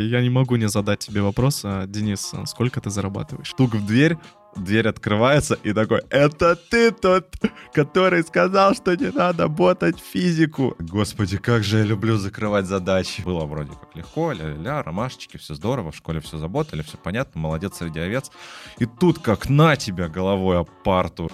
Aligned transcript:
Я 0.00 0.20
не 0.20 0.30
могу 0.30 0.54
не 0.54 0.68
задать 0.68 1.00
тебе 1.00 1.22
вопрос, 1.22 1.62
а, 1.64 1.84
Денис, 1.84 2.32
а 2.32 2.46
сколько 2.46 2.80
ты 2.80 2.88
зарабатываешь? 2.88 3.50
Стук 3.50 3.74
в 3.74 3.84
дверь, 3.84 4.16
дверь 4.54 4.86
открывается 4.86 5.58
и 5.64 5.72
такой, 5.72 6.02
это 6.10 6.54
ты 6.54 6.92
тот, 6.92 7.26
который 7.72 8.22
сказал, 8.22 8.76
что 8.76 8.94
не 8.94 9.10
надо 9.10 9.48
ботать 9.48 9.98
физику. 9.98 10.76
Господи, 10.78 11.36
как 11.36 11.64
же 11.64 11.78
я 11.78 11.84
люблю 11.84 12.16
закрывать 12.16 12.66
задачи. 12.66 13.22
Было 13.22 13.44
вроде 13.44 13.72
как 13.72 13.96
легко, 13.96 14.30
ля-ля-ля, 14.30 14.84
ромашечки, 14.84 15.36
все 15.36 15.54
здорово, 15.54 15.90
в 15.90 15.96
школе 15.96 16.20
все 16.20 16.38
заботали, 16.38 16.82
все 16.82 16.96
понятно, 16.96 17.40
молодец 17.40 17.78
среди 17.78 17.98
овец. 17.98 18.30
И 18.78 18.86
тут 18.86 19.18
как 19.18 19.48
на 19.48 19.74
тебя 19.74 20.06
головой 20.06 20.60
об 20.60 20.68
парту. 20.84 21.28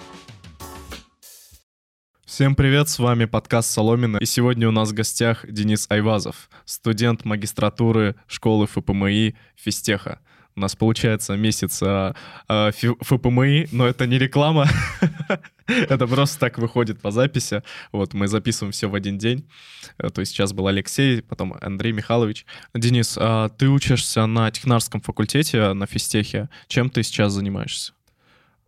Всем 2.25 2.55
привет, 2.55 2.89
с 2.89 2.97
вами 2.97 3.25
подкаст 3.25 3.69
Соломина, 3.69 4.17
и 4.17 4.25
сегодня 4.25 4.67
у 4.67 4.71
нас 4.71 4.89
в 4.89 4.93
гостях 4.95 5.45
Денис 5.47 5.85
Айвазов, 5.89 6.49
студент 6.65 7.23
магистратуры 7.23 8.15
школы 8.25 8.65
ФПМИ 8.65 9.35
Фистеха. 9.55 10.19
У 10.55 10.59
нас 10.59 10.75
получается 10.75 11.35
месяц 11.35 11.83
а, 11.83 12.15
а, 12.47 12.71
ФПМИ, 12.71 13.67
но 13.71 13.85
это 13.85 14.07
не 14.07 14.17
реклама, 14.17 14.67
это 15.67 16.07
просто 16.07 16.39
так 16.39 16.57
выходит 16.57 16.99
по 16.99 17.11
записи. 17.11 17.61
Вот 17.91 18.15
мы 18.15 18.27
записываем 18.27 18.71
все 18.71 18.87
в 18.87 18.95
один 18.95 19.19
день. 19.19 19.47
Э, 19.99 20.09
то 20.09 20.21
есть 20.21 20.31
сейчас 20.31 20.51
был 20.51 20.65
Алексей, 20.65 21.21
потом 21.21 21.55
Андрей 21.61 21.91
Михайлович. 21.91 22.47
Денис, 22.73 23.17
а 23.21 23.49
ты 23.49 23.69
учишься 23.69 24.25
на 24.25 24.49
технарском 24.49 24.99
факультете 24.99 25.73
на 25.73 25.85
физтехе. 25.85 26.49
Чем 26.67 26.89
ты 26.89 27.03
сейчас 27.03 27.33
занимаешься? 27.33 27.94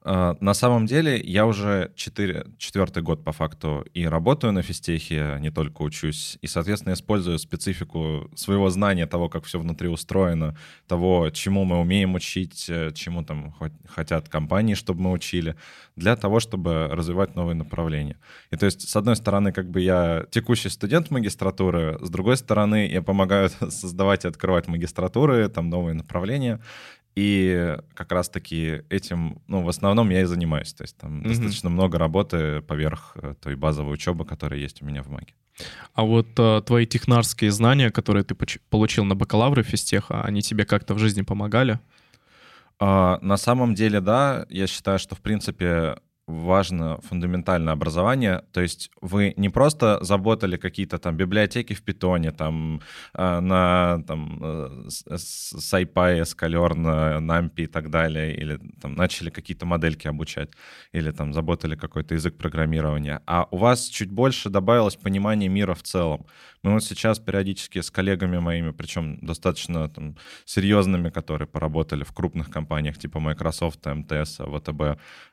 А, 0.03 0.37
на 0.39 0.53
самом 0.53 0.85
деле 0.85 1.19
я 1.19 1.45
уже 1.45 1.91
4, 1.95 2.45
четвертый 2.57 3.03
год 3.03 3.23
по 3.23 3.31
факту 3.31 3.85
и 3.93 4.05
работаю 4.05 4.53
на 4.53 4.61
физтехе, 4.61 5.37
не 5.39 5.51
только 5.51 5.81
учусь, 5.81 6.37
и, 6.41 6.47
соответственно, 6.47 6.93
использую 6.93 7.39
специфику 7.39 8.29
своего 8.35 8.69
знания 8.69 9.05
того, 9.07 9.27
как 9.27 9.43
все 9.43 9.59
внутри 9.59 9.89
устроено, 9.89 10.55
того, 10.87 11.29
чему 11.31 11.65
мы 11.65 11.79
умеем 11.79 12.15
учить, 12.15 12.69
э, 12.69 12.91
чему 12.93 13.23
там 13.23 13.53
хотят 13.87 14.29
компании, 14.29 14.75
чтобы 14.75 15.01
мы 15.01 15.11
учили, 15.11 15.55
для 15.95 16.15
того, 16.15 16.39
чтобы 16.39 16.87
развивать 16.87 17.35
новые 17.35 17.55
направления. 17.55 18.17
И 18.51 18.55
то 18.55 18.65
есть, 18.65 18.87
с 18.87 18.95
одной 18.95 19.15
стороны, 19.15 19.51
как 19.51 19.69
бы 19.69 19.81
я 19.81 20.25
текущий 20.31 20.69
студент 20.69 21.11
магистратуры, 21.11 21.97
с 22.01 22.09
другой 22.09 22.37
стороны, 22.37 22.87
я 22.87 23.01
помогаю 23.01 23.49
создавать 23.69 24.25
и 24.25 24.27
открывать 24.27 24.67
магистратуры, 24.67 25.49
там 25.49 25.69
новые 25.69 25.95
направления, 25.95 26.61
и 27.17 27.75
как 27.95 28.11
раз-таки 28.11 28.83
этим, 28.89 29.41
ну, 29.47 29.63
в 29.63 29.69
основном 29.69 30.11
я 30.11 30.21
и 30.21 30.25
занимаюсь. 30.25 30.71
То 30.73 30.83
есть 30.83 30.95
там 30.97 31.21
mm-hmm. 31.21 31.27
достаточно 31.27 31.69
много 31.71 31.97
работы 31.97 32.61
поверх 32.61 33.13
э, 33.15 33.33
той 33.41 33.55
базовой 33.55 33.95
учебы, 33.95 34.23
которая 34.23 34.59
есть 34.59 34.83
у 34.83 34.85
меня 34.85 35.01
в 35.01 35.09
МАГе. 35.09 35.33
А 35.95 36.03
вот 36.03 36.27
а, 36.37 36.61
твои 36.61 36.85
технарские 36.85 37.49
знания, 37.49 37.89
которые 37.89 38.23
ты 38.23 38.35
получил 38.69 39.03
на 39.03 39.15
бакалавре 39.15 39.63
физтеха, 39.63 40.21
они 40.21 40.43
тебе 40.43 40.63
как-то 40.63 40.93
в 40.93 40.99
жизни 40.99 41.23
помогали? 41.23 41.79
А, 42.79 43.17
на 43.23 43.37
самом 43.37 43.73
деле, 43.73 43.99
да. 43.99 44.45
Я 44.49 44.67
считаю, 44.67 44.99
что, 44.99 45.15
в 45.15 45.21
принципе, 45.21 45.97
важно 46.27 46.99
фундаментальное 47.01 47.73
образование. 47.73 48.43
То 48.51 48.61
есть 48.61 48.91
вы 49.01 49.33
не 49.37 49.49
просто 49.49 50.03
заботали 50.03 50.57
какие-то 50.57 50.97
там 50.97 51.15
библиотеки 51.15 51.73
в 51.73 51.81
питоне, 51.81 52.31
там 52.31 52.81
э, 53.13 53.39
на 53.39 54.03
там, 54.07 54.39
э, 54.41 54.87
SciPy, 54.87 56.23
Scalern, 56.23 57.19
NumPy 57.19 57.63
и 57.63 57.67
так 57.67 57.89
далее, 57.89 58.35
или 58.35 58.59
там 58.81 58.95
начали 58.95 59.29
какие-то 59.29 59.65
модельки 59.65 60.07
обучать, 60.07 60.49
или 60.91 61.11
там 61.11 61.33
заботали 61.33 61.75
какой-то 61.75 62.15
язык 62.15 62.37
программирования, 62.37 63.21
а 63.25 63.47
у 63.51 63.57
вас 63.57 63.87
чуть 63.87 64.11
больше 64.11 64.49
добавилось 64.49 64.95
понимание 64.95 65.49
мира 65.49 65.73
в 65.73 65.83
целом. 65.83 66.25
Мы 66.63 66.73
вот 66.73 66.83
сейчас 66.83 67.19
периодически 67.19 67.79
с 67.79 67.89
коллегами 67.89 68.39
моими, 68.39 68.71
причем 68.71 69.17
достаточно 69.21 69.87
там, 69.87 70.17
серьезными, 70.45 71.09
которые 71.09 71.47
поработали 71.47 72.03
в 72.03 72.11
крупных 72.11 72.49
компаниях 72.49 72.97
типа 72.97 73.19
Microsoft, 73.19 73.85
МТС, 73.85 74.39
ВТБ, 74.39 74.81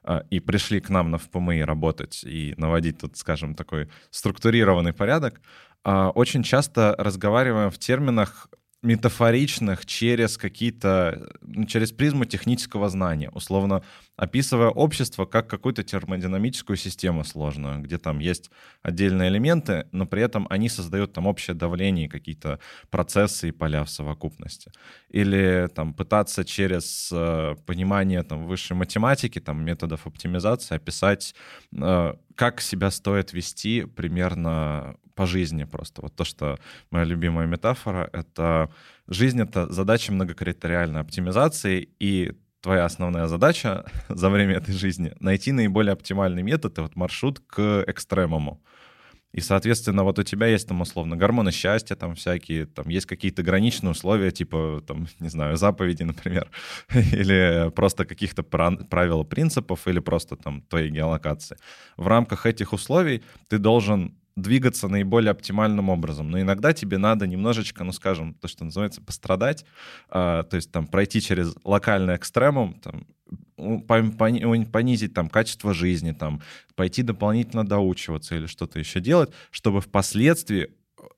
э, 0.05 0.23
и 0.31 0.41
пришли 0.41 0.84
к 0.85 0.91
нам 0.91 1.11
на 1.11 1.19
ФПМИ 1.19 1.65
работать 1.65 2.25
и 2.25 2.55
наводить 2.57 2.99
тут, 2.99 3.17
скажем, 3.17 3.55
такой 3.55 3.89
структурированный 4.11 4.93
порядок, 4.93 5.41
а, 5.83 6.11
очень 6.11 6.43
часто 6.43 6.95
разговариваем 6.99 7.71
в 7.71 7.79
терминах 7.79 8.49
метафоричных 8.85 9.87
через 9.87 10.37
какие-то, 10.37 11.29
ну, 11.41 11.65
через 11.65 11.91
призму 11.91 12.25
технического 12.27 12.89
знания, 12.89 13.31
условно 13.31 13.83
описывая 14.17 14.69
общество 14.69 15.25
как 15.25 15.49
какую-то 15.49 15.83
термодинамическую 15.83 16.77
систему 16.77 17.25
сложную, 17.25 17.81
где 17.81 17.99
там 17.99 18.21
есть 18.21 18.51
отдельные 18.83 19.31
элементы, 19.31 19.87
но 19.93 20.07
при 20.07 20.23
этом 20.23 20.47
они 20.51 20.69
создают 20.69 21.13
там 21.13 21.27
общее 21.27 21.55
давление, 21.55 22.09
какие-то 22.09 22.61
процессы 22.91 23.49
и 23.49 23.53
поля 23.53 23.85
в 23.85 23.91
совокупности. 23.91 24.71
Или 25.09 25.69
там 25.75 25.95
пытаться 25.95 26.45
через 26.45 27.11
э, 27.13 27.57
понимание 27.67 28.23
там 28.23 28.47
высшей 28.47 28.77
математики, 28.77 29.41
там 29.41 29.65
методов 29.65 30.07
оптимизации 30.07 30.77
описать, 30.77 31.35
э, 31.75 32.15
как 32.35 32.61
себя 32.61 32.91
стоит 32.91 33.33
вести 33.33 33.85
примерно 33.85 34.97
по 35.15 35.27
жизни 35.27 35.65
просто. 35.65 36.03
Вот 36.03 36.15
то, 36.17 36.25
что 36.25 36.59
моя 36.91 37.05
любимая 37.05 37.47
метафора, 37.47 38.09
это 38.13 38.71
жизнь— 39.07 39.41
это 39.43 39.73
задача 39.73 40.13
многокритериальной 40.13 41.01
оптимизации, 41.01 41.89
и 42.01 42.33
твоя 42.61 42.85
основная 42.85 43.27
задача 43.27 43.85
за 44.09 44.31
время 44.31 44.57
этой 44.57 44.75
жизни— 44.75 45.13
найти 45.21 45.53
наиболее 45.53 45.93
оптимальный 45.93 46.43
метод 46.43 46.79
и 46.79 46.81
вот 46.81 46.97
маршрут 46.97 47.41
к 47.41 47.85
экстремуму. 47.87 48.63
И, 49.35 49.41
соответственно, 49.41 50.05
вот 50.05 50.21
у 50.21 50.23
тебя 50.23 50.47
есть 50.47 50.69
там, 50.69 50.81
условно, 50.81 51.17
гормоны 51.17 51.51
счастья 51.51 51.97
там 51.97 52.15
всякие, 52.15 52.67
там 52.67 52.89
есть 52.89 53.07
какие-то 53.07 53.43
граничные 53.43 53.91
условия, 53.91 54.31
типа, 54.31 54.81
там, 54.87 55.09
не 55.19 55.29
знаю, 55.29 55.57
заповеди, 55.57 56.05
например, 56.05 56.49
или 56.95 57.71
просто 57.75 58.05
каких-то 58.05 58.45
правил, 58.45 59.25
принципов, 59.25 59.89
или 59.89 59.99
просто 59.99 60.37
там 60.37 60.63
твоей 60.63 60.89
геолокации. 60.91 61.57
В 61.97 62.07
рамках 62.07 62.47
этих 62.47 62.73
условий 62.73 63.25
ты 63.49 63.59
должен 63.59 64.15
двигаться 64.37 64.87
наиболее 64.89 65.33
оптимальным 65.33 65.89
образом. 65.89 66.31
Но 66.31 66.41
иногда 66.41 66.73
тебе 66.73 66.99
надо 66.99 67.27
немножечко, 67.27 67.83
ну, 67.85 67.93
скажем, 67.93 68.35
то, 68.35 68.47
что 68.47 68.65
называется, 68.65 69.01
пострадать, 69.01 69.65
э, 70.11 70.45
то 70.49 70.57
есть 70.57 70.71
там 70.71 70.87
пройти 70.87 71.21
через 71.21 71.55
локальный 71.65 72.17
экстремум, 72.17 72.75
там, 72.75 73.07
понизить 73.57 75.15
там 75.15 75.29
качество 75.29 75.75
жизни, 75.75 76.13
там, 76.13 76.41
пойти 76.75 77.03
дополнительно 77.03 77.65
доучиваться 77.67 78.35
или 78.37 78.47
что-то 78.47 78.79
еще 78.79 79.01
делать, 79.01 79.31
чтобы 79.51 79.81
впоследствии 79.81 80.71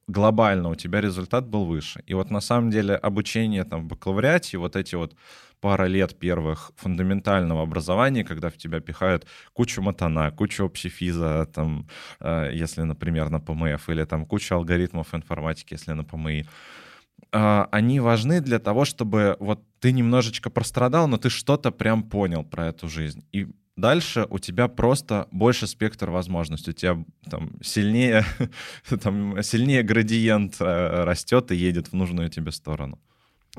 глобально 0.09 0.71
у 0.71 0.75
тебя 0.75 1.01
результат 1.01 1.47
был 1.47 1.65
выше. 1.65 2.03
И 2.07 2.15
вот 2.15 2.31
на 2.31 2.41
самом 2.41 2.71
деле 2.71 2.95
обучение 2.95 3.65
там 3.65 3.83
в 3.83 3.87
бакалавриате, 3.87 4.59
вот 4.59 4.77
эти 4.77 4.95
вот 4.95 5.15
пара 5.61 5.87
лет 5.87 6.19
первых 6.19 6.71
фундаментального 6.77 7.63
образования, 7.63 8.25
когда 8.25 8.51
в 8.51 8.57
тебя 8.57 8.81
пихают 8.81 9.27
кучу 9.53 9.83
матана, 9.83 10.31
кучу 10.31 10.65
общефиза, 10.65 11.47
там, 11.53 11.89
э, 12.21 12.51
если, 12.53 12.83
например, 12.83 13.31
на 13.31 13.41
ПМФ, 13.41 13.89
или 13.89 14.05
там 14.05 14.27
кучу 14.27 14.55
алгоритмов 14.55 15.15
информатики, 15.15 15.75
если 15.75 15.93
на 15.93 16.05
ПМИ, 16.05 16.47
э, 17.33 17.65
они 17.71 18.01
важны 18.01 18.41
для 18.41 18.59
того, 18.59 18.85
чтобы 18.85 19.37
вот 19.41 19.63
ты 19.81 19.93
немножечко 19.93 20.51
прострадал, 20.51 21.09
но 21.09 21.17
ты 21.17 21.31
что-то 21.31 21.71
прям 21.71 22.03
понял 22.03 22.45
про 22.45 22.67
эту 22.69 22.89
жизнь. 22.89 23.25
И 23.33 23.49
дальше 23.77 24.27
у 24.31 24.39
тебя 24.39 24.69
просто 24.69 25.29
больше 25.31 25.67
спектр 25.67 26.11
возможностей. 26.11 26.71
У 26.71 26.75
тебя 26.75 27.05
там 27.31 27.51
сильнее, 27.63 28.25
там, 29.03 29.43
сильнее 29.43 29.83
градиент 29.83 30.57
э, 30.61 31.05
растет 31.05 31.53
и 31.53 31.57
едет 31.57 31.89
в 31.89 31.93
нужную 31.93 32.29
тебе 32.31 32.53
сторону. 32.53 32.99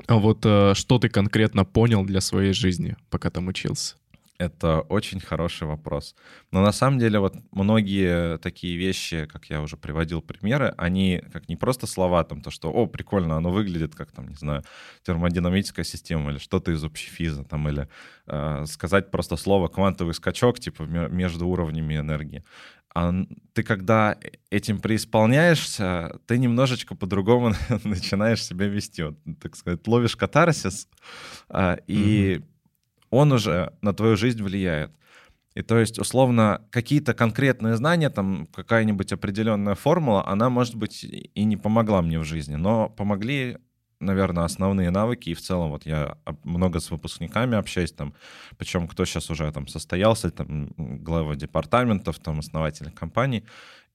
А 0.06 0.16
вот 0.16 0.44
э, 0.44 0.74
что 0.74 0.98
ты 0.98 1.08
конкретно 1.08 1.64
понял 1.64 2.04
для 2.04 2.20
своей 2.20 2.52
жизни, 2.52 2.96
пока 3.10 3.30
там 3.30 3.48
учился? 3.48 3.96
Это 4.38 4.82
очень 4.82 5.18
хороший 5.18 5.66
вопрос. 5.66 6.14
Но 6.52 6.62
на 6.62 6.70
самом 6.70 7.00
деле 7.00 7.18
вот 7.18 7.34
многие 7.50 8.38
такие 8.38 8.76
вещи, 8.76 9.26
как 9.26 9.46
я 9.46 9.60
уже 9.60 9.76
приводил 9.76 10.22
примеры, 10.22 10.72
они 10.76 11.20
как 11.32 11.48
не 11.48 11.56
просто 11.56 11.88
слова, 11.88 12.22
там 12.22 12.40
то, 12.40 12.52
что, 12.52 12.70
о, 12.70 12.86
прикольно, 12.86 13.36
оно 13.36 13.50
выглядит 13.50 13.96
как, 13.96 14.12
там, 14.12 14.28
не 14.28 14.36
знаю, 14.36 14.62
термодинамическая 15.02 15.84
система 15.84 16.30
или 16.30 16.38
что-то 16.38 16.70
из 16.70 16.84
общефиза, 16.84 17.42
там, 17.42 17.68
или 17.68 17.88
э, 18.28 18.64
сказать 18.66 19.10
просто 19.10 19.36
слово 19.36 19.66
квантовый 19.66 20.14
скачок, 20.14 20.60
типа, 20.60 20.82
между 20.82 21.48
уровнями 21.48 21.98
энергии. 21.98 22.44
А 22.94 23.12
ты 23.54 23.64
когда 23.64 24.16
этим 24.50 24.78
преисполняешься, 24.78 26.20
ты 26.26 26.38
немножечко 26.38 26.94
по-другому 26.94 27.54
начинаешь 27.84 28.44
себя 28.44 28.68
вести. 28.68 29.02
Вот, 29.02 29.18
так 29.40 29.56
сказать, 29.56 29.86
ловишь 29.88 30.14
катарсис, 30.16 30.88
а, 31.48 31.74
и 31.88 32.36
mm-hmm. 32.36 32.44
Он 33.10 33.32
уже 33.32 33.72
на 33.82 33.92
твою 33.92 34.16
жизнь 34.16 34.42
влияет. 34.42 34.90
И 35.54 35.62
то 35.62 35.78
есть, 35.78 35.98
условно, 35.98 36.62
какие-то 36.70 37.14
конкретные 37.14 37.76
знания, 37.76 38.10
там 38.10 38.46
какая-нибудь 38.54 39.12
определенная 39.12 39.74
формула, 39.74 40.26
она, 40.26 40.50
может 40.50 40.76
быть, 40.76 41.04
и 41.04 41.44
не 41.44 41.56
помогла 41.56 42.00
мне 42.02 42.18
в 42.20 42.24
жизни, 42.24 42.54
но 42.54 42.88
помогли 42.88 43.58
наверное, 44.00 44.44
основные 44.44 44.90
навыки. 44.90 45.30
И 45.30 45.34
в 45.34 45.40
целом 45.40 45.70
вот 45.70 45.86
я 45.86 46.18
много 46.44 46.80
с 46.80 46.90
выпускниками 46.90 47.56
общаюсь, 47.56 47.92
там, 47.92 48.14
причем 48.56 48.86
кто 48.88 49.04
сейчас 49.04 49.30
уже 49.30 49.50
там 49.52 49.66
состоялся, 49.66 50.30
там, 50.30 50.68
главы 50.76 51.36
департаментов, 51.36 52.18
там, 52.18 52.38
основатели 52.38 52.90
компаний. 52.90 53.44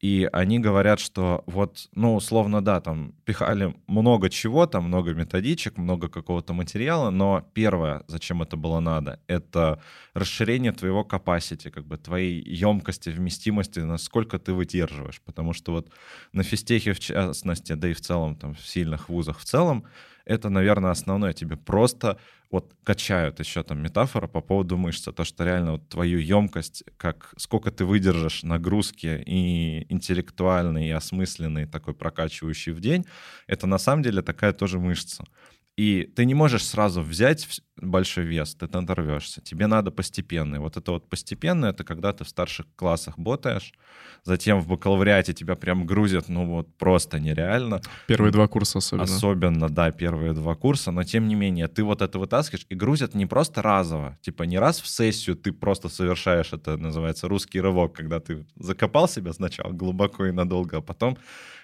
И 0.03 0.29
они 0.33 0.59
говорят, 0.59 0.99
что 0.99 1.43
вот, 1.45 1.87
ну, 1.95 2.15
условно, 2.15 2.61
да, 2.61 2.81
там 2.81 3.13
пихали 3.23 3.73
много 3.87 4.29
чего, 4.29 4.65
там 4.65 4.83
много 4.83 5.13
методичек, 5.13 5.77
много 5.77 6.09
какого-то 6.09 6.53
материала, 6.53 7.09
но 7.09 7.49
первое, 7.53 8.03
зачем 8.07 8.41
это 8.41 8.57
было 8.57 8.81
надо, 8.81 9.21
это 9.27 9.79
расширение 10.13 10.73
твоего 10.73 11.07
capacity, 11.09 11.69
как 11.71 11.85
бы 11.85 11.97
твоей 11.97 12.43
емкости, 12.43 13.11
вместимости, 13.11 13.79
насколько 13.79 14.39
ты 14.39 14.51
выдерживаешь. 14.51 15.21
Потому 15.21 15.53
что 15.53 15.71
вот 15.71 15.89
на 16.33 16.43
физтехе 16.43 16.91
в 16.91 16.99
частности, 16.99 17.71
да 17.71 17.87
и 17.87 17.93
в 17.93 18.01
целом 18.01 18.35
там 18.35 18.55
в 18.55 18.67
сильных 18.67 19.07
вузах 19.07 19.39
в 19.39 19.45
целом, 19.45 19.85
это, 20.25 20.49
наверное, 20.49 20.91
основное. 20.91 21.33
Тебе 21.33 21.57
просто 21.57 22.17
вот 22.51 22.73
качают 22.83 23.39
еще 23.39 23.63
там 23.63 23.81
метафора 23.81 24.27
по 24.27 24.41
поводу 24.41 24.77
мышцы. 24.77 25.11
То, 25.11 25.23
что 25.23 25.43
реально 25.43 25.73
вот 25.73 25.89
твою 25.89 26.19
емкость, 26.19 26.83
как 26.97 27.33
сколько 27.37 27.71
ты 27.71 27.85
выдержишь 27.85 28.43
нагрузки 28.43 29.23
и 29.25 29.85
интеллектуальной, 29.91 30.87
и 30.87 30.91
осмысленной, 30.91 31.65
такой 31.65 31.93
прокачивающий 31.93 32.71
в 32.71 32.79
день, 32.79 33.05
это 33.47 33.67
на 33.67 33.77
самом 33.77 34.03
деле 34.03 34.21
такая 34.21 34.53
тоже 34.53 34.79
мышца. 34.79 35.23
И 35.75 36.03
ты 36.15 36.25
не 36.25 36.35
можешь 36.35 36.65
сразу 36.65 37.01
взять 37.01 37.47
большой 37.77 38.25
вес, 38.25 38.53
ты 38.53 38.67
надорвешься. 38.71 39.41
Тебе 39.41 39.65
надо 39.65 39.89
постепенно. 39.89 40.55
И 40.55 40.59
вот 40.59 40.77
это 40.77 40.91
вот 40.91 41.09
постепенно, 41.09 41.65
это 41.65 41.83
когда 41.83 42.13
ты 42.13 42.23
в 42.23 42.29
старших 42.29 42.67
классах 42.75 43.17
ботаешь, 43.17 43.73
затем 44.23 44.59
в 44.59 44.67
бакалавриате 44.67 45.33
тебя 45.33 45.55
прям 45.55 45.87
грузят, 45.87 46.29
ну 46.29 46.45
вот 46.45 46.77
просто 46.77 47.19
нереально. 47.19 47.81
Первые 48.07 48.31
два 48.31 48.47
курса 48.47 48.77
особенно. 48.77 49.03
Особенно, 49.03 49.69
да, 49.69 49.91
первые 49.91 50.33
два 50.33 50.53
курса, 50.53 50.91
но 50.91 51.03
тем 51.03 51.27
не 51.27 51.33
менее, 51.33 51.67
ты 51.67 51.83
вот 51.83 52.03
это 52.03 52.19
вытаскиваешь 52.19 52.67
и 52.69 52.75
грузят 52.75 53.15
не 53.15 53.25
просто 53.25 53.63
разово, 53.63 54.17
типа 54.21 54.43
не 54.43 54.59
раз 54.59 54.79
в 54.79 54.87
сессию 54.87 55.35
ты 55.35 55.51
просто 55.51 55.89
совершаешь, 55.89 56.53
это 56.53 56.77
называется 56.77 57.27
русский 57.27 57.59
рывок, 57.59 57.93
когда 57.93 58.19
ты 58.19 58.45
закопал 58.55 59.07
себя 59.07 59.33
сначала 59.33 59.71
глубоко 59.71 60.27
и 60.27 60.31
надолго, 60.31 60.77
а 60.77 60.81
потом 60.81 61.17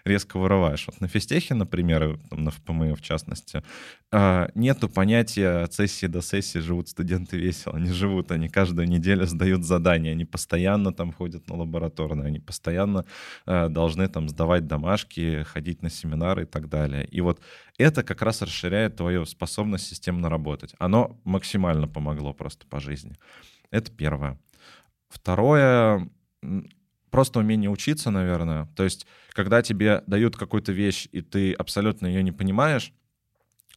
резко 0.05 0.37
вырываешь. 0.37 0.85
Вот 0.87 1.01
на 1.01 1.07
физтехе, 1.07 1.53
например, 1.53 2.19
там, 2.29 2.43
на 2.43 2.51
ФПМ 2.51 2.93
в 2.95 3.01
частности, 3.01 3.63
а, 4.11 4.49
нету 4.55 4.89
понятия 4.89 5.63
от 5.63 5.73
сессии 5.73 6.07
до 6.07 6.21
сессии 6.21 6.59
живут 6.59 6.89
студенты 6.89 7.37
весело. 7.37 7.75
Они 7.75 7.91
живут, 7.91 8.31
они 8.31 8.49
каждую 8.49 8.87
неделю 8.87 9.25
сдают 9.25 9.63
задания, 9.63 10.11
они 10.11 10.25
постоянно 10.25 10.93
там 10.93 11.11
ходят 11.11 11.47
на 11.47 11.57
лабораторные, 11.57 12.27
они 12.27 12.39
постоянно 12.39 13.05
а, 13.45 13.69
должны 13.69 14.07
там 14.07 14.29
сдавать 14.29 14.67
домашки, 14.67 15.43
ходить 15.43 15.81
на 15.81 15.89
семинары 15.89 16.43
и 16.43 16.45
так 16.45 16.69
далее. 16.69 17.05
И 17.05 17.21
вот 17.21 17.41
это 17.77 18.03
как 18.03 18.21
раз 18.21 18.41
расширяет 18.41 18.95
твою 18.95 19.25
способность 19.25 19.87
системно 19.87 20.29
работать. 20.29 20.73
Оно 20.79 21.19
максимально 21.23 21.87
помогло 21.87 22.33
просто 22.33 22.65
по 22.67 22.79
жизни. 22.79 23.15
Это 23.71 23.91
первое. 23.91 24.39
Второе, 25.09 26.09
просто 27.09 27.39
умение 27.39 27.69
учиться, 27.69 28.11
наверное. 28.11 28.67
То 28.75 28.83
есть, 28.83 29.05
когда 29.33 29.61
тебе 29.61 30.03
дают 30.07 30.35
какую-то 30.35 30.71
вещь, 30.71 31.07
и 31.11 31.21
ты 31.21 31.53
абсолютно 31.53 32.07
ее 32.07 32.23
не 32.23 32.31
понимаешь, 32.31 32.93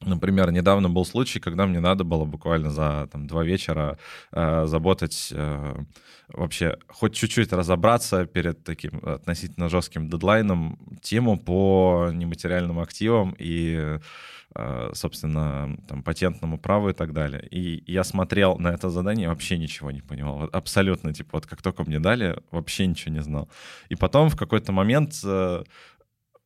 Например, 0.04 0.50
недавно 0.50 0.90
был 0.90 1.04
случай, 1.04 1.40
когда 1.40 1.66
мне 1.66 1.80
надо 1.80 2.04
было 2.04 2.24
буквально 2.24 2.70
за 2.70 3.08
там, 3.10 3.26
два 3.26 3.44
вечера 3.44 3.98
э, 4.32 4.66
заботать, 4.66 5.28
э, 5.32 5.76
вообще 6.28 6.78
хоть 6.88 7.14
чуть-чуть 7.14 7.52
разобраться 7.52 8.26
перед 8.26 8.64
таким 8.64 9.00
относительно 9.04 9.68
жестким 9.68 10.08
дедлайном 10.08 10.98
тему 11.02 11.38
по 11.38 12.10
нематериальным 12.12 12.80
активам 12.80 13.34
и 13.38 13.98
собственно, 14.94 15.76
там, 15.88 16.02
патентному 16.02 16.58
праву 16.58 16.90
и 16.90 16.92
так 16.92 17.12
далее. 17.12 17.46
И 17.50 17.82
я 17.90 18.04
смотрел 18.04 18.58
на 18.58 18.68
это 18.68 18.90
задание, 18.90 19.28
вообще 19.28 19.58
ничего 19.58 19.90
не 19.90 20.00
понимал. 20.00 20.48
Абсолютно, 20.52 21.12
типа, 21.12 21.30
вот 21.32 21.46
как 21.46 21.62
только 21.62 21.84
мне 21.84 22.00
дали, 22.00 22.38
вообще 22.50 22.86
ничего 22.86 23.14
не 23.14 23.22
знал. 23.22 23.48
И 23.88 23.94
потом 23.94 24.28
в 24.28 24.36
какой-то 24.36 24.72
момент 24.72 25.14
э, 25.24 25.64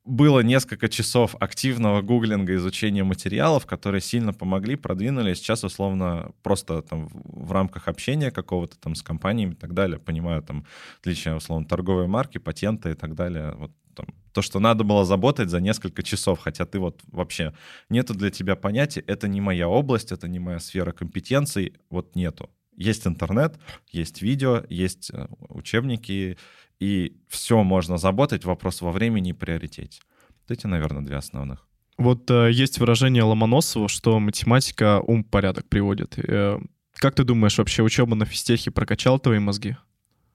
было 0.07 0.41
несколько 0.41 0.89
часов 0.89 1.35
активного 1.41 2.01
гуглинга, 2.01 2.55
изучения 2.55 3.05
материалов, 3.05 3.67
которые 3.67 4.01
сильно 4.01 4.33
помогли, 4.33 4.77
продвинули. 4.77 5.35
Сейчас, 5.35 5.65
условно, 5.65 6.33
просто 6.43 6.81
там 6.83 7.09
в 7.13 7.53
рамках 7.53 7.89
общения 7.89 8.31
какого-то 8.31 8.79
там 8.79 8.95
с 8.95 9.03
компаниями 9.03 9.53
и 9.53 9.57
так 9.57 9.75
далее, 9.75 9.99
понимаю 9.99 10.43
там 10.43 10.65
отличия, 11.01 11.35
условно, 11.35 11.67
торговой 11.67 12.07
марки, 12.07 12.39
патенты 12.39 12.91
и 12.91 12.95
так 12.95 13.15
далее. 13.15 13.55
Вот 13.57 13.73
там, 13.95 14.07
то, 14.33 14.43
что 14.43 14.61
надо 14.61 14.85
было 14.85 15.05
заботать 15.05 15.51
за 15.51 15.61
несколько 15.61 16.03
часов, 16.03 16.39
хотя 16.39 16.67
ты 16.67 16.79
вот 16.79 17.01
вообще 17.09 17.53
нету 17.89 18.15
для 18.15 18.31
тебя 18.31 18.55
понятия, 18.55 19.01
это 19.01 19.27
не 19.27 19.41
моя 19.41 19.69
область, 19.69 20.13
это 20.13 20.29
не 20.29 20.39
моя 20.39 20.61
сфера 20.61 20.93
компетенций, 20.93 21.75
вот 21.91 22.15
нету. 22.15 22.51
Есть 22.77 23.07
интернет, 23.07 23.59
есть 23.91 24.21
видео, 24.21 24.63
есть 24.69 25.11
э, 25.11 25.27
учебники, 25.49 26.37
и 26.81 27.17
все 27.29 27.63
можно 27.63 27.97
заботать, 27.97 28.45
вопрос 28.45 28.81
во 28.81 28.93
времени 28.93 29.31
и 29.31 29.33
приоритете. 29.33 30.01
Вот 30.29 30.57
эти, 30.57 30.67
наверное, 30.67 31.03
две 31.03 31.17
основных. 31.17 31.67
Вот 31.99 32.31
э, 32.31 32.51
есть 32.53 32.79
выражение 32.79 33.23
Ломоносова, 33.23 33.89
что 33.89 34.21
математика 34.21 35.01
ум 35.01 35.25
порядок 35.25 35.69
приводит. 35.69 36.19
Э, 36.19 36.59
как 36.95 37.15
ты 37.15 37.25
думаешь, 37.25 37.57
вообще 37.59 37.83
учеба 37.83 38.15
на 38.15 38.27
физтехе 38.27 38.71
прокачал 38.71 39.19
твои 39.19 39.39
мозги? 39.39 39.77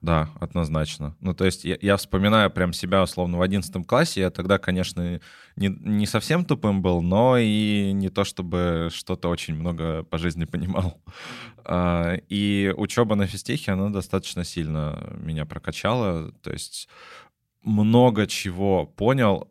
Да, 0.02 0.30
однозначно. 0.40 1.16
Ну, 1.20 1.32
то 1.32 1.44
есть 1.44 1.64
я, 1.64 1.78
я 1.80 1.96
вспоминаю 1.96 2.50
прям 2.50 2.72
себя, 2.72 3.04
условно, 3.04 3.38
в 3.38 3.42
одиннадцатом 3.42 3.84
классе. 3.84 4.20
Я 4.22 4.30
тогда, 4.30 4.58
конечно, 4.58 5.20
не, 5.54 5.68
не 5.68 6.06
совсем 6.06 6.44
тупым 6.44 6.82
был, 6.82 7.02
но 7.02 7.38
и 7.38 7.92
не 7.92 8.08
то, 8.08 8.24
чтобы 8.24 8.88
что-то 8.92 9.28
очень 9.28 9.54
много 9.54 10.02
по 10.02 10.18
жизни 10.18 10.44
понимал. 10.44 11.00
А, 11.64 12.16
и 12.28 12.74
учеба 12.76 13.14
на 13.14 13.28
физтехе, 13.28 13.70
она 13.70 13.90
достаточно 13.90 14.42
сильно 14.42 15.14
меня 15.20 15.46
прокачала. 15.46 16.32
То 16.42 16.50
есть 16.50 16.88
много 17.62 18.26
чего 18.26 18.86
понял 18.86 19.46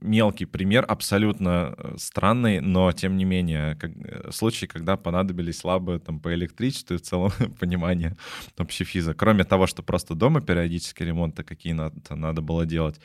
мелкий 0.00 0.46
пример, 0.46 0.84
абсолютно 0.88 1.74
э, 1.76 1.94
странный, 1.98 2.60
но 2.60 2.92
тем 2.92 3.16
не 3.16 3.24
менее, 3.24 3.76
как, 3.76 3.90
э, 3.90 4.30
случай, 4.32 4.66
когда 4.66 4.96
понадобились 4.96 5.58
слабые 5.58 5.98
там 5.98 6.20
по 6.20 6.32
электричеству 6.34 6.94
и 6.94 6.98
в 6.98 7.02
целом 7.02 7.30
понимание 7.60 8.16
общефиза. 8.56 9.14
Кроме 9.14 9.44
того, 9.44 9.66
что 9.66 9.82
просто 9.82 10.14
дома 10.14 10.40
периодически 10.40 11.02
ремонты 11.02 11.42
какие 11.42 11.72
надо, 11.72 11.94
надо 12.14 12.42
было 12.42 12.66
делать. 12.66 13.00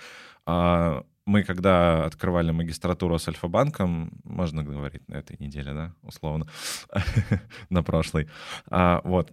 А 0.46 1.04
мы 1.26 1.44
когда 1.44 2.06
открывали 2.06 2.52
магистратуру 2.52 3.20
с 3.20 3.28
Альфа-банком, 3.28 4.12
можно 4.24 4.64
говорить 4.64 5.08
на 5.08 5.16
этой 5.16 5.38
неделе, 5.40 5.74
да, 5.74 5.94
условно, 6.02 6.48
на 7.70 7.84
прошлой, 7.84 8.28
а, 8.70 9.02
вот. 9.04 9.32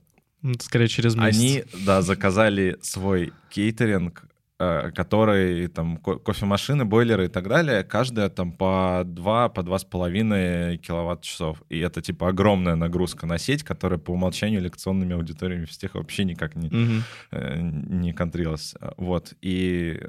Скорее 0.60 0.88
через 0.88 1.16
месяц. 1.16 1.38
Они, 1.38 1.64
да, 1.87 2.02
заказали 2.02 2.76
свой 2.82 3.32
кейтеринг 3.50 4.28
которые 4.58 5.69
там 5.69 5.99
кофемашины, 5.99 6.85
бойлеры 6.85 7.26
и 7.26 7.29
так 7.29 7.49
далее, 7.49 7.85
каждая 7.85 8.31
там 8.31 8.53
по 8.53 9.03
2, 9.05 9.49
по 9.50 9.61
2,5 9.61 10.76
киловатт-часов. 10.79 11.62
И 11.69 11.79
это 11.79 12.00
типа 12.00 12.29
огромная 12.29 12.75
нагрузка 12.75 13.27
на 13.27 13.39
сеть, 13.39 13.63
которая 13.63 13.98
по 13.98 14.13
умолчанию 14.13 14.63
лекционными 14.63 15.15
аудиториями 15.15 15.67
в 15.67 15.70
тех 15.70 15.94
вообще 15.94 16.25
никак 16.25 16.56
не, 16.56 16.69
угу. 16.69 17.03
не 17.32 18.13
контрилась. 18.13 18.75
Вот. 18.96 19.34
И 19.43 20.01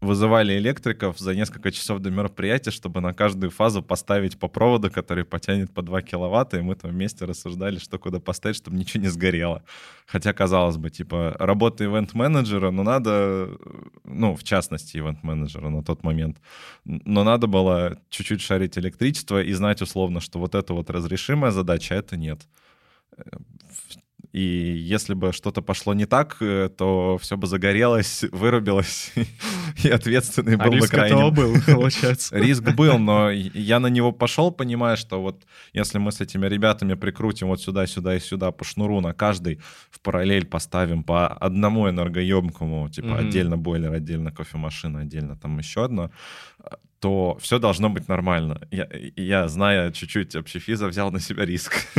вызывали 0.00 0.56
электриков 0.56 1.18
за 1.18 1.34
несколько 1.34 1.72
часов 1.72 1.98
до 1.98 2.10
мероприятия, 2.10 2.70
чтобы 2.70 3.00
на 3.00 3.12
каждую 3.12 3.50
фазу 3.50 3.82
поставить 3.82 4.38
по 4.38 4.48
проводу, 4.48 4.90
который 4.90 5.24
потянет 5.24 5.72
по 5.72 5.82
2 5.82 6.02
киловатта, 6.02 6.58
и 6.58 6.62
мы 6.62 6.76
там 6.76 6.92
вместе 6.92 7.24
рассуждали, 7.24 7.78
что 7.78 7.98
куда 7.98 8.20
поставить, 8.20 8.56
чтобы 8.56 8.76
ничего 8.76 9.02
не 9.02 9.08
сгорело. 9.08 9.64
Хотя, 10.06 10.32
казалось 10.32 10.76
бы, 10.76 10.90
типа, 10.90 11.36
работа 11.38 11.84
ивент-менеджера, 11.84 12.70
но 12.70 12.84
надо, 12.84 13.50
ну, 14.04 14.36
в 14.36 14.44
частности, 14.44 14.98
ивент-менеджера 14.98 15.68
на 15.68 15.82
тот 15.82 16.04
момент, 16.04 16.40
но 16.84 17.24
надо 17.24 17.48
было 17.48 18.00
чуть-чуть 18.08 18.40
шарить 18.40 18.78
электричество 18.78 19.42
и 19.42 19.52
знать 19.52 19.82
условно, 19.82 20.20
что 20.20 20.38
вот 20.38 20.54
это 20.54 20.74
вот 20.74 20.90
разрешимая 20.90 21.50
задача, 21.50 21.94
а 21.94 21.98
это 21.98 22.16
нет 22.16 22.46
и 24.32 24.40
если 24.40 25.14
бы 25.14 25.32
что-то 25.32 25.62
пошло 25.62 25.94
не 25.94 26.04
так, 26.04 26.36
э, 26.40 26.68
то 26.76 27.18
все 27.18 27.36
бы 27.36 27.46
загорелось, 27.46 28.24
вырубилось, 28.30 29.12
и 29.82 29.88
ответственный 29.88 30.56
а 30.56 30.64
был 30.64 30.72
риск 30.72 30.92
на 30.92 30.98
крайнем. 30.98 31.34
был, 31.34 31.54
получается. 31.66 32.38
Риск 32.38 32.62
был, 32.74 32.98
но 32.98 33.30
я 33.30 33.80
на 33.80 33.86
него 33.86 34.12
пошел, 34.12 34.50
понимая, 34.50 34.96
что 34.96 35.22
вот 35.22 35.46
если 35.72 35.98
мы 35.98 36.12
с 36.12 36.20
этими 36.20 36.46
ребятами 36.46 36.94
прикрутим 36.94 37.48
вот 37.48 37.62
сюда, 37.62 37.86
сюда 37.86 38.16
и 38.16 38.20
сюда 38.20 38.50
по 38.50 38.64
шнуру, 38.64 39.00
на 39.00 39.14
каждый 39.14 39.60
в 39.90 40.00
параллель 40.00 40.46
поставим 40.46 41.04
по 41.04 41.28
одному 41.28 41.88
энергоемкому, 41.88 42.88
типа 42.90 43.06
mm-hmm. 43.06 43.28
отдельно 43.28 43.56
бойлер, 43.56 43.92
отдельно 43.92 44.30
кофемашина, 44.30 45.00
отдельно 45.00 45.36
там 45.36 45.58
еще 45.58 45.84
одно, 45.84 46.10
то 47.00 47.38
все 47.40 47.58
должно 47.58 47.88
быть 47.88 48.08
нормально. 48.08 48.60
Я, 48.70 48.88
я 49.16 49.48
зная 49.48 49.92
чуть-чуть 49.92 50.34
общефиза, 50.34 50.88
взял 50.88 51.10
на 51.10 51.20
себя 51.20 51.44
риск. 51.44 51.74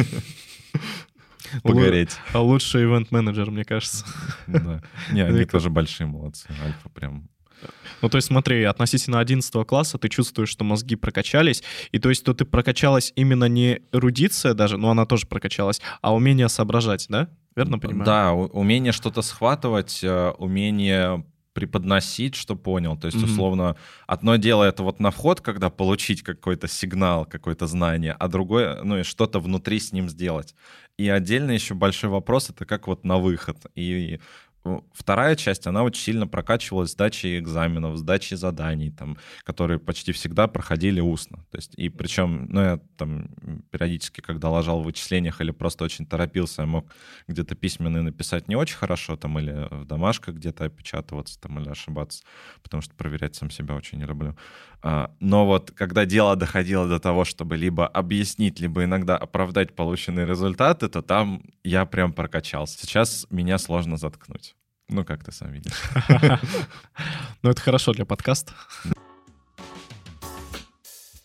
погореть. 1.63 2.17
А 2.33 2.41
лучший 2.41 2.83
ивент-менеджер, 2.83 3.51
мне 3.51 3.63
кажется. 3.63 4.05
Да. 4.47 4.81
Не, 5.11 5.21
они 5.21 5.45
тоже 5.45 5.69
большие 5.69 6.07
молодцы. 6.07 6.47
Альфа 6.63 6.89
прям 6.89 7.29
ну, 8.01 8.09
то 8.09 8.17
есть 8.17 8.27
смотри, 8.27 8.63
относительно 8.63 9.19
11 9.19 9.67
класса 9.67 9.97
ты 9.97 10.07
чувствуешь, 10.07 10.49
что 10.49 10.63
мозги 10.63 10.95
прокачались, 10.95 11.63
и 11.91 11.99
то 11.99 12.09
есть 12.09 12.23
то 12.23 12.33
ты 12.33 12.45
прокачалась 12.45 13.11
именно 13.15 13.45
не 13.45 13.81
эрудиция 13.91 14.53
даже, 14.53 14.77
но 14.77 14.89
она 14.91 15.05
тоже 15.05 15.27
прокачалась, 15.27 15.81
а 16.01 16.13
умение 16.13 16.47
соображать, 16.47 17.07
да? 17.09 17.27
Верно 17.55 17.77
понимаю? 17.77 18.05
Да, 18.05 18.33
умение 18.33 18.93
что-то 18.93 19.21
схватывать, 19.21 19.99
э, 20.01 20.29
умение 20.37 21.25
преподносить, 21.53 22.35
что 22.35 22.55
понял. 22.55 22.97
То 22.97 23.07
есть, 23.07 23.17
mm-hmm. 23.17 23.25
условно, 23.25 23.75
одно 24.07 24.35
дело 24.37 24.63
это 24.63 24.83
вот 24.83 24.99
на 24.99 25.11
вход, 25.11 25.41
когда 25.41 25.69
получить 25.69 26.21
какой-то 26.21 26.67
сигнал, 26.67 27.25
какое-то 27.25 27.67
знание, 27.67 28.13
а 28.13 28.27
другое, 28.27 28.83
ну 28.83 28.99
и 28.99 29.03
что-то 29.03 29.39
внутри 29.39 29.79
с 29.79 29.91
ним 29.91 30.09
сделать. 30.09 30.55
И 30.97 31.07
отдельно 31.07 31.51
еще 31.51 31.75
большой 31.75 32.09
вопрос 32.09 32.49
это 32.49 32.65
как 32.65 32.87
вот 32.87 33.05
на 33.05 33.17
выход. 33.17 33.57
И 33.73 34.19
Вторая 34.93 35.35
часть, 35.35 35.67
она 35.67 35.83
очень 35.83 36.01
сильно 36.01 36.27
прокачивалась 36.27 36.91
сдачей 36.91 37.39
экзаменов, 37.39 37.97
сдачей 37.97 38.35
заданий, 38.35 38.91
там, 38.91 39.17
которые 39.43 39.79
почти 39.79 40.11
всегда 40.11 40.47
проходили 40.47 40.99
устно. 40.99 41.45
То 41.49 41.57
есть, 41.57 41.73
и 41.75 41.89
причем, 41.89 42.45
ну, 42.49 42.61
я 42.61 42.79
там 42.97 43.29
периодически, 43.71 44.19
когда 44.21 44.49
ложал 44.49 44.81
в 44.81 44.85
вычислениях 44.85 45.39
или 45.39 45.51
просто 45.51 45.85
очень 45.85 46.05
торопился, 46.05 46.63
я 46.63 46.67
мог 46.67 46.93
где-то 47.27 47.55
письменные 47.55 48.03
написать 48.03 48.49
не 48.49 48.55
очень 48.55 48.75
хорошо, 48.75 49.15
там, 49.15 49.39
или 49.39 49.67
в 49.71 49.85
домашках 49.85 50.35
где-то 50.35 50.65
опечатываться, 50.65 51.39
там, 51.39 51.59
или 51.59 51.69
ошибаться, 51.69 52.23
потому 52.61 52.81
что 52.81 52.93
проверять 52.95 53.35
сам 53.35 53.49
себя 53.49 53.75
очень 53.75 53.97
не 53.99 54.05
люблю. 54.05 54.35
А, 54.81 55.15
но 55.19 55.45
вот 55.45 55.71
когда 55.71 56.05
дело 56.05 56.35
доходило 56.35 56.87
до 56.87 56.99
того, 56.99 57.25
чтобы 57.25 57.57
либо 57.57 57.87
объяснить, 57.87 58.59
либо 58.59 58.83
иногда 58.83 59.17
оправдать 59.17 59.75
полученные 59.75 60.25
результаты, 60.25 60.89
то 60.89 61.01
там 61.01 61.43
я 61.63 61.85
прям 61.85 62.13
прокачался. 62.13 62.77
Сейчас 62.79 63.25
меня 63.29 63.57
сложно 63.57 63.97
заткнуть. 63.97 64.55
Ну, 64.89 65.05
как 65.05 65.23
ты 65.23 65.31
сам 65.31 65.51
видишь. 65.51 65.73
Ну, 67.41 67.51
это 67.51 67.61
хорошо 67.61 67.93
для 67.93 68.05
подкаста. 68.05 68.51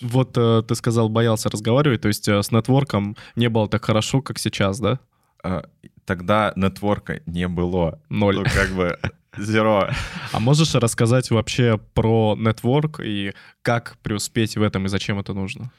Вот 0.00 0.36
э, 0.36 0.62
ты 0.68 0.74
сказал, 0.76 1.08
боялся 1.08 1.50
разговаривать, 1.50 2.02
то 2.02 2.08
есть 2.08 2.28
э, 2.28 2.40
с 2.40 2.52
нетворком 2.52 3.16
не 3.34 3.48
было 3.48 3.68
так 3.68 3.84
хорошо, 3.84 4.22
как 4.22 4.38
сейчас, 4.38 4.78
да? 4.78 5.00
А, 5.42 5.64
тогда 6.04 6.52
нетворка 6.54 7.20
не 7.26 7.48
было. 7.48 8.00
Ноль. 8.10 8.36
Ну, 8.36 8.44
как 8.44 8.70
бы 8.70 8.98
Zero. 9.38 9.92
А 10.32 10.40
можешь 10.40 10.74
рассказать 10.74 11.30
вообще 11.30 11.78
про 11.94 12.36
нетворк 12.38 13.00
и 13.00 13.32
как 13.62 13.96
преуспеть 14.02 14.56
в 14.56 14.62
этом 14.62 14.86
и 14.86 14.88
зачем 14.88 15.18
это 15.18 15.32
нужно? 15.32 15.72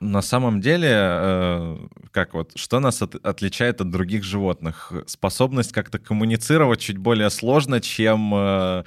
На 0.00 0.22
самом 0.22 0.60
деле, 0.60 0.90
э, 0.92 1.76
как 2.12 2.34
вот, 2.34 2.52
что 2.56 2.78
нас 2.78 3.02
от, 3.02 3.16
отличает 3.16 3.80
от 3.80 3.90
других 3.90 4.22
животных? 4.22 4.92
Способность 5.06 5.72
как-то 5.72 5.98
коммуницировать 5.98 6.78
чуть 6.78 6.98
более 6.98 7.30
сложно, 7.30 7.80
чем 7.80 8.32
э, 8.32 8.84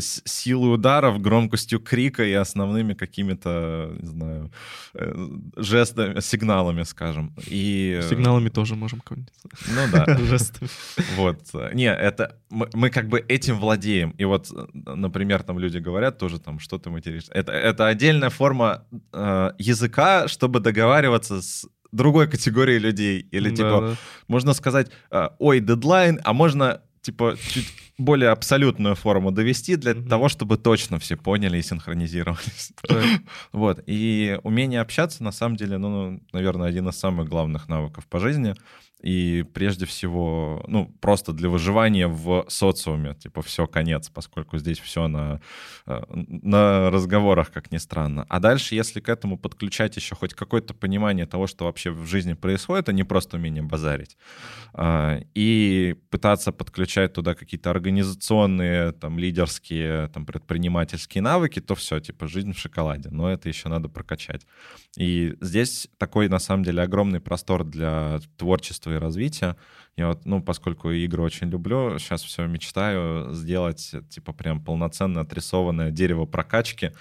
силой 0.00 0.74
ударов, 0.74 1.20
громкостью 1.20 1.80
крика 1.80 2.24
и 2.24 2.32
основными 2.32 2.94
какими-то, 2.94 3.92
не 3.98 4.06
знаю, 4.06 4.52
э, 4.94 5.28
жестами, 5.56 6.20
сигналами, 6.20 6.84
скажем. 6.84 7.34
И... 7.46 8.00
Сигналами 8.08 8.48
тоже 8.48 8.74
можем 8.76 9.00
коммуницировать. 9.00 9.58
Ну 9.68 9.82
да. 9.92 10.18
Жестами. 10.24 10.70
Вот. 11.16 11.40
Не, 11.74 11.92
это 11.92 12.36
мы, 12.50 12.68
мы 12.74 12.90
как 12.90 13.08
бы 13.08 13.24
этим 13.28 13.58
владеем. 13.58 14.10
И 14.10 14.24
вот, 14.24 14.50
например, 14.72 15.42
там 15.42 15.58
люди 15.58 15.78
говорят 15.78 16.18
тоже 16.18 16.38
там, 16.38 16.58
что 16.58 16.78
ты 16.78 16.90
материшься. 16.90 17.32
Это, 17.32 17.52
это 17.52 17.86
отдельная 17.86 18.30
форма 18.30 18.84
э, 19.12 19.50
языка, 19.58 20.28
чтобы 20.28 20.60
договариваться 20.60 21.42
с 21.42 21.66
другой 21.92 22.28
категорией 22.28 22.78
людей. 22.78 23.28
Или 23.32 23.50
да, 23.50 23.56
типа, 23.56 23.80
да. 23.80 23.96
можно 24.28 24.54
сказать, 24.54 24.90
э, 25.10 25.28
ой, 25.38 25.60
дедлайн, 25.60 26.20
а 26.24 26.32
можно 26.32 26.82
типа 27.06 27.36
чуть 27.48 27.72
более 27.98 28.30
абсолютную 28.30 28.94
форму 28.94 29.30
довести 29.30 29.76
для 29.76 29.92
mm-hmm. 29.92 30.08
того, 30.08 30.28
чтобы 30.28 30.58
точно 30.58 30.98
все 30.98 31.16
поняли 31.16 31.58
и 31.58 31.62
синхронизировались. 31.62 32.72
вот. 33.52 33.82
И 33.86 34.38
умение 34.42 34.80
общаться, 34.80 35.22
на 35.22 35.32
самом 35.32 35.56
деле, 35.56 35.78
ну, 35.78 36.20
наверное, 36.32 36.68
один 36.68 36.88
из 36.88 36.96
самых 36.96 37.28
главных 37.28 37.68
навыков 37.68 38.06
по 38.06 38.18
жизни— 38.18 38.54
и 39.02 39.44
прежде 39.52 39.84
всего, 39.84 40.64
ну, 40.68 40.86
просто 41.00 41.32
для 41.32 41.48
выживания 41.48 42.08
в 42.08 42.46
социуме, 42.48 43.14
типа, 43.14 43.42
все, 43.42 43.66
конец, 43.66 44.08
поскольку 44.08 44.56
здесь 44.58 44.78
все 44.78 45.06
на, 45.06 45.40
э, 45.86 46.00
на 46.08 46.90
разговорах, 46.90 47.52
как 47.52 47.70
ни 47.70 47.76
странно. 47.76 48.24
А 48.28 48.40
дальше, 48.40 48.74
если 48.74 49.00
к 49.00 49.08
этому 49.10 49.38
подключать 49.38 49.96
еще 49.96 50.14
хоть 50.14 50.32
какое-то 50.32 50.72
понимание 50.72 51.26
того, 51.26 51.46
что 51.46 51.66
вообще 51.66 51.90
в 51.90 52.06
жизни 52.06 52.32
происходит, 52.32 52.88
а 52.88 52.92
не 52.92 53.04
просто 53.04 53.36
умение 53.36 53.62
базарить, 53.62 54.16
а, 54.72 55.20
и 55.34 55.96
пытаться 56.10 56.50
подключать 56.52 57.12
туда 57.12 57.34
какие-то 57.34 57.70
организационные, 57.70 58.92
там, 58.92 59.18
лидерские, 59.18 60.08
там, 60.08 60.24
предпринимательские 60.24 61.22
навыки, 61.22 61.60
то 61.60 61.74
все, 61.74 62.00
типа, 62.00 62.26
жизнь 62.28 62.52
в 62.52 62.58
шоколаде. 62.58 63.10
Но 63.10 63.30
это 63.30 63.48
еще 63.48 63.68
надо 63.68 63.88
прокачать. 63.88 64.46
И 64.96 65.36
здесь 65.40 65.88
такой, 65.98 66.28
на 66.28 66.38
самом 66.38 66.64
деле, 66.64 66.82
огромный 66.82 67.20
простор 67.20 67.62
для 67.64 68.20
творчества 68.38 68.85
и 68.90 68.98
развития. 68.98 69.56
Я 69.96 70.08
вот, 70.08 70.26
ну, 70.26 70.42
поскольку 70.42 70.90
игры 70.90 71.22
очень 71.22 71.48
люблю, 71.48 71.98
сейчас 71.98 72.22
все 72.22 72.46
мечтаю 72.46 73.32
сделать, 73.32 73.94
типа, 74.10 74.32
прям 74.32 74.62
полноценно 74.62 75.22
отрисованное 75.22 75.90
дерево 75.90 76.26
прокачки 76.26 76.92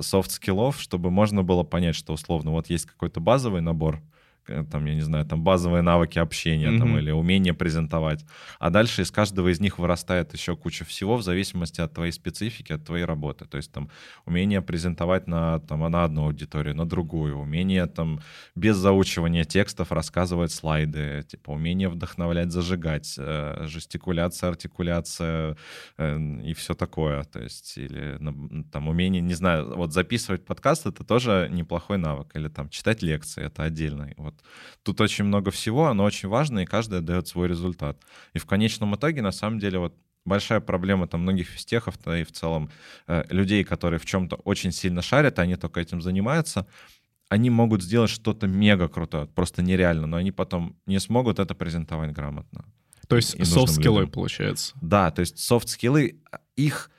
soft 0.00 0.27
skill 0.27 0.60
ов, 0.60 0.80
чтобы 0.80 1.10
можно 1.10 1.42
было 1.42 1.62
понять, 1.62 1.96
что, 1.96 2.12
условно, 2.12 2.50
вот 2.50 2.68
есть 2.68 2.86
какой-то 2.86 3.20
базовый 3.20 3.62
набор, 3.62 4.02
Э, 4.02 4.13
там, 4.46 4.84
я 4.86 4.94
не 4.94 5.00
знаю, 5.00 5.24
там 5.26 5.42
базовые 5.42 5.82
навыки 5.82 6.18
общения 6.18 6.68
mm-hmm. 6.68 6.78
там, 6.78 6.98
или 6.98 7.10
умение 7.10 7.54
презентовать. 7.54 8.24
А 8.58 8.70
дальше 8.70 9.02
из 9.02 9.10
каждого 9.10 9.48
из 9.48 9.60
них 9.60 9.78
вырастает 9.78 10.32
еще 10.32 10.56
куча 10.56 10.84
всего 10.84 11.16
в 11.16 11.22
зависимости 11.22 11.80
от 11.80 11.92
твоей 11.92 12.12
специфики, 12.12 12.72
от 12.72 12.84
твоей 12.84 13.04
работы. 13.04 13.44
То 13.46 13.56
есть 13.56 13.72
там 13.72 13.90
умение 14.26 14.62
презентовать 14.62 15.26
на, 15.26 15.60
там, 15.60 15.80
на 15.90 16.04
одну 16.04 16.26
аудиторию, 16.26 16.74
на 16.74 16.86
другую, 16.86 17.38
умение 17.38 17.86
там 17.86 18.20
без 18.54 18.76
заучивания 18.76 19.44
текстов 19.44 19.92
рассказывать 19.92 20.52
слайды, 20.52 21.24
типа 21.28 21.50
умение 21.50 21.88
вдохновлять, 21.88 22.52
зажигать, 22.52 23.14
э, 23.18 23.64
жестикуляция, 23.66 24.50
артикуляция 24.50 25.56
э, 25.98 26.18
и 26.44 26.54
все 26.54 26.74
такое. 26.74 27.24
То 27.24 27.40
есть 27.40 27.78
или 27.78 28.18
там 28.72 28.88
умение, 28.88 29.22
не 29.22 29.34
знаю, 29.34 29.76
вот 29.76 29.92
записывать 29.92 30.44
подкаст— 30.44 30.86
это 30.86 31.04
тоже 31.04 31.48
неплохой 31.50 31.98
навык. 31.98 32.30
Или 32.34 32.48
там 32.48 32.68
читать 32.68 33.02
лекции— 33.02 33.44
это 33.44 33.62
отдельный. 33.62 34.14
Вот 34.16 34.33
вот. 34.34 34.44
Тут 34.82 35.00
очень 35.00 35.24
много 35.24 35.50
всего, 35.50 35.86
оно 35.86 36.04
очень 36.04 36.28
важно, 36.28 36.60
и 36.60 36.66
каждое 36.66 37.00
дает 37.00 37.28
свой 37.28 37.48
результат. 37.48 37.98
И 38.32 38.38
в 38.38 38.46
конечном 38.46 38.94
итоге, 38.94 39.22
на 39.22 39.32
самом 39.32 39.58
деле, 39.58 39.78
вот 39.78 39.94
большая 40.24 40.60
проблема 40.60 41.06
там 41.06 41.20
многих 41.20 41.48
физтехов, 41.48 41.98
да 42.04 42.18
и 42.18 42.24
в 42.24 42.32
целом 42.32 42.70
э, 43.06 43.24
людей, 43.30 43.64
которые 43.64 43.98
в 43.98 44.06
чем-то 44.06 44.36
очень 44.36 44.72
сильно 44.72 45.02
шарят, 45.02 45.38
они 45.38 45.56
только 45.56 45.80
этим 45.80 46.00
занимаются, 46.00 46.66
они 47.28 47.50
могут 47.50 47.82
сделать 47.82 48.10
что-то 48.10 48.46
мега 48.46 48.88
крутое, 48.88 49.26
просто 49.26 49.62
нереально, 49.62 50.06
но 50.06 50.16
они 50.16 50.32
потом 50.32 50.76
не 50.86 51.00
смогут 51.00 51.38
это 51.38 51.54
презентовать 51.54 52.12
грамотно. 52.12 52.64
То 53.08 53.16
есть 53.16 53.44
софт-скиллы, 53.46 54.06
получается. 54.06 54.74
Да, 54.80 55.10
то 55.10 55.20
есть 55.20 55.38
софт-скиллы, 55.38 56.20
их, 56.56 56.90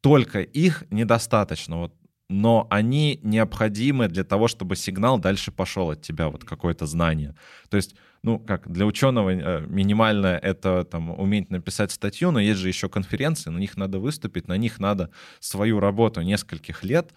только 0.00 0.40
их 0.40 0.84
недостаточно. 0.90 1.78
Вот 1.78 1.94
но 2.28 2.66
они 2.70 3.20
необходимы 3.22 4.08
для 4.08 4.24
того, 4.24 4.48
чтобы 4.48 4.76
сигнал 4.76 5.18
дальше 5.18 5.50
пошел 5.50 5.90
от 5.90 6.02
тебя, 6.02 6.28
вот 6.28 6.44
какое-то 6.44 6.86
знание. 6.86 7.34
То 7.70 7.76
есть, 7.76 7.94
ну, 8.22 8.38
как 8.38 8.70
для 8.70 8.84
ученого 8.84 9.30
э, 9.30 9.66
минимальное 9.66 10.36
это 10.36 10.84
там 10.84 11.10
уметь 11.18 11.50
написать 11.50 11.90
статью, 11.90 12.30
но 12.30 12.40
есть 12.40 12.60
же 12.60 12.68
еще 12.68 12.88
конференции, 12.88 13.50
на 13.50 13.58
них 13.58 13.76
надо 13.76 13.98
выступить, 13.98 14.46
на 14.48 14.58
них 14.58 14.78
надо 14.78 15.10
свою 15.40 15.80
работу 15.80 16.20
нескольких 16.20 16.84
лет 16.84 17.12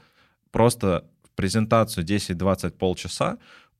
просто 0.51 1.05
в 1.23 1.31
презентацию 1.35 2.05
10-20 2.05 2.71
полчаса 2.71 3.37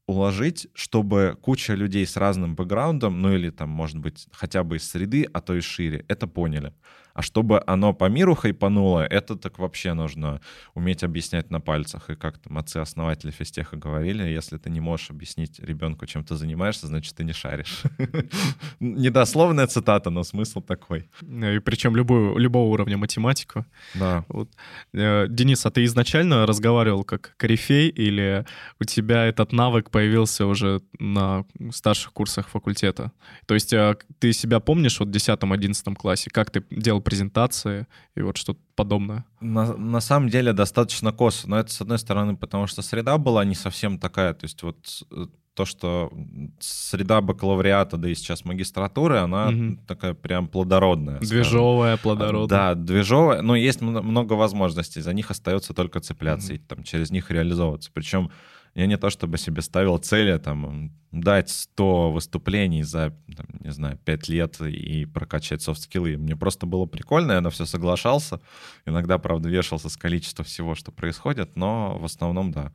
уложить, 0.08 0.68
чтобы 0.74 1.38
куча 1.42 1.74
людей 1.74 2.06
с 2.06 2.18
разным 2.18 2.56
бэкграундом, 2.56 3.22
ну 3.22 3.34
или 3.34 3.50
там, 3.50 3.70
может 3.70 3.98
быть, 3.98 4.28
хотя 4.32 4.64
бы 4.64 4.78
из 4.78 4.90
среды, 4.90 5.28
а 5.32 5.40
то 5.40 5.54
и 5.54 5.62
шире, 5.62 6.04
это 6.08 6.28
поняли. 6.28 6.74
А 7.14 7.22
чтобы 7.22 7.62
оно 7.68 7.94
по 7.94 8.10
миру 8.10 8.36
хайпануло, 8.36 9.06
это 9.06 9.36
так 9.36 9.60
вообще 9.60 9.94
нужно 9.94 10.42
уметь 10.74 11.04
объяснять 11.04 11.52
на 11.52 11.60
пальцах. 11.60 12.10
И 12.10 12.16
как 12.16 12.38
там 12.40 12.58
отцы-основатели 12.58 13.32
физтеха 13.32 13.78
говорили, 13.78 14.24
если 14.24 14.58
ты 14.58 14.70
не 14.70 14.80
можешь 14.80 15.10
объяснить 15.10 15.60
ребенку, 15.60 16.06
чем 16.06 16.24
ты 16.24 16.36
занимаешься, 16.36 16.88
значит, 16.88 17.16
ты 17.16 17.24
не 17.24 17.34
шаришь. 17.34 17.84
Недословная 18.80 19.68
цитата, 19.68 20.10
но 20.10 20.24
смысл 20.24 20.62
такой. 20.62 21.10
И 21.22 21.60
причем 21.60 21.96
любую, 21.96 22.38
любого 22.38 22.70
уровня 22.70 22.98
математику. 22.98 23.66
Да. 23.96 24.26
Вот. 24.28 24.50
Э, 24.94 25.28
Денис, 25.30 25.66
а 25.66 25.72
ты 25.72 25.84
изначально 25.86 26.46
разговаривал 26.46 27.04
как 27.04 27.34
корифей 27.38 27.90
или 27.90 28.46
у 28.80 28.86
тебя 28.86 29.26
этот 29.26 29.52
навык 29.52 29.90
появился 29.90 30.46
уже 30.46 30.82
на 31.00 31.46
старших 31.72 32.14
курсах 32.14 32.48
факультета? 32.48 33.12
То 33.46 33.54
есть 33.54 33.74
э, 33.74 33.96
ты 34.20 34.34
себя 34.34 34.60
помнишь 34.60 35.00
вот 35.00 35.10
в 35.10 35.12
10-11 35.12 35.96
классе, 35.96 36.30
как 36.32 36.52
ты 36.52 36.64
делал 36.70 37.01
презентации 37.02 37.88
и 38.16 38.22
вот 38.22 38.38
что-то 38.38 38.60
подобное? 38.76 39.26
На, 39.40 39.76
на 39.76 40.02
самом 40.02 40.30
деле 40.30 40.54
достаточно 40.54 41.12
косо, 41.12 41.50
но 41.50 41.60
это 41.60 41.72
с 41.72 41.82
одной 41.82 42.00
стороны, 42.00 42.36
потому 42.36 42.68
что 42.68 42.82
среда 42.82 43.18
была 43.18 43.46
не 43.46 43.56
совсем 43.56 44.00
такая, 44.00 44.34
то 44.34 44.46
есть 44.46 44.64
вот 44.64 45.04
э, 45.12 45.26
то, 45.54 45.66
что 45.66 46.12
среда 46.60 47.22
бакалавриата, 47.22 47.98
да 47.98 48.10
и 48.10 48.16
сейчас 48.16 48.46
магистратуры, 48.46 49.18
она 49.18 49.50
угу. 49.50 49.78
такая 49.86 50.14
прям 50.14 50.48
плодородная. 50.48 51.20
Движовая, 51.20 51.98
скажем. 51.98 52.18
плодородная. 52.18 52.48
Да, 52.48 52.76
движовая, 52.76 53.42
но 53.42 53.56
есть 53.56 53.82
много 53.82 54.34
возможностей, 54.34 55.02
за 55.02 55.14
них 55.14 55.30
остается 55.30 55.74
только 55.74 56.00
цепляться 56.00 56.54
угу. 56.54 56.56
и 56.56 56.58
там 56.60 56.84
через 56.84 57.12
них 57.12 57.30
реализовываться. 57.32 57.92
Причем 57.94 58.32
Я 58.74 58.86
не 58.86 58.98
то 58.98 59.10
чтобы 59.10 59.38
себе 59.38 59.62
ставил 59.62 59.98
цели, 59.98 60.38
там, 60.38 60.92
дать 61.12 61.50
100 61.50 62.12
выступлений 62.12 62.84
за, 62.84 63.14
там, 63.36 63.46
не 63.60 63.72
знаю, 63.72 63.98
5 63.98 64.30
лет 64.30 64.62
и 64.62 65.06
прокачать 65.06 65.62
софт-скиллы. 65.62 66.18
Мне 66.18 66.36
просто 66.38 66.66
было 66.66 66.86
прикольно, 66.86 67.34
я 67.34 67.42
на 67.42 67.50
все 67.50 67.66
соглашался. 67.66 68.40
Иногда, 68.86 69.18
правда, 69.18 69.50
вешался 69.50 69.90
с 69.90 69.98
количества 69.98 70.46
всего, 70.46 70.74
что 70.76 70.92
происходит, 70.92 71.58
но 71.58 71.98
в 72.00 72.06
основном, 72.06 72.52
да. 72.52 72.72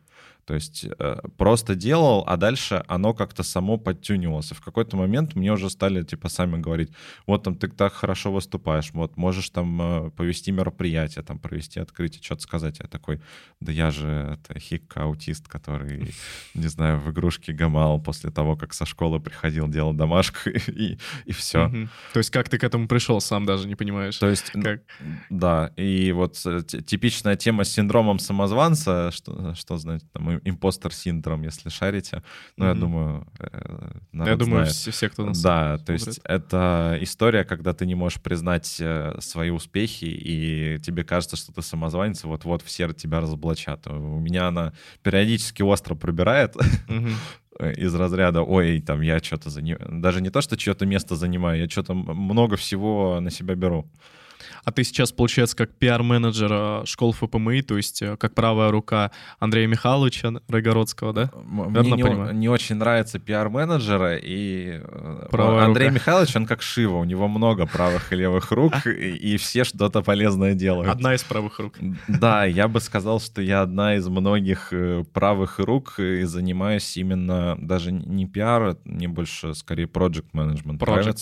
То 0.47 0.55
есть 0.55 0.87
э, 0.99 1.17
просто 1.37 1.75
делал, 1.75 2.23
а 2.25 2.37
дальше 2.37 2.85
оно 2.87 3.15
как-то 3.15 3.43
само 3.43 3.79
подтюнивалось. 3.79 4.53
И 4.53 4.55
в 4.55 4.61
какой-то 4.61 4.97
момент 4.97 5.35
мне 5.35 5.53
уже 5.53 5.69
стали 5.71 6.05
типа 6.05 6.29
сами 6.29 6.61
говорить, 6.61 6.93
вот 7.27 7.43
там 7.43 7.57
ты 7.57 7.67
так 7.67 7.93
хорошо 7.93 8.31
выступаешь, 8.31 8.91
вот 8.93 9.17
можешь 9.17 9.51
там 9.51 9.83
э, 9.83 10.11
повести 10.11 10.53
мероприятие, 10.53 11.25
там 11.25 11.41
провести 11.41 11.81
открытие, 11.81 12.23
что-то 12.23 12.43
сказать. 12.43 12.79
Я 12.79 12.87
такой, 12.87 13.21
да 13.61 13.73
я 13.73 13.91
же 13.91 14.39
это 14.39 14.57
хик-аутист, 14.61 15.49
который, 15.49 16.15
не 16.55 16.69
знаю, 16.69 17.01
в 17.01 17.11
игрушке 17.11 17.53
гамал 17.53 18.01
после 18.01 18.31
того, 18.31 18.57
как 18.57 18.73
со 18.73 18.87
школы 18.87 19.19
приходил, 19.19 19.67
делал 19.67 19.95
домашку 19.95 20.51
и, 20.69 20.97
и 21.25 21.33
все. 21.33 21.67
Мгм. 21.67 21.91
То 22.13 22.19
есть 22.19 22.31
как 22.31 22.49
ты 22.49 22.59
к 22.59 22.63
этому 22.63 22.87
пришел, 22.87 23.21
сам 23.21 23.47
даже 23.47 23.67
не 23.67 23.75
понимаешь? 23.75 24.17
То 24.19 24.29
есть, 24.29 24.53
Как? 24.53 24.83
да, 25.29 25.73
и 25.77 26.13
вот 26.13 26.41
э, 26.47 26.63
типичная 26.63 27.35
тема 27.35 27.65
с 27.65 27.73
синдромом 27.73 28.21
самозванца, 28.21 29.11
что, 29.11 29.57
что 29.57 29.77
значит, 29.77 30.09
там, 30.13 30.36
и- 30.39 30.51
импостер-синдром, 30.51 31.43
если 31.43 31.69
шарите, 31.69 32.23
ну, 32.57 32.67
я 32.67 32.75
думаю, 32.75 33.27
э, 33.39 33.91
Я 34.13 34.37
думаю, 34.37 34.65
знает. 34.65 34.69
все, 34.69 34.91
все, 34.91 35.09
кто 35.09 35.27
нас 35.27 35.41
Да, 35.43 35.79
то 35.79 35.85
смотрит. 35.87 36.07
есть 36.07 36.21
это 36.25 36.99
история, 37.01 37.45
когда 37.45 37.73
ты 37.73 37.87
не 37.87 37.95
можешь 37.95 38.21
признать 38.21 38.77
э, 38.81 39.17
свои 39.21 39.51
успехи, 39.51 40.05
и 40.07 40.79
тебе 40.81 41.05
кажется, 41.05 41.37
что 41.37 41.53
ты 41.53 41.63
самозванец, 41.63 42.25
и 42.25 42.27
вот-вот 42.27 42.63
все 42.63 42.93
тебя 42.93 43.21
разоблачат. 43.21 43.87
У 43.87 44.19
меня 44.21 44.49
она 44.49 44.73
периодически 45.03 45.63
остро 45.63 45.95
пробирает 45.95 46.55
из 47.77 47.95
разряда, 47.95 48.43
ой, 48.43 48.81
там 48.81 49.01
я 49.01 49.19
что-то 49.19 49.51
занимаю. 49.51 50.01
Даже 50.01 50.21
не 50.21 50.31
то, 50.31 50.41
что 50.43 50.57
чье-то 50.57 50.85
место 50.87 51.17
занимаю, 51.17 51.61
я 51.61 51.69
что-то 51.69 51.95
много 51.95 52.57
всего 52.57 53.19
на 53.21 53.31
себя 53.31 53.55
беру. 53.55 53.91
А 54.65 54.73
ты 54.73 54.85
сейчас, 54.85 55.13
получается, 55.13 55.57
как 55.57 55.71
пиар-менеджер 55.75 56.51
э, 56.53 56.83
школ 56.85 57.13
ФПМИ, 57.13 57.63
то 57.63 57.77
есть 57.77 58.03
э, 58.03 58.17
как 58.17 58.35
правая 58.35 58.71
рука 58.71 59.11
Андрея 59.39 59.67
Михайловича 59.67 60.33
Рогородского, 60.49 61.13
да? 61.13 61.31
М- 61.35 61.73
Верно 61.73 61.81
Мне 61.83 61.93
не, 61.97 62.03
понимаю? 62.03 62.35
не 62.35 62.49
очень 62.49 62.77
нравится 62.77 63.19
пиар-менеджера, 63.19 64.17
и 64.17 64.81
э, 64.83 65.29
Правая 65.31 65.65
Андрей 65.67 65.89
рука. 65.89 65.95
Михайлович, 65.95 66.37
он 66.37 66.47
как 66.47 66.63
Шива, 66.63 66.97
у 66.97 67.05
него 67.05 67.29
много 67.29 67.67
правых 67.67 68.13
и 68.13 68.17
левых 68.17 68.51
рук, 68.53 68.87
и, 68.87 68.91
и 68.91 69.37
все 69.37 69.65
что-то 69.65 70.03
полезное 70.03 70.55
делают. 70.55 70.91
Одна 70.91 71.15
из 71.15 71.23
правых 71.25 71.59
рук. 71.59 71.75
Да, 72.09 72.45
я 72.45 72.69
бы 72.69 72.81
сказал, 72.81 73.21
что 73.21 73.43
я 73.43 73.63
одна 73.63 73.97
из 73.97 74.07
многих 74.09 74.73
правых 75.13 75.59
рук 75.59 75.99
и 75.99 76.23
занимаюсь 76.23 76.97
именно 76.97 77.57
даже 77.61 77.93
не 77.93 78.27
пиар, 78.27 78.77
мне 78.85 79.09
больше 79.09 79.55
скорее 79.55 79.87
project 79.87 80.27
management 80.33 80.79
Project. 80.79 81.17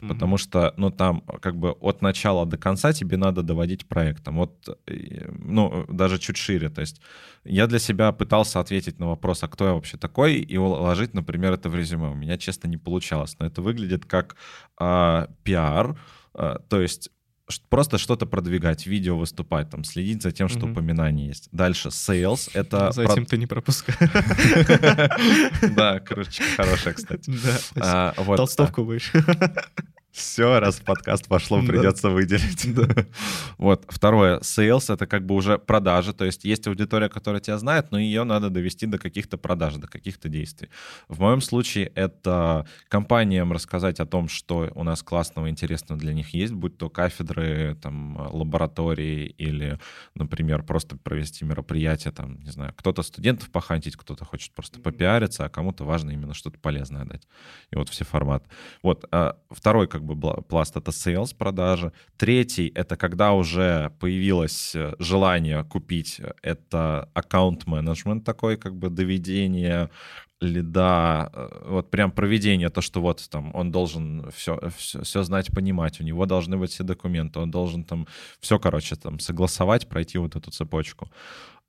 Мгм. 0.00 0.08
Потому 0.08 0.36
что, 0.36 0.74
ну, 0.76 0.90
там 0.90 1.22
как 1.40 1.56
бы 1.56 1.70
от 1.72 2.02
начала 2.02 2.44
до 2.48 2.56
конца 2.58 2.92
тебе 2.92 3.16
надо 3.16 3.42
доводить 3.42 3.86
проектом. 3.86 4.36
Вот, 4.36 4.68
э, 4.86 5.28
ну, 5.38 5.84
даже 5.88 6.18
чуть 6.18 6.36
шире. 6.36 6.68
То 6.70 6.80
есть 6.80 7.00
я 7.44 7.66
для 7.66 7.78
себя 7.78 8.12
пытался 8.12 8.60
ответить 8.60 8.98
на 8.98 9.06
вопрос, 9.08 9.42
а 9.42 9.48
кто 9.48 9.66
я 9.66 9.72
вообще 9.72 9.96
такой, 9.96 10.34
и 10.36 10.56
уложить, 10.56 11.14
например, 11.14 11.52
это 11.52 11.68
в 11.68 11.76
резюме. 11.76 12.08
У 12.08 12.14
меня, 12.14 12.36
честно, 12.38 12.68
не 12.68 12.76
получалось. 12.76 13.36
Но 13.38 13.46
это 13.46 13.62
выглядит 13.62 14.04
как 14.04 14.36
а, 14.78 15.28
пиар, 15.44 15.96
а, 16.34 16.58
то 16.68 16.80
есть 16.80 17.10
просто 17.70 17.96
что-то 17.96 18.26
продвигать, 18.26 18.86
видео 18.86 19.16
выступать, 19.16 19.70
там, 19.70 19.82
следить 19.82 20.22
за 20.22 20.32
тем, 20.32 20.48
что 20.48 20.60
Мгм. 20.60 20.72
упоминание 20.72 21.28
есть. 21.28 21.48
Дальше 21.50 21.88
sales— 21.88 22.50
это... 22.54 22.92
За 22.92 23.04
про- 23.04 23.12
этим 23.12 23.24
ты 23.24 23.38
не 23.38 23.46
пропускай. 23.46 23.94
Да, 25.74 26.00
кружечка 26.00 26.44
хорошая, 26.56 26.94
кстати. 26.94 27.30
Да. 27.74 28.12
А, 28.16 28.36
Толстовку 28.36 28.84
будешь. 28.84 29.12
Все, 30.10 30.58
раз 30.58 30.80
в 30.80 30.84
подкаст 30.84 31.28
пошло, 31.28 31.60
придется 31.62 32.08
выделить. 32.10 32.66
Вот. 33.58 33.84
Второе. 33.88 34.40
Sales— 34.40 34.92
это 34.94 35.06
как 35.06 35.24
бы 35.24 35.34
уже 35.34 35.58
продажи. 35.58 36.12
То 36.12 36.24
есть 36.24 36.44
есть 36.44 36.66
аудитория, 36.66 37.08
которая 37.08 37.40
тебя 37.40 37.58
знает, 37.58 37.90
но 37.90 37.98
ее 37.98 38.24
надо 38.24 38.50
довести 38.50 38.86
до 38.86 38.98
каких-то 38.98 39.36
продаж, 39.36 39.74
до 39.76 39.86
каких-то 39.86 40.28
действий. 40.28 40.70
В 41.08 41.20
моем 41.20 41.40
случае 41.40 41.92
это 41.94 42.66
компаниям 42.88 43.52
рассказать 43.52 44.00
о 44.00 44.06
том, 44.06 44.28
что 44.28 44.70
у 44.74 44.82
нас 44.82 45.02
классного, 45.02 45.50
интересного 45.50 46.00
для 46.00 46.14
них 46.14 46.34
есть, 46.34 46.52
будь 46.52 46.78
то 46.78 46.88
кафедры, 46.88 47.76
там, 47.80 48.16
лаборатории 48.32 49.26
или, 49.26 49.78
например, 50.14 50.62
просто 50.62 50.96
провести 50.96 51.44
мероприятие, 51.44 52.12
там, 52.12 52.40
не 52.40 52.50
знаю, 52.50 52.72
кто-то 52.76 53.02
студентов 53.02 53.50
похантить, 53.50 53.96
кто-то 53.96 54.24
хочет 54.24 54.52
просто 54.54 54.80
попиариться, 54.80 55.44
а 55.44 55.48
кому-то 55.48 55.84
важно 55.84 56.10
именно 56.10 56.34
что-то 56.34 56.58
полезное 56.58 57.04
дать. 57.04 57.28
И 57.70 57.76
вот 57.76 57.88
все 57.88 58.04
форматы. 58.04 58.48
Вот. 58.82 59.04
а 59.12 59.36
Второй 59.50 59.86
как 59.86 59.97
бы 60.02 60.14
бла- 60.14 60.42
пласт— 60.42 60.76
это 60.76 60.90
sales, 60.90 61.34
продажи. 61.36 61.92
Третий— 62.16 62.72
это 62.74 62.96
когда 62.96 63.32
уже 63.32 63.92
появилось 64.00 64.74
э, 64.74 64.94
желание 64.98 65.64
купить, 65.64 66.20
э, 66.20 66.32
это 66.42 67.08
аккаунт-менеджмент 67.14 68.24
такой, 68.24 68.56
как 68.56 68.76
бы 68.76 68.90
доведение 68.90 69.90
лида, 70.40 71.30
э, 71.32 71.48
вот 71.68 71.90
прям 71.90 72.10
проведение, 72.12 72.70
то, 72.70 72.80
что 72.80 73.00
вот 73.00 73.28
там 73.30 73.50
он 73.54 73.72
должен 73.72 74.30
все, 74.34 74.60
все, 74.76 75.02
все 75.02 75.22
знать, 75.22 75.52
понимать, 75.52 76.00
у 76.00 76.04
него 76.04 76.26
должны 76.26 76.56
быть 76.56 76.70
все 76.70 76.84
документы, 76.84 77.40
он 77.40 77.50
должен 77.50 77.84
там 77.84 78.06
все, 78.40 78.58
короче, 78.58 78.96
там 78.96 79.18
согласовать, 79.18 79.88
пройти 79.88 80.18
вот 80.18 80.36
эту 80.36 80.50
цепочку. 80.50 81.10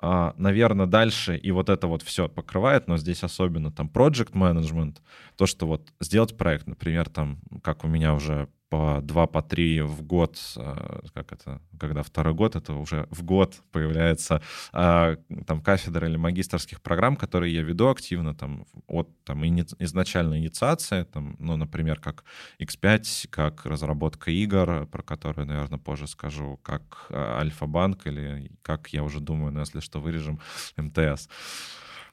А, 0.01 0.33
наверное, 0.38 0.85
дальше 0.85 1.35
и 1.35 1.51
вот 1.51 1.69
это 1.69 1.88
вот 1.88 2.03
все 2.03 2.29
покрывает, 2.29 2.88
но 2.88 2.97
здесь 2.97 3.23
особенно 3.23 3.71
там 3.71 3.91
project 3.93 4.31
management, 4.31 4.97
то, 5.35 5.45
что 5.45 5.67
вот 5.67 5.93
сделать 5.99 6.38
проект, 6.38 6.67
например, 6.67 7.09
там, 7.09 7.39
как 7.63 7.83
у 7.83 7.88
меня 7.88 8.13
уже 8.13 8.47
по 8.69 8.99
два, 9.01 9.25
по 9.25 9.41
три 9.41 9.82
в 9.82 10.03
год, 10.03 10.38
а, 10.55 11.01
как 11.13 11.32
это, 11.34 11.62
когда 11.79 12.03
второй 12.03 12.34
год, 12.36 12.55
это 12.55 12.73
уже 12.73 13.08
в 13.10 13.23
год 13.23 13.55
появляется 13.71 14.41
а, 14.71 15.15
там 15.47 15.62
кафедра 15.62 16.08
или 16.08 16.17
магистрских 16.17 16.82
программ, 16.82 17.15
которые 17.15 17.53
я 17.53 17.63
веду 17.63 17.89
активно, 17.89 18.36
там, 18.36 18.65
от 18.88 19.10
там 19.23 19.43
ини- 19.43 19.75
изначально 19.79 20.38
инициация, 20.38 21.05
там, 21.05 21.36
ну, 21.39 21.58
например, 21.58 21.99
как 21.99 22.23
X5, 22.60 23.27
как 23.29 23.65
разработка 23.65 24.29
игр, 24.29 24.86
про 24.86 25.01
которую, 25.01 25.47
наверное, 25.47 25.79
позже 25.79 26.08
скажу, 26.08 26.60
как 26.62 27.08
а, 27.10 27.39
Альфа-банк 27.39 28.05
или 28.05 28.51
как 28.62 28.89
я 28.89 29.03
уже 29.03 29.19
думаю, 29.19 29.51
ну, 29.51 29.62
если 29.62 29.79
что, 29.79 29.99
вырежем 29.99 30.39
МТС. 30.77 31.27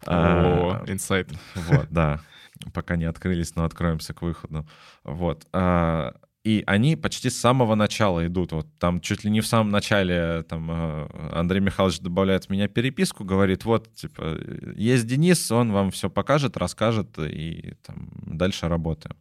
О, 0.07 0.83
инсайт. 0.87 1.31
вот, 1.55 1.89
да. 1.91 2.21
Пока 2.73 2.97
не 2.97 3.05
открылись, 3.05 3.55
но 3.55 3.65
откроемся 3.65 4.15
к 4.15 4.23
выходу. 4.23 4.67
Вот. 5.05 5.47
а, 5.53 6.15
И 6.47 6.63
они 6.65 6.95
почти 6.95 7.29
с 7.29 7.37
самого 7.37 7.75
начала 7.75 8.25
идут. 8.25 8.53
Вот 8.53 8.69
там 8.79 9.01
чуть 9.01 9.25
ли 9.25 9.31
не 9.33 9.41
в 9.41 9.49
самом 9.49 9.71
начале 9.71 10.45
там 10.49 10.71
э, 10.71 11.09
Андрей 11.33 11.59
Михайлович 11.59 11.99
добавляет 11.99 12.45
в 12.45 12.51
меня 12.51 12.69
переписку, 12.69 13.25
говорит, 13.25 13.65
вот, 13.65 13.93
типа, 13.97 14.39
есть 14.77 15.09
Денис, 15.09 15.51
он 15.51 15.73
вам 15.73 15.91
все 15.91 16.09
покажет, 16.09 16.57
расскажет, 16.57 17.19
и 17.19 17.75
там 17.85 18.11
дальше 18.25 18.69
работаем. 18.69 19.17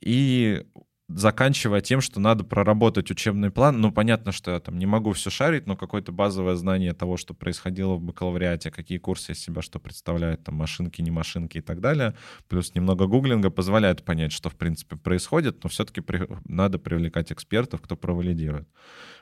И 0.00 0.64
заканчивая 1.08 1.80
тем, 1.80 2.00
что 2.00 2.20
надо 2.20 2.44
проработать 2.44 3.10
учебный 3.10 3.50
план. 3.50 3.80
Ну, 3.80 3.92
понятно, 3.92 4.32
что 4.32 4.52
я 4.52 4.60
там 4.60 4.78
не 4.78 4.86
могу 4.86 5.12
все 5.12 5.30
шарить, 5.30 5.66
но 5.66 5.76
какое-то 5.76 6.12
базовое 6.12 6.54
знание 6.54 6.92
того, 6.92 7.16
что 7.16 7.34
происходило 7.34 7.94
в 7.94 8.00
бакалавриате, 8.00 8.70
какие 8.70 8.98
курсы 8.98 9.32
из 9.32 9.40
себя 9.40 9.62
что 9.62 9.78
представляют, 9.78 10.44
там, 10.44 10.54
машинки, 10.54 11.02
не 11.02 11.10
машинки 11.10 11.58
и 11.58 11.60
так 11.60 11.80
далее, 11.80 12.14
плюс 12.48 12.74
немного 12.74 13.06
гуглинга 13.06 13.50
позволяет 13.50 14.04
понять, 14.04 14.32
что, 14.32 14.48
в 14.48 14.56
принципе, 14.56 14.96
происходит, 14.96 15.62
но 15.62 15.70
все-таки 15.70 16.02
надо 16.44 16.78
привлекать 16.78 17.32
экспертов, 17.32 17.80
кто 17.80 17.96
провалидирует. 17.96 18.68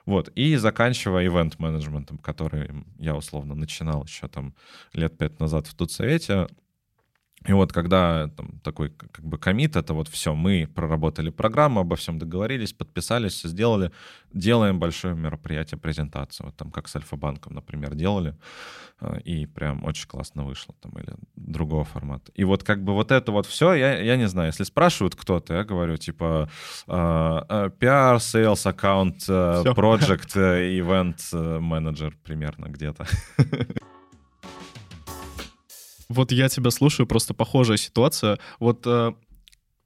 Вот, 0.07 0.29
и 0.35 0.57
заканчивая 0.57 1.27
ивент-менеджментом, 1.27 2.19
который 2.19 2.71
я 2.99 3.15
условно 3.15 3.55
начинал 3.55 4.05
еще 4.05 4.29
там 4.29 4.55
лет 4.93 5.17
пять 5.19 5.39
назад 5.41 5.67
в 5.67 5.75
Тутсовете, 5.75 6.49
и 7.47 7.53
вот 7.53 7.73
когда 7.73 8.29
там, 8.37 8.61
такой 8.63 8.91
как 8.91 9.25
бы 9.25 9.39
комит, 9.39 9.75
это 9.75 9.95
вот 9.95 10.09
все, 10.09 10.35
мы 10.35 10.69
проработали 10.75 11.31
программу, 11.31 11.81
обо 11.81 11.97
всем 11.97 12.19
договорились, 12.19 12.75
подписались, 12.75 13.33
все 13.33 13.49
сделали, 13.49 13.93
делаем 14.35 14.79
большое 14.79 15.15
мероприятие, 15.15 15.79
презентацию, 15.79 16.47
вот 16.47 16.57
там 16.57 16.71
как 16.71 16.87
с 16.87 16.97
Альфа-банком, 16.97 17.55
например, 17.55 17.95
делали, 17.95 18.37
и 19.25 19.47
прям 19.47 19.85
очень 19.85 20.07
классно 20.07 20.45
вышло 20.45 20.75
там, 20.83 20.93
или 20.99 21.15
другого 21.35 21.85
формата. 21.85 22.31
И 22.35 22.45
вот 22.45 22.63
как 22.63 22.85
бы 22.85 22.93
вот 22.93 23.11
это 23.11 23.33
вот 23.33 23.47
все, 23.47 23.73
я, 23.73 23.99
я 23.99 24.17
не 24.17 24.29
знаю, 24.29 24.49
если 24.49 24.65
спрашивают 24.65 25.17
кто-то, 25.17 25.55
я 25.55 25.65
говорю 25.65 25.97
типа 25.97 26.51
PR, 26.87 28.17
sales, 28.19 28.69
аккаунт, 28.69 29.27
project, 29.29 30.35
event 30.37 31.61
менеджер 31.61 32.15
примерно 32.23 32.67
где-то. 32.67 33.07
Вот 36.11 36.33
я 36.33 36.49
тебя 36.49 36.71
слушаю, 36.71 37.07
просто 37.07 37.35
похожая 37.35 37.77
ситуация. 37.77 38.41
Вот 38.59 38.83
э, 38.85 39.13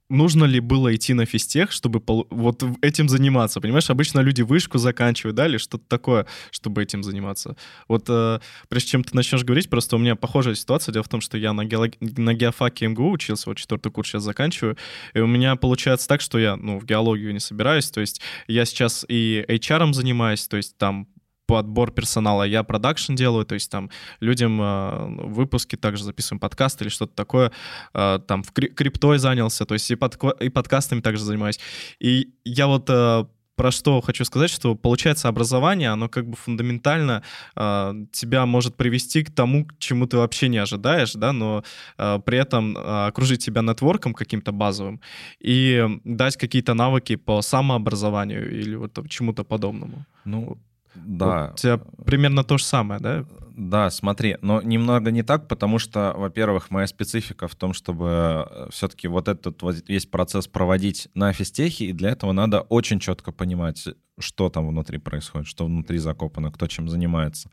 нужно 0.09 0.45
ли 0.45 0.59
было 0.59 0.95
идти 0.95 1.13
на 1.13 1.27
физтех, 1.27 1.71
чтобы 1.71 2.01
вот 2.31 2.63
этим 2.81 3.07
заниматься? 3.09 3.61
Понимаешь, 3.61 3.91
обычно 3.91 4.21
люди 4.21 4.41
вышку 4.41 4.79
заканчивают, 4.79 5.35
да, 5.35 5.45
или 5.45 5.57
что-то 5.57 5.83
такое, 5.87 6.25
чтобы 6.49 6.81
этим 6.81 7.03
заниматься. 7.03 7.55
Вот 7.87 8.05
э, 8.09 8.39
прежде 8.69 8.89
чем 8.89 9.03
ты 9.03 9.15
начнешь 9.15 9.43
говорить, 9.43 9.69
просто 9.69 9.97
у 9.97 9.99
меня 9.99 10.15
похожая 10.15 10.55
ситуация. 10.55 10.93
Дело 10.93 11.03
в 11.03 11.09
том, 11.09 11.21
что 11.21 11.37
я 11.37 11.53
на, 11.53 11.63
геолог... 11.63 11.93
на 11.99 12.33
геофаке 12.33 12.87
МГУ 12.87 13.11
учился, 13.11 13.47
вот 13.51 13.57
четвертый 13.57 13.91
курс 13.91 14.09
сейчас 14.09 14.23
заканчиваю, 14.23 14.77
и 15.13 15.19
у 15.19 15.27
меня 15.27 15.55
получается 15.55 16.07
так, 16.07 16.21
что 16.21 16.39
я, 16.39 16.55
ну, 16.55 16.79
в 16.79 16.85
геологию 16.85 17.33
не 17.33 17.39
собираюсь, 17.39 17.91
то 17.91 18.01
есть 18.01 18.19
я 18.47 18.65
сейчас 18.65 19.05
и 19.07 19.45
HR 19.47 19.93
занимаюсь, 19.93 20.47
то 20.47 20.57
есть 20.57 20.75
там 20.77 21.07
подбор 21.45 21.91
персонала, 21.91 22.43
я 22.43 22.63
продакшн 22.63 23.15
делаю, 23.15 23.45
то 23.45 23.55
есть 23.55 23.69
там 23.71 23.89
людям 24.19 24.59
э, 24.61 25.25
выпуски 25.25 25.75
также 25.75 26.03
записываем 26.03 26.39
подкаст 26.39 26.81
или 26.81 26.89
что-то 26.89 27.13
такое, 27.15 27.51
э, 27.93 28.19
там 28.27 28.43
в 28.43 28.51
криптой 28.51 29.17
занялся, 29.19 29.65
то 29.65 29.73
есть 29.73 29.89
и, 29.91 29.95
под, 29.95 30.21
и 30.41 30.49
подкастами 30.49 31.01
также 31.01 31.23
занимаюсь. 31.23 31.59
И 31.99 32.29
я 32.43 32.67
вот 32.67 32.89
э, 32.89 33.25
про 33.55 33.71
что 33.71 34.01
хочу 34.01 34.25
сказать, 34.25 34.49
что 34.49 34.75
получается 34.75 35.27
образование, 35.27 35.89
оно 35.89 36.09
как 36.09 36.27
бы 36.27 36.35
фундаментально 36.35 37.23
э, 37.55 37.93
тебя 38.11 38.45
может 38.45 38.75
привести 38.75 39.23
к 39.23 39.33
тому, 39.33 39.65
к 39.65 39.77
чему 39.79 40.07
ты 40.07 40.17
вообще 40.17 40.49
не 40.49 40.57
ожидаешь, 40.57 41.13
да, 41.13 41.31
но 41.31 41.63
э, 41.97 42.19
при 42.25 42.37
этом 42.37 42.77
э, 42.77 43.07
окружить 43.07 43.45
тебя 43.45 43.61
нетворком 43.61 44.13
каким-то 44.13 44.51
базовым 44.51 44.99
и 45.39 45.85
дать 46.03 46.37
какие-то 46.37 46.73
навыки 46.73 47.15
по 47.15 47.41
самообразованию 47.41 48.61
или 48.61 48.75
вот 48.75 48.99
чему-то 49.09 49.43
подобному. 49.43 50.05
Ну, 50.25 50.57
да. 50.95 51.47
Вот 51.47 51.53
у 51.53 51.57
тебя 51.57 51.77
примерно 52.05 52.43
то 52.43 52.57
же 52.57 52.63
самое, 52.63 52.99
да? 52.99 53.25
Да, 53.57 53.89
смотри, 53.89 54.37
но 54.41 54.61
немного 54.61 55.11
не 55.11 55.23
так, 55.23 55.47
потому 55.47 55.79
что, 55.79 56.13
во-первых, 56.17 56.71
моя 56.71 56.87
специфика 56.87 57.47
в 57.47 57.55
том, 57.55 57.71
чтобы 57.73 58.45
э, 58.49 58.67
все-таки 58.69 59.07
вот 59.07 59.29
этот 59.29 59.61
вот 59.61 59.77
весь 59.87 60.05
процесс 60.05 60.47
проводить 60.47 61.07
на 61.13 61.31
физтехе, 61.31 61.85
и 61.85 61.93
для 61.93 62.09
этого 62.09 62.33
надо 62.33 62.61
очень 62.61 62.99
четко 62.99 63.31
понимать, 63.31 63.87
что 64.19 64.49
там 64.49 64.67
внутри 64.67 64.97
происходит, 64.97 65.47
что 65.47 65.65
внутри 65.65 65.97
закопано, 65.97 66.51
кто 66.51 66.67
чем 66.67 66.87
занимается, 66.89 67.49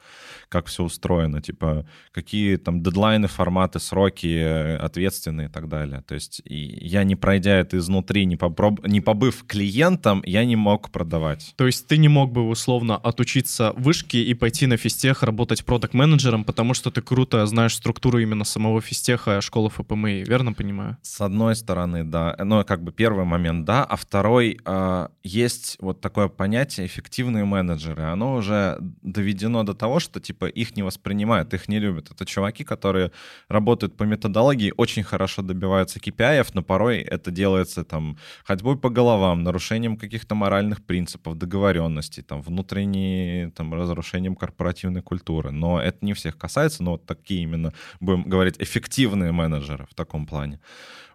как 0.48 0.66
все 0.66 0.84
устроено, 0.84 1.42
типа 1.42 1.86
какие 2.12 2.56
там 2.56 2.82
дедлайны, 2.82 3.28
форматы, 3.28 3.80
сроки, 3.80 4.76
ответственные 4.76 5.48
и 5.48 5.50
так 5.50 5.68
далее. 5.68 6.02
То 6.06 6.14
есть 6.14 6.40
и 6.44 6.56
я 6.86 7.04
не 7.04 7.16
пройдя 7.16 7.56
это 7.56 7.78
изнутри, 7.78 8.24
не, 8.24 8.36
попроб... 8.36 8.86
не 8.86 9.00
побыв 9.00 9.44
клиентом, 9.46 10.22
я 10.24 10.44
не 10.44 10.56
мог 10.56 10.90
продавать. 10.90 11.54
То 11.56 11.66
есть 11.66 11.86
ты 11.86 11.96
не 11.96 12.08
мог 12.08 12.32
бы 12.32 12.48
условно 12.48 12.96
отучиться 12.96 13.72
вышки 13.76 14.16
и 14.16 14.34
пойти 14.34 14.66
на 14.66 14.76
физтех 14.76 15.22
работать 15.22 15.64
продакт 15.64 15.94
менеджером 15.94 16.44
потому 16.44 16.74
что 16.74 16.90
ты 16.90 17.00
круто 17.00 17.46
знаешь 17.46 17.74
структуру 17.74 18.18
именно 18.18 18.44
самого 18.44 18.80
физтеха 18.80 19.40
школы 19.40 19.70
ФПМИ, 19.70 20.24
верно 20.24 20.52
понимаю? 20.52 20.98
С 21.02 21.20
одной 21.20 21.56
стороны, 21.56 22.04
да. 22.04 22.36
Ну, 22.38 22.62
как 22.64 22.82
бы 22.82 22.92
первый 22.92 23.24
момент, 23.24 23.64
да. 23.64 23.84
А 23.84 23.96
второй, 23.96 24.58
э, 24.64 25.08
есть 25.22 25.76
вот 25.80 26.00
такое 26.00 26.28
понятие 26.28 26.51
понятие 26.52 26.86
эффективные 26.86 27.44
менеджеры, 27.46 28.02
оно 28.02 28.34
уже 28.34 28.76
доведено 29.02 29.62
до 29.62 29.72
того, 29.72 30.00
что 30.00 30.20
типа 30.20 30.44
их 30.44 30.76
не 30.76 30.82
воспринимают, 30.82 31.54
их 31.54 31.68
не 31.68 31.80
любят. 31.80 32.10
Это 32.10 32.26
чуваки, 32.26 32.62
которые 32.62 33.10
работают 33.48 33.96
по 33.96 34.04
методологии, 34.04 34.74
очень 34.76 35.02
хорошо 35.02 35.40
добиваются 35.42 35.98
KPI, 35.98 36.50
но 36.52 36.62
порой 36.62 36.98
это 36.98 37.30
делается 37.30 37.84
там 37.84 38.18
ходьбой 38.44 38.76
по 38.76 38.90
головам, 38.90 39.42
нарушением 39.44 39.96
каких-то 39.96 40.34
моральных 40.34 40.82
принципов, 40.84 41.38
договоренностей, 41.38 42.22
там 42.22 42.42
внутренней, 42.42 43.50
там 43.52 43.72
разрушением 43.72 44.36
корпоративной 44.36 45.00
культуры. 45.00 45.52
Но 45.52 45.80
это 45.80 46.04
не 46.04 46.12
всех 46.12 46.36
касается, 46.36 46.82
но 46.82 46.90
вот 46.90 47.06
такие 47.06 47.42
именно, 47.42 47.72
будем 48.00 48.24
говорить, 48.24 48.56
эффективные 48.58 49.32
менеджеры 49.32 49.86
в 49.90 49.94
таком 49.94 50.26
плане. 50.26 50.60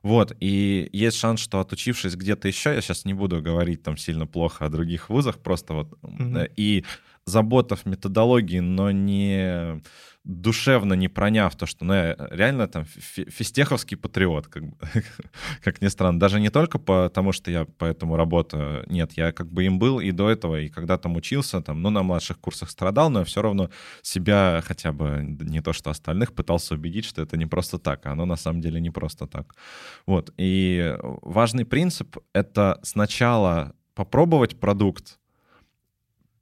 Вот, 0.08 0.34
и 0.40 0.90
есть 0.94 1.18
шанс, 1.18 1.42
что 1.42 1.60
отучившись 1.60 2.16
где-то 2.16 2.48
еще, 2.48 2.74
я 2.74 2.80
сейчас 2.80 3.04
не 3.04 3.14
буду 3.14 3.42
говорить 3.42 3.84
там 3.84 3.98
сильно 3.98 4.26
плохо 4.26 4.66
о 4.66 4.70
других 4.70 5.10
вузах, 5.10 5.27
просто 5.36 5.74
вот, 5.74 5.94
mm-hmm. 6.02 6.52
и 6.56 6.86
заботов 7.26 7.86
методологии, 7.86 8.60
но 8.60 8.92
не 8.92 9.82
душевно 10.28 10.94
не 10.94 11.08
проняв 11.08 11.56
то, 11.56 11.66
что 11.66 11.86
ну, 11.86 11.94
я 11.94 12.16
реально 12.32 12.68
там 12.68 12.86
фистеховский 12.86 13.96
патриот, 13.96 14.48
как, 14.48 14.64
как 15.64 15.82
ни 15.82 15.88
странно. 15.88 16.20
Даже 16.20 16.40
не 16.40 16.50
только 16.50 16.80
потому, 16.80 17.32
что 17.32 17.50
я 17.50 17.66
по 17.66 17.86
этому 17.86 18.18
работаю. 18.18 18.84
Нет, 18.88 19.14
я 19.14 19.32
как 19.32 19.48
бы 19.48 19.64
им 19.64 19.80
был 19.80 20.02
и 20.02 20.12
до 20.12 20.30
этого, 20.30 20.60
и 20.60 20.70
когда 20.70 20.98
там 20.98 21.16
учился, 21.16 21.62
там, 21.62 21.82
ну, 21.82 21.90
на 21.90 22.04
младших 22.04 22.40
курсах 22.40 22.70
страдал, 22.70 23.10
но 23.10 23.20
я 23.20 23.26
все 23.26 23.42
равно 23.42 23.70
себя 24.02 24.62
хотя 24.66 24.92
бы, 24.92 25.24
не 25.24 25.62
то 25.62 25.72
что 25.72 25.90
остальных, 25.90 26.34
пытался 26.34 26.76
убедить, 26.76 27.06
что 27.06 27.22
это 27.22 27.38
не 27.38 27.46
просто 27.46 27.80
так, 27.80 28.06
а 28.06 28.12
оно 28.12 28.26
на 28.26 28.36
самом 28.36 28.62
деле 28.62 28.82
не 28.82 28.90
просто 28.90 29.28
так. 29.28 29.56
Вот. 30.06 30.34
И 30.38 30.98
важный 31.22 31.66
принцип— 31.66 32.18
это 32.34 32.80
сначала 32.84 33.74
попробовать 33.98 34.60
продукт, 34.60 35.18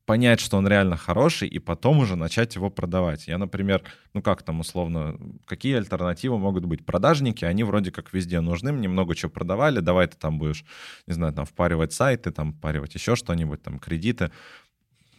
понять, 0.06 0.42
что 0.42 0.58
он 0.58 0.68
реально 0.68 0.98
хороший, 0.98 1.48
и 1.48 1.58
потом 1.58 2.00
уже 2.00 2.18
начать 2.18 2.56
его 2.56 2.70
продавать. 2.70 3.28
Я, 3.30 3.38
например, 3.38 3.82
ну 4.14 4.22
как 4.22 4.44
там 4.44 4.60
условно, 4.60 5.18
какие 5.46 5.78
альтернативы 5.78 6.38
могут 6.38 6.66
быть? 6.66 6.86
Продажники, 6.86 7.46
они 7.46 7.64
вроде 7.64 7.92
как 7.92 8.12
везде 8.14 8.42
нужны, 8.42 8.74
мне 8.74 8.90
много 8.90 9.16
чего 9.16 9.32
продавали, 9.32 9.80
давай 9.80 10.08
ты 10.08 10.18
там 10.18 10.38
будешь, 10.38 10.66
не 11.08 11.14
знаю, 11.14 11.34
там 11.34 11.46
впаривать 11.46 11.94
сайты, 11.94 12.32
там 12.32 12.52
впаривать 12.52 12.94
еще 12.94 13.16
что-нибудь, 13.16 13.64
там 13.64 13.80
кредиты. 13.80 14.32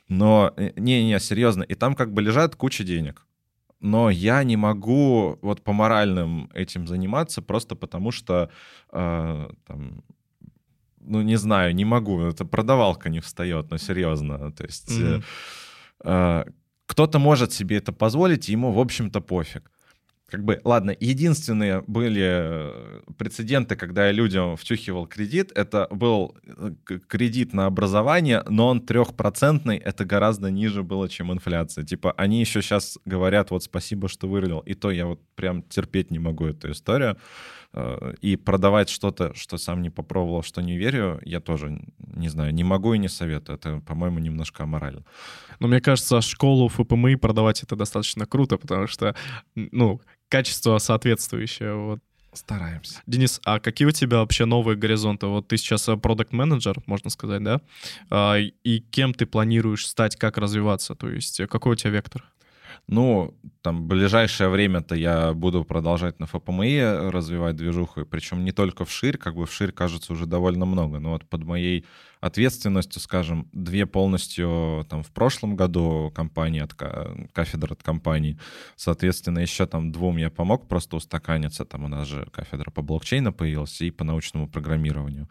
Но 0.08 0.54
не-не, 0.76 1.18
серьезно, 1.18 1.62
и 1.62 1.74
там 1.74 1.94
как 1.94 2.12
бы 2.12 2.20
лежат 2.20 2.54
куча 2.54 2.84
денег. 2.84 3.26
Но 3.80 4.10
я 4.10 4.44
не 4.44 4.56
могу 4.56 5.38
вот 5.40 5.62
по 5.62 5.72
моральным 5.72 6.50
этим 6.54 6.86
заниматься 6.86 7.40
просто 7.40 7.76
потому, 7.76 8.10
что 8.10 8.50
э, 8.92 9.48
там, 9.66 10.02
ну, 11.06 11.22
не 11.22 11.36
знаю, 11.36 11.74
не 11.74 11.84
могу. 11.84 12.20
Это 12.20 12.44
продавалка 12.44 13.08
не 13.08 13.20
встает, 13.20 13.70
но 13.70 13.78
серьезно. 13.78 14.52
То 14.52 14.64
есть 14.64 14.90
mm-hmm. 14.90 15.22
э, 16.04 16.44
кто-то 16.86 17.18
может 17.18 17.52
себе 17.52 17.76
это 17.76 17.92
позволить, 17.92 18.48
ему, 18.48 18.72
в 18.72 18.78
общем-то, 18.78 19.20
пофиг. 19.20 19.70
Как 20.28 20.42
бы, 20.42 20.60
ладно, 20.64 20.96
единственные 20.98 21.84
были 21.86 22.24
э, 22.24 23.00
прецеденты, 23.16 23.76
когда 23.76 24.06
я 24.06 24.12
людям 24.12 24.56
втюхивал 24.56 25.06
кредит, 25.06 25.52
это 25.54 25.86
был 25.92 26.36
э, 26.44 26.72
кредит 27.06 27.52
на 27.52 27.66
образование, 27.66 28.42
но 28.48 28.66
он 28.66 28.80
трехпроцентный, 28.80 29.76
это 29.76 30.04
гораздо 30.04 30.50
ниже 30.50 30.82
было, 30.82 31.08
чем 31.08 31.32
инфляция. 31.32 31.84
Типа, 31.84 32.12
они 32.16 32.40
еще 32.40 32.60
сейчас 32.60 32.98
говорят, 33.04 33.52
вот 33.52 33.62
спасибо, 33.62 34.08
что 34.08 34.26
вырылил. 34.26 34.58
И 34.60 34.74
то 34.74 34.90
я 34.90 35.06
вот 35.06 35.20
прям 35.36 35.62
терпеть 35.62 36.10
не 36.10 36.18
могу 36.18 36.46
эту 36.46 36.72
историю. 36.72 37.16
Э, 37.76 38.14
и 38.22 38.36
продавать 38.36 38.88
что-то, 38.88 39.34
что 39.34 39.58
сам 39.58 39.82
не 39.82 39.90
попробовал, 39.90 40.42
что 40.42 40.62
не 40.62 40.78
верю, 40.78 41.20
я 41.24 41.40
тоже 41.40 41.78
не 41.98 42.28
знаю, 42.28 42.54
не 42.54 42.64
могу 42.64 42.94
и 42.94 42.98
не 42.98 43.08
советую. 43.08 43.58
Это, 43.58 43.80
по-моему, 43.86 44.18
немножко 44.18 44.62
аморально. 44.62 45.04
Но 45.60 45.68
мне 45.68 45.80
кажется, 45.80 46.22
школу 46.22 46.68
ФПМИ 46.68 47.16
продавать 47.16 47.62
это 47.62 47.76
достаточно 47.76 48.24
круто, 48.24 48.56
потому 48.56 48.86
что, 48.86 49.14
ну, 49.54 50.00
качество 50.30 50.78
соответствующее. 50.78 51.74
Вот. 51.74 52.00
Стараемся. 52.32 53.02
Денис, 53.06 53.40
а 53.44 53.60
какие 53.60 53.88
у 53.88 53.90
тебя 53.90 54.18
вообще 54.18 54.46
новые 54.46 54.76
горизонты? 54.76 55.26
Вот 55.26 55.48
ты 55.48 55.58
сейчас 55.58 55.88
продукт 56.02 56.32
менеджер 56.32 56.76
можно 56.86 57.10
сказать, 57.10 57.42
да? 57.42 57.60
А, 58.08 58.36
и 58.38 58.80
кем 58.90 59.12
ты 59.12 59.26
планируешь 59.26 59.86
стать, 59.86 60.16
как 60.16 60.38
развиваться? 60.38 60.94
То 60.94 61.10
есть 61.10 61.42
какой 61.48 61.72
у 61.72 61.76
тебя 61.76 61.90
вектор? 61.90 62.24
Ну, 62.86 63.36
там, 63.62 63.82
в 63.82 63.86
ближайшее 63.86 64.48
время-то 64.48 64.94
я 64.94 65.32
буду 65.32 65.64
продолжать 65.64 66.20
на 66.20 66.26
ФПМИ 66.26 67.10
развивать 67.10 67.56
движуху, 67.56 68.06
причем 68.06 68.44
не 68.44 68.52
только 68.52 68.84
вширь, 68.84 69.16
как 69.16 69.34
бы 69.34 69.46
вширь 69.46 69.72
кажется 69.72 70.12
уже 70.12 70.26
довольно 70.26 70.66
много, 70.66 70.98
но 70.98 71.10
вот 71.10 71.28
под 71.28 71.44
моей 71.44 71.84
ответственностью, 72.20 73.00
скажем, 73.00 73.48
две 73.52 73.86
полностью 73.86 74.86
там 74.88 75.02
в 75.02 75.10
прошлом 75.10 75.56
году 75.56 76.12
компании 76.14 76.60
от 76.60 76.74
кафедр 76.74 77.72
от 77.72 77.82
компании, 77.82 78.38
соответственно, 78.76 79.40
еще 79.40 79.66
там 79.66 79.92
двум 79.92 80.16
я 80.16 80.30
помог 80.30 80.68
просто 80.68 80.96
устаканиться, 80.96 81.64
там 81.64 81.84
у 81.84 81.88
нас 81.88 82.08
же 82.08 82.26
кафедра 82.32 82.70
по 82.70 82.82
блокчейну 82.82 83.32
появилась 83.32 83.80
и 83.80 83.90
по 83.90 84.04
научному 84.04 84.48
программированию. 84.48 85.28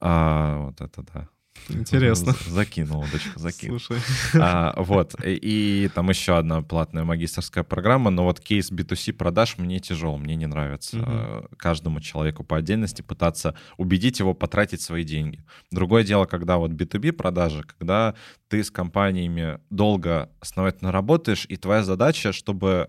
А, 0.00 0.58
вот 0.66 0.80
это 0.80 1.02
да, 1.12 1.28
Интересно. 1.68 2.34
Закинул 2.48 3.02
удочку, 3.02 3.38
закинул. 3.38 3.78
Слушай. 3.78 4.02
А, 4.34 4.74
вот, 4.76 5.14
и, 5.24 5.38
и 5.84 5.88
там 5.88 6.08
еще 6.08 6.36
одна 6.36 6.62
платная 6.62 7.04
магистрская 7.04 7.64
программа, 7.64 8.10
но 8.10 8.24
вот 8.24 8.40
кейс 8.40 8.70
B2C 8.70 9.12
продаж 9.12 9.58
мне 9.58 9.78
тяжел, 9.78 10.16
мне 10.16 10.36
не 10.36 10.46
нравится 10.46 10.98
угу. 10.98 11.56
каждому 11.56 12.00
человеку 12.00 12.44
по 12.44 12.56
отдельности 12.56 13.02
пытаться 13.02 13.54
убедить 13.76 14.18
его 14.20 14.34
потратить 14.34 14.80
свои 14.80 15.04
деньги. 15.04 15.44
Другое 15.70 16.04
дело, 16.04 16.24
когда 16.24 16.56
вот 16.56 16.72
B2B 16.72 17.12
продажи, 17.12 17.62
когда 17.62 18.14
ты 18.48 18.64
с 18.64 18.70
компаниями 18.70 19.60
долго 19.70 20.30
основательно 20.40 20.92
работаешь, 20.92 21.46
и 21.48 21.56
твоя 21.56 21.82
задача, 21.82 22.32
чтобы 22.32 22.88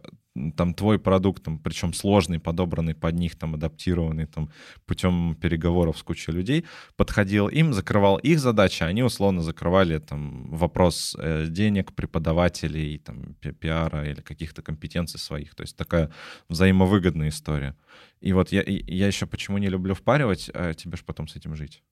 там 0.55 0.73
твой 0.73 0.97
продукт, 0.97 1.43
там, 1.43 1.59
причем 1.59 1.93
сложный, 1.93 2.39
подобранный 2.39 2.95
под 2.95 3.15
них, 3.15 3.35
там, 3.37 3.55
адаптированный 3.55 4.27
там, 4.27 4.49
путем 4.85 5.35
переговоров 5.35 5.97
с 5.97 6.03
кучей 6.03 6.31
людей, 6.31 6.65
подходил 6.95 7.47
им, 7.49 7.73
закрывал 7.73 8.17
их 8.17 8.39
задачи, 8.39 8.83
они 8.83 9.03
условно 9.03 9.41
закрывали 9.41 9.99
там 9.99 10.49
вопрос 10.49 11.15
э, 11.19 11.47
денег, 11.49 11.93
преподавателей, 11.93 12.97
там, 12.99 13.35
пиара 13.59 14.09
или 14.09 14.21
каких-то 14.21 14.61
компетенций 14.61 15.19
своих. 15.19 15.53
То 15.55 15.63
есть 15.63 15.75
такая 15.75 16.11
взаимовыгодная 16.47 17.29
история. 17.29 17.75
И 18.21 18.33
вот 18.33 18.51
я, 18.51 18.63
я 18.65 19.07
еще 19.07 19.25
почему 19.25 19.57
не 19.57 19.67
люблю 19.67 19.93
впаривать, 19.93 20.49
а 20.53 20.73
тебе 20.73 20.95
же 20.95 21.03
потом 21.03 21.27
с 21.27 21.35
этим 21.35 21.55
жить. 21.55 21.83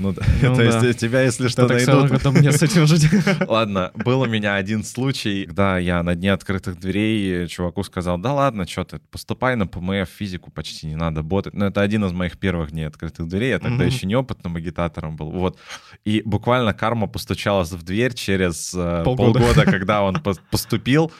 Ну 0.00 0.12
да. 0.12 0.22
Ну, 0.42 0.56
То 0.56 0.70
да. 0.70 0.86
есть 0.86 0.98
тебя, 0.98 1.20
если 1.20 1.48
что, 1.48 1.68
так 1.68 1.76
найдут... 1.76 2.10
потом 2.10 2.34
мне 2.34 2.52
с 2.52 2.62
этим 2.62 2.86
жить. 2.86 3.06
Ладно, 3.46 3.92
был 3.94 4.22
у 4.22 4.26
меня 4.26 4.54
один 4.54 4.82
случай, 4.82 5.44
когда 5.44 5.78
я 5.78 6.02
на 6.02 6.14
дне 6.14 6.32
открытых 6.32 6.80
дверей 6.80 7.46
чуваку 7.48 7.82
сказал, 7.84 8.16
да 8.16 8.32
ладно, 8.32 8.66
что 8.66 8.84
ты, 8.84 8.98
поступай 9.10 9.56
на 9.56 9.66
ПМФ, 9.66 10.08
физику 10.08 10.50
почти 10.50 10.86
не 10.86 10.96
надо 10.96 11.22
ботать. 11.22 11.52
Но 11.52 11.66
это 11.66 11.82
один 11.82 12.04
из 12.06 12.12
моих 12.12 12.38
первых 12.38 12.70
дней 12.70 12.84
открытых 12.84 13.28
дверей, 13.28 13.50
я 13.50 13.58
тогда 13.58 13.84
еще 13.84 14.06
неопытным 14.06 14.56
агитатором 14.56 15.16
был. 15.16 15.30
Вот. 15.30 15.58
И 16.06 16.22
буквально 16.24 16.72
карма 16.72 17.06
постучалась 17.06 17.72
в 17.72 17.82
дверь 17.82 18.14
через 18.14 18.72
э, 18.74 19.02
полгода, 19.04 19.40
полгода 19.40 19.70
когда 19.70 20.02
он 20.02 20.16
поступил, 20.50 21.12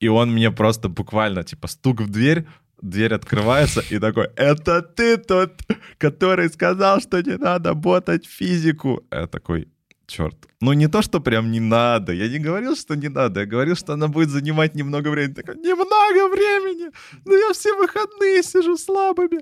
и 0.00 0.08
он 0.08 0.32
мне 0.32 0.50
просто 0.50 0.88
буквально, 0.88 1.44
типа, 1.44 1.68
стук 1.68 2.00
в 2.00 2.10
дверь, 2.10 2.46
дверь 2.84 3.14
открывается, 3.14 3.82
и 3.90 3.98
такой, 3.98 4.28
это 4.36 4.82
ты 4.82 5.16
тот, 5.16 5.62
который 5.98 6.48
сказал, 6.48 7.00
что 7.00 7.22
не 7.22 7.36
надо 7.36 7.74
ботать 7.74 8.26
физику. 8.26 9.02
Я 9.10 9.26
такой, 9.26 9.68
черт. 10.06 10.36
Ну, 10.60 10.72
не 10.72 10.88
то, 10.88 11.02
что 11.02 11.20
прям 11.20 11.50
не 11.50 11.60
надо. 11.60 12.12
Я 12.12 12.28
не 12.28 12.38
говорил, 12.38 12.76
что 12.76 12.94
не 12.94 13.08
надо. 13.08 13.40
Я 13.40 13.46
говорил, 13.46 13.76
что 13.76 13.92
она 13.92 14.08
будет 14.08 14.30
занимать 14.30 14.74
немного 14.74 15.08
времени. 15.08 15.34
Такой, 15.34 15.56
немного 15.56 16.34
времени! 16.34 16.90
Ну, 17.24 17.36
я 17.36 17.52
все 17.52 17.74
выходные 17.76 18.42
сижу 18.42 18.76
слабыми. 18.76 19.40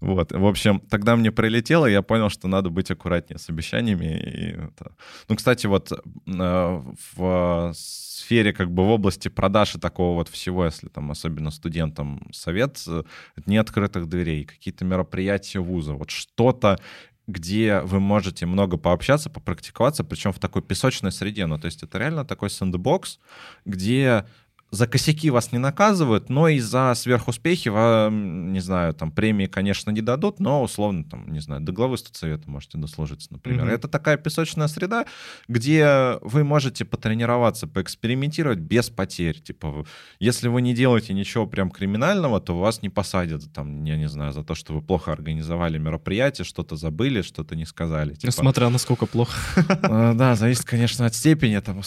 Вот. 0.00 0.32
В 0.32 0.46
общем, 0.46 0.80
тогда 0.90 1.16
мне 1.16 1.30
прилетело, 1.30 1.86
я 1.86 2.02
понял, 2.02 2.30
что 2.30 2.48
надо 2.48 2.70
быть 2.70 2.90
аккуратнее 2.90 3.38
с 3.38 3.50
обещаниями. 3.50 4.18
И 4.18 4.48
это... 4.52 4.96
Ну, 5.28 5.36
кстати, 5.36 5.66
вот 5.66 5.92
э, 5.92 6.82
в 7.16 7.72
сфере, 7.74 8.52
как 8.52 8.70
бы 8.70 8.84
в 8.84 8.90
области 8.90 9.28
продаж 9.28 9.74
и 9.74 9.78
такого 9.78 10.14
вот 10.14 10.28
всего, 10.28 10.64
если 10.64 10.88
там 10.88 11.10
особенно 11.10 11.50
студентам 11.50 12.28
совет, 12.32 12.82
э, 12.86 13.02
не 13.46 13.58
открытых 13.58 14.08
дверей, 14.08 14.44
какие-то 14.44 14.84
мероприятия 14.84 15.60
вуза, 15.60 15.92
вот 15.94 16.10
что-то, 16.10 16.78
где 17.26 17.80
вы 17.80 18.00
можете 18.00 18.46
много 18.46 18.76
пообщаться, 18.76 19.30
попрактиковаться, 19.30 20.04
причем 20.04 20.32
в 20.32 20.38
такой 20.38 20.62
песочной 20.62 21.12
среде. 21.12 21.46
Ну, 21.46 21.58
то 21.58 21.66
есть 21.66 21.82
это 21.82 21.98
реально 21.98 22.24
такой 22.24 22.50
сэндбокс, 22.50 23.18
где 23.64 24.26
за 24.72 24.86
косяки 24.86 25.28
вас 25.28 25.52
не 25.52 25.58
наказывают, 25.58 26.30
но 26.30 26.48
и 26.48 26.58
за 26.58 26.94
сверхуспехи 26.94 27.68
вам, 27.68 28.54
не 28.54 28.60
знаю, 28.60 28.94
там 28.94 29.12
премии, 29.12 29.44
конечно, 29.44 29.90
не 29.90 30.00
дадут, 30.00 30.40
но 30.40 30.62
условно, 30.62 31.04
там, 31.04 31.30
не 31.30 31.40
знаю, 31.40 31.60
до 31.60 31.72
главы 31.72 31.98
студсовета 31.98 32.48
можете 32.48 32.78
дослужиться, 32.78 33.28
например. 33.30 33.66
Mm-hmm. 33.66 33.74
Это 33.74 33.88
такая 33.88 34.16
песочная 34.16 34.68
среда, 34.68 35.04
где 35.46 36.16
вы 36.22 36.42
можете 36.42 36.86
потренироваться, 36.86 37.66
поэкспериментировать 37.66 38.60
без 38.60 38.88
потерь. 38.88 39.40
Типа, 39.42 39.84
если 40.18 40.48
вы 40.48 40.62
не 40.62 40.72
делаете 40.72 41.12
ничего 41.12 41.46
прям 41.46 41.70
криминального, 41.70 42.40
то 42.40 42.58
вас 42.58 42.80
не 42.80 42.88
посадят, 42.88 43.52
там, 43.52 43.84
я 43.84 43.98
не 43.98 44.08
знаю, 44.08 44.32
за 44.32 44.42
то, 44.42 44.54
что 44.54 44.72
вы 44.72 44.80
плохо 44.80 45.12
организовали 45.12 45.76
мероприятие, 45.76 46.46
что-то 46.46 46.76
забыли, 46.76 47.20
что-то 47.20 47.56
не 47.56 47.66
сказали. 47.66 48.14
Типа. 48.14 48.32
Смотря 48.32 48.70
насколько 48.70 49.04
плохо. 49.04 49.36
Э, 49.82 50.12
да, 50.14 50.36
зависит, 50.36 50.64
конечно, 50.64 51.06
от 51.06 51.14
степени, 51.14 51.58
там, 51.58 51.82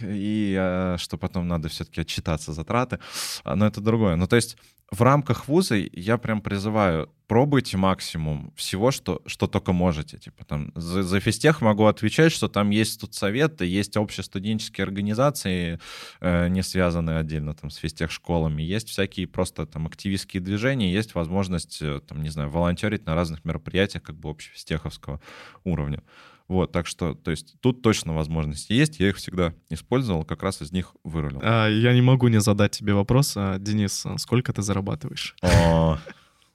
и 0.00 0.54
э, 0.58 0.96
что 0.98 1.16
потом 1.16 1.48
надо 1.48 1.68
все-таки 1.68 2.02
отчитать 2.02 2.27
считаться 2.28 2.52
затраты, 2.52 2.98
а, 3.44 3.56
но 3.56 3.66
это 3.66 3.80
другое. 3.80 4.16
Ну, 4.16 4.26
то 4.26 4.36
есть 4.36 4.56
в 4.90 5.02
рамках 5.02 5.48
вуза 5.48 5.76
я 5.76 6.16
прям 6.16 6.40
призываю, 6.40 7.10
пробуйте 7.26 7.76
максимум 7.76 8.52
всего, 8.56 8.90
что, 8.90 9.20
что 9.26 9.46
только 9.46 9.72
можете. 9.72 10.18
Типа 10.18 10.44
там 10.44 10.72
за, 10.74 11.02
за 11.02 11.20
физтех 11.20 11.60
могу 11.60 11.84
отвечать, 11.84 12.32
что 12.32 12.48
там 12.48 12.70
есть 12.70 12.94
студсоветы, 12.94 13.66
есть 13.66 13.96
общестуденческие 13.96 14.84
организации, 14.84 15.78
э, 16.20 16.48
не 16.48 16.62
связанные 16.62 17.18
отдельно 17.18 17.54
там 17.54 17.70
с 17.70 17.76
физтех 17.76 18.10
школами, 18.10 18.62
есть 18.62 18.88
всякие 18.88 19.26
просто 19.26 19.66
там 19.66 19.86
активистские 19.86 20.42
движения, 20.42 20.92
есть 20.92 21.14
возможность 21.14 21.82
э, 21.82 22.00
там, 22.06 22.22
не 22.22 22.30
знаю, 22.30 22.50
волонтерить 22.50 23.06
на 23.06 23.14
разных 23.14 23.44
мероприятиях 23.44 24.02
как 24.02 24.16
бы 24.16 24.30
общефизтеховского 24.30 25.20
уровня. 25.64 26.02
Вот, 26.48 26.72
так 26.72 26.86
что, 26.86 27.14
то 27.14 27.30
есть 27.30 27.60
тут 27.60 27.82
точно 27.82 28.14
возможности 28.14 28.72
есть, 28.72 29.00
я 29.00 29.10
их 29.10 29.16
всегда 29.16 29.54
использовал, 29.68 30.24
как 30.24 30.42
раз 30.42 30.62
из 30.62 30.72
них 30.72 30.94
вырулил. 31.04 31.40
А, 31.42 31.68
я 31.68 31.92
не 31.92 32.00
могу 32.00 32.28
не 32.28 32.40
задать 32.40 32.72
тебе 32.72 32.94
вопрос, 32.94 33.34
а, 33.36 33.58
Денис, 33.58 34.06
сколько 34.16 34.52
ты 34.54 34.62
зарабатываешь? 34.62 35.36
О, 35.42 35.98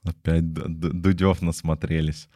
опять 0.02 0.52
Дудев 0.52 1.42
насмотрелись. 1.42 2.28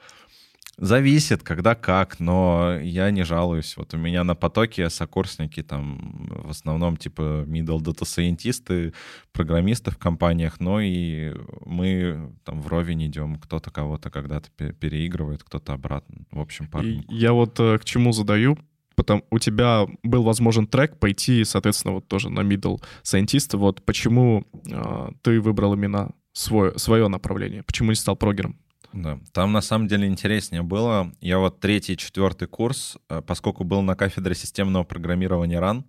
Зависит, 0.78 1.42
когда 1.42 1.74
как, 1.74 2.20
но 2.20 2.78
я 2.80 3.10
не 3.10 3.24
жалуюсь. 3.24 3.76
Вот 3.76 3.94
у 3.94 3.96
меня 3.96 4.22
на 4.22 4.36
потоке 4.36 4.88
сокурсники 4.90 5.60
там 5.64 6.28
в 6.44 6.50
основном 6.50 6.96
типа 6.96 7.44
middle 7.48 7.80
data 7.80 8.04
scientисты, 8.04 8.94
программисты 9.32 9.90
в 9.90 9.98
компаниях, 9.98 10.60
но 10.60 10.80
и 10.80 11.34
мы 11.66 12.32
там 12.44 12.62
вровень 12.62 13.06
идем, 13.06 13.36
кто-то 13.36 13.72
кого-то 13.72 14.10
когда-то 14.10 14.50
переигрывает, 14.50 15.42
кто-то 15.42 15.72
обратно. 15.72 16.24
В 16.30 16.40
общем, 16.40 16.68
по 16.68 16.80
Я 16.80 17.32
вот 17.32 17.58
э, 17.58 17.78
к 17.78 17.84
чему 17.84 18.12
задаю, 18.12 18.56
потом 18.94 19.24
у 19.30 19.40
тебя 19.40 19.84
был 20.04 20.22
возможен 20.22 20.68
трек 20.68 21.00
пойти, 21.00 21.42
соответственно, 21.42 21.94
вот 21.94 22.06
тоже 22.06 22.30
на 22.30 22.40
middle 22.40 22.80
scientist. 23.02 23.56
Вот 23.56 23.84
почему 23.84 24.46
э, 24.70 25.10
ты 25.22 25.40
выбрал 25.40 25.74
именно 25.74 26.12
свое, 26.32 26.78
свое 26.78 27.08
направление? 27.08 27.64
Почему 27.64 27.90
не 27.90 27.96
стал 27.96 28.14
прогером? 28.14 28.56
Да, 29.02 29.18
там 29.32 29.52
на 29.52 29.61
самом 29.61 29.87
деле 29.87 30.08
интереснее 30.08 30.62
было. 30.62 31.12
Я 31.20 31.38
вот 31.38 31.61
третий, 31.61 31.96
четвертый 31.96 32.48
курс, 32.48 32.96
э, 33.08 33.22
поскольку 33.24 33.62
был 33.64 33.82
на 33.82 33.94
кафедре 33.94 34.34
системного 34.34 34.82
программирования 34.82 35.61
РАН, 35.61 35.84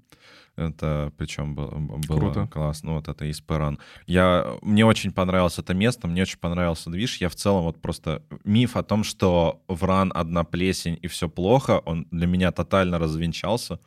это 0.55 1.11
причем 1.17 1.55
было, 1.55 1.71
было 1.71 2.19
Круто. 2.19 2.47
классно, 2.47 2.93
вот 2.93 3.07
это 3.07 3.25
из 3.25 3.41
РАН. 3.47 3.79
Я, 4.07 4.57
мне 4.61 4.85
очень 4.85 5.11
понравилось 5.11 5.57
это 5.57 5.73
место, 5.73 6.07
мне 6.07 6.21
очень 6.21 6.37
понравился 6.37 6.89
движ. 6.89 7.17
Я 7.17 7.29
в 7.29 7.35
целом 7.35 7.63
вот 7.63 7.81
просто 7.81 8.21
миф 8.43 8.75
о 8.75 8.83
том, 8.83 9.03
что 9.03 9.63
в 9.67 9.83
РАН 9.83 10.11
одна 10.13 10.43
плесень 10.43 10.99
и 11.01 11.07
все 11.07 11.29
плохо, 11.29 11.81
он 11.85 12.07
для 12.11 12.27
меня 12.27 12.51
тотально 12.51 12.99
развенчался 12.99 13.79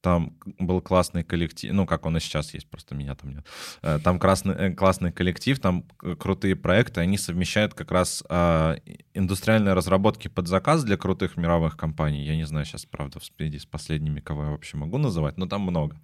там 0.00 0.32
был 0.58 0.80
классный 0.80 1.24
коллектив, 1.24 1.72
ну, 1.72 1.86
как 1.86 2.06
он 2.06 2.16
и 2.16 2.20
сейчас 2.20 2.54
есть, 2.54 2.68
просто 2.68 2.94
меня 2.94 3.14
там 3.14 3.30
нет. 3.30 3.46
Э, 3.82 3.98
там 4.02 4.18
красный, 4.18 4.54
э, 4.54 4.74
классный 4.74 5.12
коллектив, 5.12 5.58
там 5.58 5.84
крутые 6.18 6.56
проекты, 6.56 7.00
они 7.00 7.18
совмещают 7.18 7.74
как 7.74 7.90
раз 7.90 8.24
а, 8.28 8.76
индустриальные 9.14 9.74
разработки 9.74 10.28
под 10.28 10.48
заказ 10.48 10.84
для 10.84 10.96
крутых 10.96 11.36
мировых 11.36 11.76
компаний. 11.76 12.24
Я 12.24 12.36
не 12.36 12.44
знаю 12.44 12.64
сейчас, 12.64 12.86
правда, 12.86 13.20
в 13.20 13.24
спиде 13.24 13.58
с 13.58 13.66
последними, 13.66 14.20
кого 14.20 14.44
я 14.44 14.50
вообще 14.50 14.76
могу 14.76 14.98
называть, 14.98 15.36
но 15.36 15.46
там 15.46 15.62
много. 15.62 15.96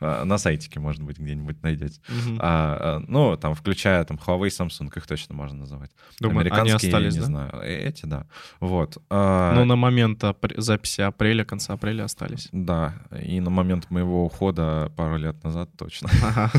А, 0.00 0.24
на 0.24 0.38
сайтике, 0.38 0.80
может 0.80 1.02
быть, 1.02 1.18
где-нибудь 1.18 1.62
найдете. 1.62 2.00
Угу. 2.08 2.38
А, 2.40 3.00
ну, 3.06 3.36
там, 3.36 3.54
включая 3.54 4.04
там 4.04 4.18
Huawei, 4.18 4.48
Samsung, 4.48 4.90
их 4.96 5.06
точно 5.06 5.34
можно 5.34 5.58
называть. 5.58 5.92
Думаю, 6.20 6.40
Американские, 6.40 6.74
они 6.74 7.06
остались, 7.06 7.14
я 7.14 7.20
не 7.20 7.20
да? 7.20 7.26
знаю. 7.26 7.62
Эти, 7.62 8.06
да. 8.06 8.26
Вот. 8.60 8.98
А, 9.08 9.54
ну, 9.54 9.64
на 9.64 9.76
момент 9.76 10.24
записи 10.56 11.00
апреля, 11.00 11.44
конца 11.44 11.74
апреля 11.74 12.04
остались. 12.04 12.48
Да, 12.52 12.94
и 13.22 13.35
и 13.36 13.40
на 13.40 13.50
момент 13.50 13.90
моего 13.90 14.24
ухода 14.24 14.92
пару 14.96 15.16
лет 15.16 15.42
назад 15.44 15.70
точно. 15.76 16.08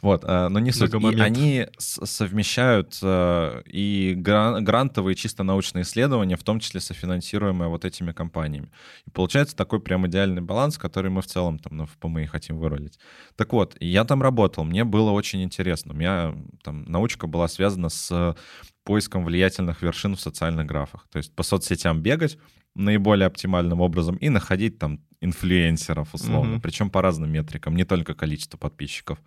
Вот, 0.00 0.24
э, 0.24 0.48
но 0.48 0.58
не 0.58 0.72
суть. 0.72 0.92
И 0.94 1.20
они 1.20 1.68
совмещают 1.78 2.98
э, 3.02 3.62
и 3.66 4.14
грантовые 4.16 5.14
чисто 5.14 5.44
научные 5.44 5.82
исследования, 5.82 6.36
в 6.36 6.42
том 6.42 6.58
числе 6.58 6.80
софинансируемые 6.80 7.68
вот 7.68 7.84
этими 7.84 8.12
компаниями. 8.12 8.68
И 9.06 9.10
получается 9.10 9.54
такой 9.54 9.80
прям 9.80 10.06
идеальный 10.06 10.42
баланс, 10.42 10.76
который 10.76 11.10
мы 11.10 11.22
в 11.22 11.26
целом 11.26 11.58
там 11.58 11.76
на 11.76 11.86
ФПМИ 11.86 12.26
хотим 12.26 12.58
вырулить. 12.58 12.98
Так 13.36 13.52
вот, 13.52 13.76
я 13.80 14.04
там 14.04 14.22
работал, 14.22 14.64
мне 14.64 14.84
было 14.84 15.10
очень 15.10 15.42
интересно. 15.42 15.92
У 15.92 15.96
меня 15.96 16.34
там 16.62 16.84
научка 16.84 17.26
была 17.26 17.46
связана 17.46 17.88
с 17.88 18.36
поиском 18.84 19.24
влиятельных 19.24 19.82
вершин 19.82 20.16
в 20.16 20.20
социальных 20.20 20.66
графах. 20.66 21.06
То 21.10 21.18
есть 21.18 21.34
по 21.34 21.42
соцсетям 21.42 22.02
бегать 22.02 22.38
наиболее 22.74 23.26
оптимальным 23.26 23.80
образом 23.80 24.16
и 24.16 24.28
находить 24.28 24.78
там 24.78 25.00
инфлюенсеров, 25.20 26.14
условно, 26.14 26.56
mm-hmm. 26.56 26.60
причем 26.60 26.90
по 26.90 27.02
разным 27.02 27.30
метрикам, 27.30 27.76
не 27.76 27.84
только 27.84 28.14
количество 28.14 28.56
подписчиков, 28.58 29.18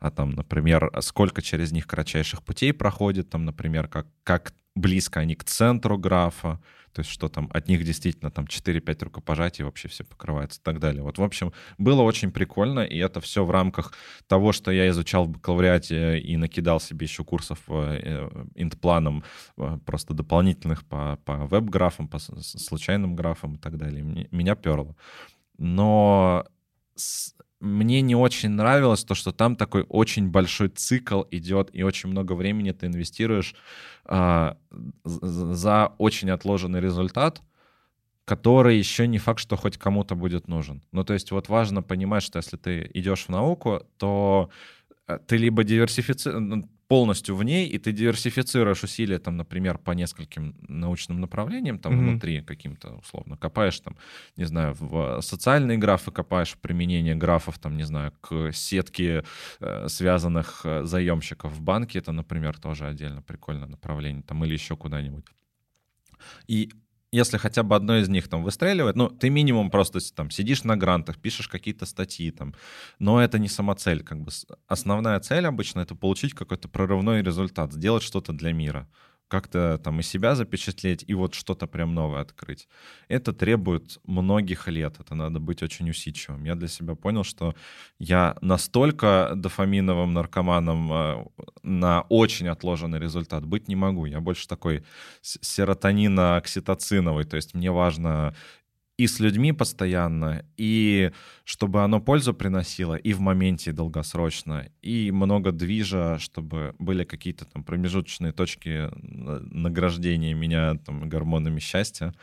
а 0.00 0.10
там, 0.10 0.30
например, 0.30 0.90
сколько 1.00 1.42
через 1.42 1.72
них 1.72 1.86
кратчайших 1.86 2.42
путей 2.42 2.72
проходит, 2.72 3.30
там, 3.30 3.44
например, 3.44 3.86
как, 3.88 4.06
как 4.24 4.54
близко 4.76 5.20
они 5.20 5.34
к 5.34 5.42
центру 5.44 5.98
графа, 5.98 6.60
то 6.92 7.00
есть 7.00 7.10
что 7.10 7.28
там 7.28 7.50
от 7.52 7.68
них 7.68 7.84
действительно 7.84 8.30
там 8.30 8.44
4-5 8.44 9.04
рукопожатий 9.04 9.64
вообще 9.64 9.88
все 9.88 10.04
покрывается 10.04 10.60
и 10.60 10.62
так 10.62 10.78
далее. 10.78 11.02
Вот, 11.02 11.18
в 11.18 11.22
общем, 11.22 11.52
было 11.78 12.02
очень 12.02 12.30
прикольно, 12.30 12.80
и 12.80 12.96
это 12.98 13.20
все 13.20 13.44
в 13.44 13.50
рамках 13.50 13.92
того, 14.28 14.52
что 14.52 14.70
я 14.70 14.88
изучал 14.88 15.24
в 15.24 15.30
бакалавриате 15.30 16.18
и 16.20 16.36
накидал 16.36 16.80
себе 16.80 17.04
еще 17.06 17.24
курсов 17.24 17.58
э, 17.68 18.28
интпланом 18.54 19.24
э, 19.58 19.78
просто 19.84 20.14
дополнительных 20.14 20.86
по, 20.86 21.18
по 21.24 21.46
веб-графам, 21.46 22.08
по 22.08 22.18
случайным 22.18 23.16
графам 23.16 23.56
и 23.56 23.58
так 23.58 23.76
далее. 23.76 24.28
Меня 24.30 24.54
перло. 24.54 24.94
Но 25.58 26.46
мне 27.60 28.02
не 28.02 28.14
очень 28.14 28.50
нравилось 28.50 29.04
то, 29.04 29.14
что 29.14 29.32
там 29.32 29.56
такой 29.56 29.84
очень 29.88 30.28
большой 30.28 30.68
цикл 30.68 31.24
идет, 31.30 31.70
и 31.72 31.82
очень 31.82 32.10
много 32.10 32.32
времени 32.32 32.72
ты 32.72 32.86
инвестируешь 32.86 33.54
а, 34.04 34.56
за 35.04 35.92
очень 35.98 36.30
отложенный 36.30 36.80
результат, 36.80 37.42
который 38.24 38.76
еще 38.76 39.06
не 39.06 39.18
факт, 39.18 39.40
что 39.40 39.56
хоть 39.56 39.78
кому-то 39.78 40.14
будет 40.14 40.48
нужен. 40.48 40.82
Ну, 40.92 41.04
то 41.04 41.14
есть 41.14 41.30
вот 41.30 41.48
важно 41.48 41.82
понимать, 41.82 42.22
что 42.22 42.38
если 42.38 42.56
ты 42.56 42.90
идешь 42.92 43.26
в 43.26 43.28
науку, 43.28 43.82
то 43.98 44.50
э, 45.06 45.18
ты 45.26 45.36
либо 45.36 45.64
диверсифицируешь, 45.64 46.42
ну, 46.42 46.68
полностью 46.88 47.34
в 47.36 47.42
ней, 47.42 47.66
и 47.66 47.78
ты 47.78 47.92
диверсифицируешь 47.92 48.84
усилия, 48.84 49.18
там, 49.18 49.36
например, 49.36 49.78
по 49.78 49.90
нескольким 49.90 50.54
научным 50.68 51.20
направлениям, 51.20 51.78
там, 51.78 51.92
mm-hmm. 51.92 52.10
внутри 52.10 52.40
каким-то, 52.42 52.96
условно, 52.96 53.36
копаешь, 53.36 53.80
там, 53.80 53.96
не 54.36 54.44
знаю, 54.44 54.76
в 54.78 55.20
социальные 55.20 55.78
графы 55.78 56.12
копаешь, 56.12 56.56
применение 56.56 57.16
графов, 57.16 57.58
там, 57.58 57.76
не 57.76 57.84
знаю, 57.84 58.12
к 58.20 58.52
сетке 58.52 59.24
э, 59.60 59.88
связанных 59.88 60.60
э, 60.64 60.84
заемщиков 60.84 61.52
в 61.52 61.60
банке, 61.60 61.98
это, 61.98 62.12
например, 62.12 62.58
тоже 62.58 62.86
отдельно 62.86 63.22
прикольное 63.22 63.68
направление, 63.68 64.22
там, 64.22 64.44
или 64.44 64.52
еще 64.52 64.76
куда-нибудь. 64.76 65.24
И 66.46 66.70
если 67.16 67.38
хотя 67.38 67.62
бы 67.62 67.74
одно 67.74 67.98
из 67.98 68.08
них 68.08 68.28
там 68.28 68.44
выстреливает, 68.44 68.96
ну, 68.96 69.08
ты 69.08 69.30
минимум 69.30 69.70
просто 69.70 69.98
там 70.14 70.30
сидишь 70.30 70.64
на 70.64 70.76
грантах, 70.76 71.18
пишешь 71.18 71.48
какие-то 71.48 71.86
статьи 71.86 72.30
там, 72.30 72.54
но 72.98 73.22
это 73.22 73.38
не 73.38 73.48
сама 73.48 73.74
цель, 73.74 74.02
как 74.02 74.20
бы 74.20 74.30
основная 74.68 75.18
цель 75.20 75.46
обычно 75.46 75.80
это 75.80 75.94
получить 75.94 76.34
какой-то 76.34 76.68
прорывной 76.68 77.22
результат, 77.22 77.72
сделать 77.72 78.02
что-то 78.02 78.32
для 78.32 78.52
мира 78.52 78.86
как-то 79.28 79.78
там 79.78 80.00
и 80.00 80.02
себя 80.02 80.34
запечатлеть, 80.34 81.04
и 81.06 81.14
вот 81.14 81.34
что-то 81.34 81.66
прям 81.66 81.94
новое 81.94 82.20
открыть. 82.20 82.68
Это 83.08 83.32
требует 83.32 83.98
многих 84.04 84.68
лет, 84.68 84.96
это 85.00 85.14
надо 85.14 85.40
быть 85.40 85.62
очень 85.62 85.90
усидчивым. 85.90 86.44
Я 86.44 86.54
для 86.54 86.68
себя 86.68 86.94
понял, 86.94 87.24
что 87.24 87.54
я 87.98 88.36
настолько 88.40 89.32
дофаминовым 89.34 90.12
наркоманом 90.12 90.92
э, 90.92 91.24
на 91.62 92.02
очень 92.02 92.48
отложенный 92.48 93.00
результат 93.00 93.44
быть 93.44 93.68
не 93.68 93.76
могу. 93.76 94.06
Я 94.06 94.20
больше 94.20 94.46
такой 94.46 94.84
серотонино-окситоциновый, 95.22 97.24
то 97.24 97.36
есть 97.36 97.54
мне 97.54 97.70
важно 97.70 98.34
и 98.98 99.06
с 99.06 99.20
людьми 99.20 99.52
постоянно, 99.52 100.44
и 100.56 101.12
чтобы 101.44 101.84
оно 101.84 102.00
пользу 102.00 102.32
приносило 102.32 102.94
и 102.94 103.12
в 103.12 103.20
моменте 103.20 103.72
долгосрочно, 103.72 104.70
и 104.80 105.10
много 105.10 105.52
движа, 105.52 106.18
чтобы 106.18 106.74
были 106.78 107.04
какие-то 107.04 107.44
там 107.44 107.62
промежуточные 107.62 108.32
точки 108.32 108.88
награждения 109.54 110.34
меня 110.34 110.76
там 110.76 111.08
гормонами 111.08 111.60
счастья, 111.60 112.14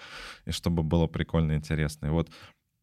и 0.45 0.51
чтобы 0.51 0.83
было 0.83 1.07
прикольно 1.07 1.53
и 1.53 1.55
интересно. 1.55 2.07
И 2.07 2.09
вот 2.09 2.31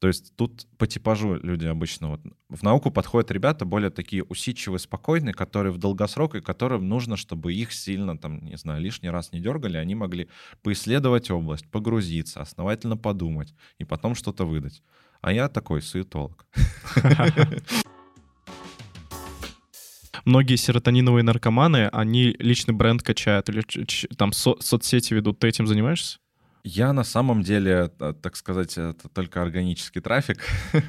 то 0.01 0.09
есть 0.09 0.35
тут 0.35 0.67
по 0.79 0.87
типажу 0.87 1.35
люди 1.35 1.67
обычно 1.67 2.09
вот 2.09 2.21
в 2.49 2.63
науку 2.63 2.91
подходят 2.91 3.31
ребята 3.31 3.67
более 3.67 3.91
такие 3.91 4.25
усидчивые, 4.25 4.79
спокойные, 4.79 5.35
которые 5.35 5.73
в 5.73 5.79
долгосрок 5.79 6.35
и 6.35 6.41
которым 6.41 6.89
нужно, 6.89 7.19
чтобы 7.19 7.53
их 7.53 7.71
сильно 7.71 8.17
там, 8.17 8.43
не 8.47 8.57
знаю, 8.57 8.81
лишний 8.81 9.11
раз 9.11 9.31
не 9.33 9.41
дергали, 9.41 9.77
они 9.77 9.95
могли 9.95 10.29
поисследовать 10.63 11.31
область, 11.31 11.71
погрузиться, 11.71 12.41
основательно 12.41 12.97
подумать 12.97 13.55
и 13.79 13.85
потом 13.85 14.15
что-то 14.15 14.47
выдать. 14.47 14.83
А 15.21 15.35
я 15.35 15.51
такой 15.51 15.83
суетолог. 15.83 16.47
Многие 20.25 20.57
серотониновые 20.57 21.23
наркоманы, 21.23 21.89
они 21.89 22.35
личный 22.39 22.73
бренд 22.73 23.03
качают 23.03 23.51
или 23.51 23.63
там 24.17 24.33
со 24.33 24.55
соцсети 24.61 25.13
ведут. 25.13 25.39
Ты 25.41 25.49
этим 25.49 25.67
занимаешься? 25.67 26.19
Я 26.63 26.93
на 26.93 27.05
самом 27.05 27.43
деле, 27.43 27.89
так 27.89 28.37
сказать, 28.37 28.77
это 28.77 29.09
только 29.09 29.43
органический 29.43 30.01
трафик. 30.01 30.45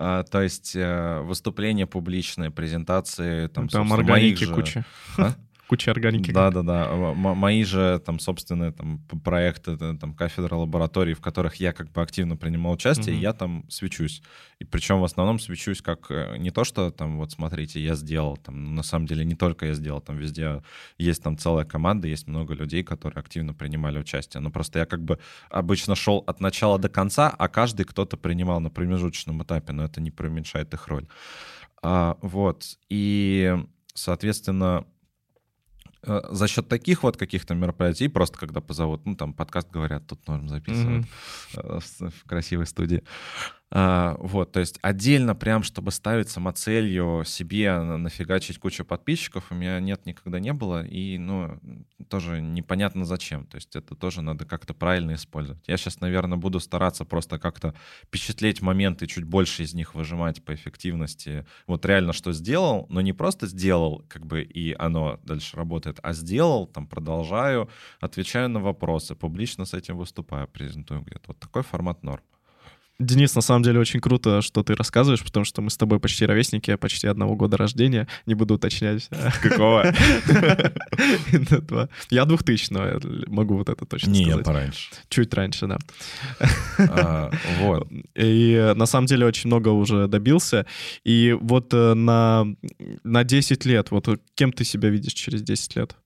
А, 0.00 0.22
то 0.22 0.42
есть 0.42 0.76
э, 0.76 1.20
выступления 1.22 1.86
публичные, 1.86 2.52
презентации, 2.52 3.48
там, 3.48 3.68
там 3.68 3.92
органики 3.92 4.46
куча. 4.46 4.84
Куча 5.68 5.90
органики. 5.90 6.30
Да-да-да. 6.30 6.94
Мои 7.14 7.62
же 7.62 8.00
там 8.04 8.18
собственные 8.18 8.72
там 8.72 9.00
проекты, 9.22 9.76
там 9.76 10.14
кафедра 10.14 10.54
лабораторий, 10.54 11.12
в 11.12 11.20
которых 11.20 11.56
я 11.56 11.74
как 11.74 11.92
бы 11.92 12.00
активно 12.00 12.38
принимал 12.38 12.72
участие, 12.72 13.14
угу. 13.14 13.22
я 13.22 13.34
там 13.34 13.66
свечусь. 13.68 14.22
И 14.60 14.64
причем 14.64 15.00
в 15.00 15.04
основном 15.04 15.38
свечусь 15.38 15.82
как 15.82 16.10
э, 16.10 16.38
не 16.38 16.50
то, 16.50 16.64
что 16.64 16.90
там 16.90 17.18
вот 17.18 17.32
смотрите, 17.32 17.80
я 17.80 17.96
сделал, 17.96 18.38
там 18.38 18.74
на 18.74 18.82
самом 18.82 19.06
деле 19.06 19.26
не 19.26 19.34
только 19.34 19.66
я 19.66 19.74
сделал, 19.74 20.00
там 20.00 20.16
везде 20.16 20.62
есть 20.96 21.22
там 21.22 21.36
целая 21.36 21.66
команда, 21.66 22.08
есть 22.08 22.26
много 22.26 22.54
людей, 22.54 22.82
которые 22.82 23.20
активно 23.20 23.52
принимали 23.52 23.98
участие. 23.98 24.40
Но 24.40 24.50
просто 24.50 24.78
я 24.78 24.86
как 24.86 25.04
бы 25.04 25.18
обычно 25.50 25.94
шел 25.94 26.24
от 26.26 26.40
начала 26.40 26.78
до 26.78 26.88
конца, 26.88 27.28
а 27.28 27.46
каждый 27.48 27.84
кто-то 27.84 28.16
принимал 28.16 28.60
на 28.60 28.70
промежуточном 28.70 29.42
этапе, 29.42 29.74
но 29.74 29.84
это 29.84 30.00
не 30.00 30.10
преуменьшает 30.10 30.72
их 30.72 30.88
роль. 30.88 31.06
А, 31.82 32.16
вот. 32.22 32.64
И, 32.88 33.54
соответственно, 33.92 34.86
за 36.02 36.48
счет 36.48 36.68
таких 36.68 37.02
вот 37.02 37.16
каких-то 37.16 37.54
мероприятий, 37.54 38.08
просто 38.08 38.38
когда 38.38 38.60
позовут, 38.60 39.04
ну, 39.04 39.16
там, 39.16 39.32
подкаст 39.32 39.70
говорят, 39.70 40.06
тут 40.06 40.26
нужно 40.28 40.48
записывать 40.48 41.06
mm-hmm. 41.54 42.12
в 42.12 42.28
красивой 42.28 42.66
студии, 42.66 43.02
вот, 43.70 44.52
то 44.52 44.60
есть 44.60 44.78
отдельно 44.80 45.34
прям, 45.34 45.62
чтобы 45.62 45.90
ставить 45.90 46.30
самоцелью 46.30 47.22
себе 47.26 47.78
нафигачить 47.80 48.58
кучу 48.58 48.84
подписчиков, 48.84 49.44
у 49.50 49.54
меня 49.54 49.78
нет, 49.78 50.06
никогда 50.06 50.40
не 50.40 50.54
было, 50.54 50.86
и, 50.86 51.18
ну, 51.18 51.60
тоже 52.08 52.40
непонятно 52.40 53.04
зачем, 53.04 53.44
то 53.46 53.56
есть 53.56 53.76
это 53.76 53.94
тоже 53.94 54.22
надо 54.22 54.46
как-то 54.46 54.72
правильно 54.72 55.12
использовать. 55.14 55.62
Я 55.68 55.76
сейчас, 55.76 56.00
наверное, 56.00 56.38
буду 56.38 56.60
стараться 56.60 57.04
просто 57.04 57.38
как-то 57.38 57.74
впечатлеть 58.06 58.62
моменты, 58.62 59.06
чуть 59.06 59.24
больше 59.24 59.64
из 59.64 59.74
них 59.74 59.94
выжимать 59.94 60.42
по 60.42 60.54
эффективности. 60.54 61.46
Вот 61.66 61.84
реально 61.84 62.14
что 62.14 62.32
сделал, 62.32 62.86
но 62.88 63.02
не 63.02 63.12
просто 63.12 63.46
сделал, 63.46 64.02
как 64.08 64.24
бы, 64.24 64.42
и 64.42 64.74
оно 64.78 65.20
дальше 65.24 65.56
работает, 65.56 65.98
а 66.02 66.14
сделал, 66.14 66.66
там, 66.66 66.86
продолжаю, 66.86 67.68
отвечаю 68.00 68.48
на 68.48 68.60
вопросы, 68.60 69.14
публично 69.14 69.66
с 69.66 69.74
этим 69.74 69.98
выступаю, 69.98 70.48
презентую 70.48 71.02
где-то. 71.02 71.24
Вот 71.28 71.38
такой 71.38 71.62
формат 71.62 72.02
норм. 72.02 72.22
Денис, 73.00 73.36
на 73.36 73.42
самом 73.42 73.62
деле 73.62 73.78
очень 73.78 74.00
круто, 74.00 74.42
что 74.42 74.64
ты 74.64 74.74
рассказываешь, 74.74 75.22
потому 75.22 75.44
что 75.44 75.62
мы 75.62 75.70
с 75.70 75.76
тобой 75.76 76.00
почти 76.00 76.26
ровесники, 76.26 76.74
почти 76.74 77.06
одного 77.06 77.36
года 77.36 77.56
рождения. 77.56 78.08
Не 78.26 78.34
буду 78.34 78.54
уточнять. 78.54 79.08
Какого? 79.40 79.94
Я 82.10 82.24
2000 82.24 83.28
могу 83.28 83.56
вот 83.56 83.68
это 83.68 83.86
точно 83.86 84.12
сказать. 84.12 84.26
Не, 84.26 84.36
я 84.36 84.38
пораньше. 84.38 84.90
Чуть 85.08 85.32
раньше, 85.32 85.68
да. 85.68 85.78
А, 86.78 87.30
вот. 87.60 87.88
И 88.16 88.72
на 88.74 88.86
самом 88.86 89.06
деле 89.06 89.26
очень 89.26 89.46
много 89.46 89.68
уже 89.68 90.08
добился. 90.08 90.66
И 91.04 91.36
вот 91.40 91.72
э, 91.72 91.94
на 91.94 92.44
10 93.04 93.64
лет, 93.64 93.92
вот 93.92 94.08
кем 94.34 94.52
ты 94.52 94.64
себя 94.64 94.88
видишь 94.88 95.12
через 95.12 95.42
10 95.42 95.76
лет? 95.76 95.96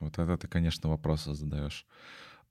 Вот 0.00 0.18
это 0.18 0.36
ты, 0.36 0.48
конечно, 0.48 0.88
вопросы 0.90 1.34
задаешь. 1.34 1.86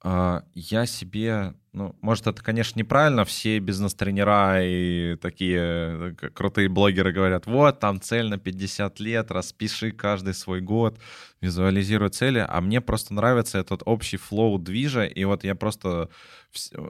А, 0.03 0.43
я 0.53 0.86
себе, 0.86 1.55
ну, 1.73 1.95
может, 2.01 2.27
это, 2.27 2.43
конечно, 2.43 2.77
неправильно, 2.77 3.25
все 3.25 3.57
бизнес-тренера 3.60 4.63
и 4.63 5.15
такие 5.15 5.60
э, 5.60 6.13
крутые 6.33 6.69
блогеры 6.69 7.12
говорят, 7.12 7.47
вот, 7.47 7.79
там 7.79 7.99
цель 7.99 8.29
на 8.29 8.38
50 8.38 8.99
лет, 8.99 9.31
распиши 9.31 9.91
каждый 9.91 10.36
свой 10.36 10.62
год, 10.62 10.99
визуализируй 11.41 12.10
цели, 12.10 12.45
а 12.47 12.62
мне 12.62 12.79
просто 12.79 13.13
нравится 13.15 13.57
этот 13.57 13.81
общий 13.86 14.17
флоу 14.17 14.60
движа, 14.60 15.05
и 15.05 15.23
вот 15.23 15.43
я 15.43 15.55
просто, 15.55 16.10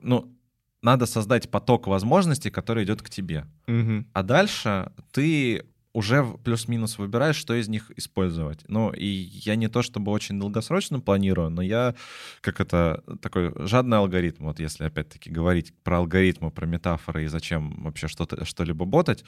ну, 0.02 0.34
надо 0.82 1.06
создать 1.06 1.50
поток 1.50 1.88
возможностей, 1.88 2.50
который 2.50 2.84
идет 2.84 3.02
к 3.02 3.10
тебе. 3.10 3.46
Угу. 3.67 4.06
А 4.13 4.24
дальше 4.24 4.91
ты 5.12 5.65
уже 5.98 6.24
плюс-минус 6.44 7.00
выбираешь, 7.00 7.36
что 7.36 7.56
из 7.56 7.68
них 7.68 7.92
использовать. 7.98 8.60
Ну, 8.68 8.92
и 8.92 9.08
я 9.08 9.56
не 9.56 9.68
то 9.68 9.82
чтобы 9.82 10.12
очень 10.12 10.40
долгосрочно 10.40 11.00
планирую, 11.00 11.50
но 11.50 11.64
я, 11.64 11.96
как 12.42 12.62
это, 12.62 13.04
такой 13.20 13.52
жадный 13.68 13.98
алгоритм, 13.98 14.46
вот 14.46 14.60
если 14.60 14.84
опять-таки 14.84 15.32
говорить 15.32 15.74
про 15.84 15.98
алгоритмы, 15.98 16.52
про 16.52 16.68
метафоры 16.68 17.24
и 17.24 17.28
зачем 17.28 17.82
вообще 17.82 18.08
что-то, 18.08 18.46
что-либо 18.46 18.86
ботать, 18.86 19.26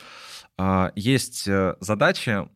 а, 0.60 0.92
есть 0.96 1.48
э, 1.48 1.76
задачи 1.80 2.48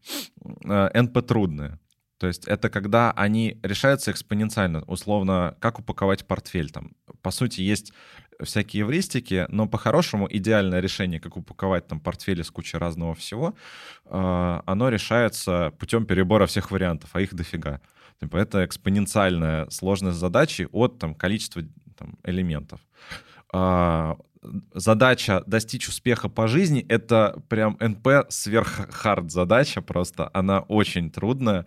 NP 0.63 1.19
э, 1.19 1.21
трудные. 1.23 1.79
То 2.19 2.27
есть 2.27 2.47
это 2.47 2.69
когда 2.69 3.11
они 3.11 3.59
решаются 3.63 4.11
экспоненциально, 4.11 4.83
условно, 4.83 5.57
как 5.59 5.79
упаковать 5.79 6.25
портфель. 6.27 6.69
Там, 6.69 6.93
по 7.21 7.31
сути, 7.31 7.61
есть 7.61 7.93
всякие 8.43 8.81
евристики, 8.81 9.45
но 9.49 9.67
по-хорошему 9.67 10.27
идеальное 10.29 10.79
решение, 10.79 11.19
как 11.19 11.37
упаковать 11.37 11.87
там 11.87 11.99
портфели 11.99 12.41
с 12.41 12.51
кучей 12.51 12.77
разного 12.77 13.15
всего, 13.15 13.55
э, 14.05 14.61
оно 14.65 14.89
решается 14.89 15.71
путем 15.79 16.05
перебора 16.05 16.45
всех 16.45 16.71
вариантов, 16.71 17.09
а 17.13 17.21
их 17.21 17.33
дофига. 17.33 17.81
Типа 18.19 18.37
это 18.37 18.65
экспоненциальная 18.65 19.69
сложность 19.69 20.17
задачи 20.17 20.67
от 20.71 20.99
там, 20.99 21.15
количества 21.15 21.63
там, 21.97 22.17
элементов. 22.23 22.79
А, 23.51 24.17
задача 24.73 25.43
достичь 25.45 25.87
успеха 25.87 26.29
по 26.29 26.47
жизни— 26.47 26.85
это 26.89 27.41
прям 27.49 27.77
НП 27.79 28.29
сверххард 28.29 29.31
задача 29.31 29.81
просто. 29.81 30.29
Она 30.33 30.59
очень 30.61 31.09
трудная. 31.09 31.65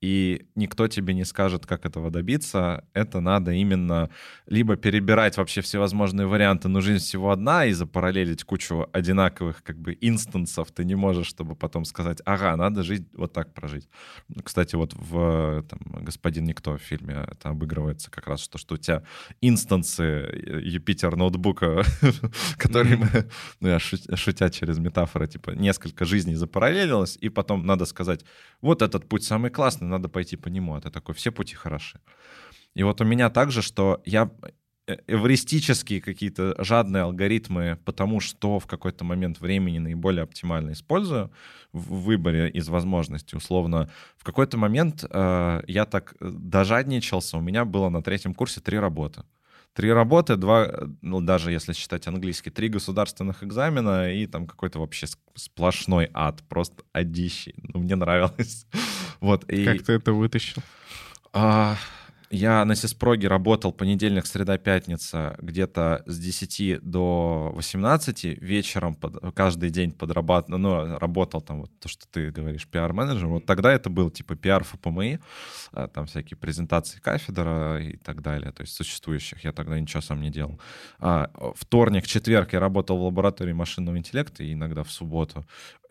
И 0.00 0.46
никто 0.54 0.88
тебе 0.88 1.14
не 1.14 1.24
скажет, 1.24 1.66
как 1.66 1.86
этого 1.86 2.10
добиться. 2.10 2.84
Это 2.92 3.20
надо 3.20 3.52
именно 3.52 4.10
либо 4.46 4.76
перебирать 4.76 5.36
вообще 5.36 5.62
всевозможные 5.62 6.26
варианты, 6.26 6.68
но 6.68 6.80
жизнь 6.80 7.02
всего 7.02 7.30
одна, 7.30 7.66
и 7.66 7.72
запараллелить 7.72 8.44
кучу 8.44 8.88
одинаковых 8.92 9.62
как 9.62 9.78
бы 9.78 9.96
инстансов 10.00 10.70
ты 10.72 10.84
не 10.84 10.94
можешь, 10.94 11.26
чтобы 11.26 11.56
потом 11.56 11.84
сказать, 11.84 12.20
ага, 12.24 12.56
надо 12.56 12.82
жить 12.82 13.08
вот 13.14 13.32
так 13.32 13.54
прожить. 13.54 13.88
Кстати, 14.44 14.76
вот 14.76 14.92
в 14.94 15.62
там, 15.62 16.04
«Господин 16.04 16.44
Никто» 16.44 16.76
в 16.76 16.82
фильме 16.82 17.26
это 17.28 17.50
обыгрывается 17.50 18.10
как 18.10 18.26
раз, 18.26 18.40
что, 18.40 18.58
что 18.58 18.74
у 18.74 18.78
тебя 18.78 19.02
инстансы 19.40 20.02
э, 20.02 20.60
Юпитер 20.62 21.16
ноутбука, 21.16 21.84
которые 22.58 22.96
мы, 22.96 23.08
ну, 23.60 23.68
я 23.68 23.78
шутя 23.78 24.50
через 24.50 24.78
метафоры, 24.78 25.26
типа, 25.26 25.50
несколько 25.50 26.04
жизней 26.04 26.34
запараллелилось, 26.34 27.16
и 27.20 27.28
потом 27.28 27.66
надо 27.66 27.86
сказать, 27.86 28.24
вот 28.60 28.82
этот 28.82 29.08
путь 29.08 29.24
самый 29.24 29.50
классный, 29.50 29.85
надо 29.86 30.08
пойти 30.08 30.36
по 30.36 30.48
нему. 30.48 30.74
А 30.74 30.80
ты 30.80 30.90
такой, 30.90 31.14
все 31.14 31.32
пути 31.32 31.54
хороши. 31.54 32.00
И 32.74 32.82
вот 32.82 33.00
у 33.00 33.04
меня 33.04 33.30
также, 33.30 33.62
что 33.62 34.02
я 34.04 34.30
э, 34.86 34.96
эвристические 35.06 36.00
какие-то 36.00 36.54
жадные 36.58 37.04
алгоритмы, 37.04 37.78
потому 37.84 38.20
что 38.20 38.58
в 38.58 38.66
какой-то 38.66 39.04
момент 39.04 39.40
времени 39.40 39.78
наиболее 39.78 40.22
оптимально 40.22 40.72
использую 40.72 41.30
в 41.72 42.02
выборе 42.02 42.50
из 42.50 42.68
возможностей. 42.68 43.36
Условно, 43.36 43.88
в 44.16 44.24
какой-то 44.24 44.58
момент 44.58 45.04
э, 45.08 45.62
я 45.66 45.84
так 45.86 46.14
э, 46.20 46.30
дожадничался, 46.30 47.38
у 47.38 47.40
меня 47.40 47.64
было 47.64 47.88
на 47.88 48.02
третьем 48.02 48.34
курсе 48.34 48.60
три 48.60 48.78
работы. 48.78 49.22
Три 49.76 49.92
работы, 49.92 50.36
два, 50.36 50.88
ну, 51.02 51.20
даже 51.20 51.52
если 51.52 51.74
считать 51.74 52.06
английский, 52.06 52.48
три 52.48 52.70
государственных 52.70 53.44
экзамена 53.44 54.10
и 54.10 54.26
там 54.26 54.46
какой-то 54.46 54.78
вообще 54.78 55.06
сплошной 55.34 56.08
ад, 56.14 56.42
просто 56.48 56.82
одищий. 56.94 57.54
Ну, 57.58 57.80
мне 57.80 57.94
нравилось. 57.94 58.66
Вот, 59.20 59.50
и... 59.50 59.64
Как 59.64 59.82
ты 59.82 59.94
это 59.94 60.12
вытащил? 60.12 60.62
А, 61.32 61.76
я 62.30 62.64
на 62.64 62.74
Сиспроге 62.74 63.28
работал 63.28 63.72
понедельник, 63.72 64.26
среда, 64.26 64.58
пятница 64.58 65.36
где-то 65.38 66.02
с 66.06 66.18
10 66.18 66.80
до 66.82 67.52
18 67.54 68.24
вечером 68.40 68.94
под, 68.94 69.34
каждый 69.34 69.70
день 69.70 69.92
подрабатывал, 69.92 70.58
ну, 70.58 70.98
работал 70.98 71.40
там 71.40 71.60
вот 71.60 71.70
то, 71.78 71.88
что 71.88 72.06
ты 72.10 72.30
говоришь, 72.30 72.66
пиар-менеджер. 72.66 73.26
Вот 73.26 73.46
тогда 73.46 73.72
это 73.72 73.90
был 73.90 74.10
типа 74.10 74.36
пиар 74.36 74.64
ФПМИ, 74.64 75.18
а, 75.72 75.88
там 75.88 76.06
всякие 76.06 76.36
презентации 76.36 76.98
кафедра 76.98 77.80
и 77.80 77.96
так 77.96 78.22
далее, 78.22 78.52
то 78.52 78.62
есть 78.62 78.74
существующих. 78.74 79.44
Я 79.44 79.52
тогда 79.52 79.78
ничего 79.78 80.00
сам 80.00 80.20
не 80.20 80.30
делал. 80.30 80.60
А, 80.98 81.30
вторник, 81.54 82.06
четверг 82.06 82.52
я 82.52 82.60
работал 82.60 82.98
в 82.98 83.04
лаборатории 83.04 83.52
машинного 83.52 83.96
интеллекта 83.96 84.42
и 84.42 84.52
иногда 84.52 84.82
в 84.82 84.90
субботу. 84.90 85.46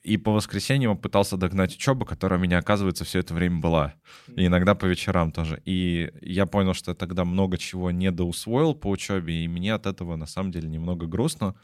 И 0.06 0.18
по 0.18 0.32
воскресеньям 0.32 0.96
пытался 0.98 1.36
догнать 1.36 1.76
учебу, 1.76 2.06
которая 2.06 2.40
у 2.40 2.42
меня, 2.44 2.60
оказывается, 2.60 3.04
все 3.04 3.20
это 3.20 3.34
время 3.34 3.60
была. 3.60 3.96
И 4.36 4.46
иногда 4.46 4.76
по 4.76 4.86
вечерам 4.86 5.32
тоже. 5.32 5.64
И 5.66 6.12
я 6.22 6.46
понял, 6.46 6.76
что 6.76 6.92
я 6.92 6.96
тогда 6.96 7.26
много 7.26 7.58
чего 7.58 7.90
недоусвоил 7.90 8.76
по 8.76 8.92
учебе, 8.92 9.44
и 9.44 9.48
мне 9.48 9.74
от 9.74 9.88
этого 9.88 10.16
на 10.16 10.28
самом 10.28 10.52
деле 10.52 10.70
немного 10.70 11.08
грустно. 11.08 11.56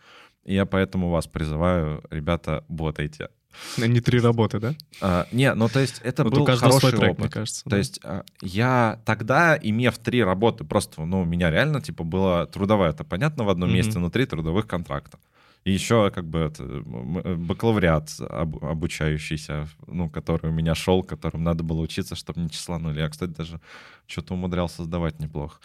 И 0.44 0.56
я 0.56 0.66
поэтому 0.66 1.12
вас 1.12 1.28
призываю, 1.28 2.04
ребята, 2.10 2.66
ботайте. 2.68 3.30
Не 3.78 4.02
три 4.02 4.20
работы, 4.20 4.60
да? 4.60 4.74
А, 5.02 5.28
не, 5.32 5.54
ну 5.54 5.70
то 5.70 5.80
есть 5.80 6.02
это 6.04 6.24
вот 6.24 6.34
был 6.34 6.46
хороший 6.46 6.92
трек, 6.98 7.12
опыт. 7.12 7.20
Мне 7.20 7.30
кажется, 7.30 7.64
то 7.66 7.70
да. 7.70 7.78
есть 7.78 8.00
а, 8.04 8.24
я 8.42 9.02
тогда, 9.06 9.56
имев 9.56 10.00
три 10.00 10.24
работы, 10.24 10.64
просто, 10.64 11.06
ну, 11.06 11.22
у 11.22 11.26
меня 11.26 11.52
реально, 11.52 11.80
типа, 11.80 12.04
была 12.04 12.48
трудовая, 12.48 12.90
это 12.90 13.04
понятно, 13.04 13.44
в 13.44 13.50
одном 13.50 13.70
mm-hmm. 13.70 13.74
месте, 13.74 14.00
но 14.00 14.10
три 14.10 14.26
трудовых 14.26 14.66
контракта. 14.66 15.20
И 15.64 15.72
еще 15.72 16.10
как 16.10 16.26
бы 16.26 16.40
это, 16.40 16.64
э, 16.64 17.36
бакалавриат 17.36 18.10
об, 18.20 18.64
обучающийся, 18.64 19.68
ну, 19.86 20.10
который 20.10 20.50
у 20.50 20.54
меня 20.54 20.74
шел, 20.74 21.04
которым 21.04 21.44
надо 21.44 21.64
было 21.64 21.82
учиться, 21.82 22.16
чтобы 22.16 22.42
не 22.42 22.50
числанули. 22.50 23.00
Я, 23.00 23.10
кстати, 23.10 23.32
даже 23.32 23.62
что-то 24.08 24.34
умудрялся 24.34 24.84
сдавать 24.84 25.20
неплохо. 25.20 25.60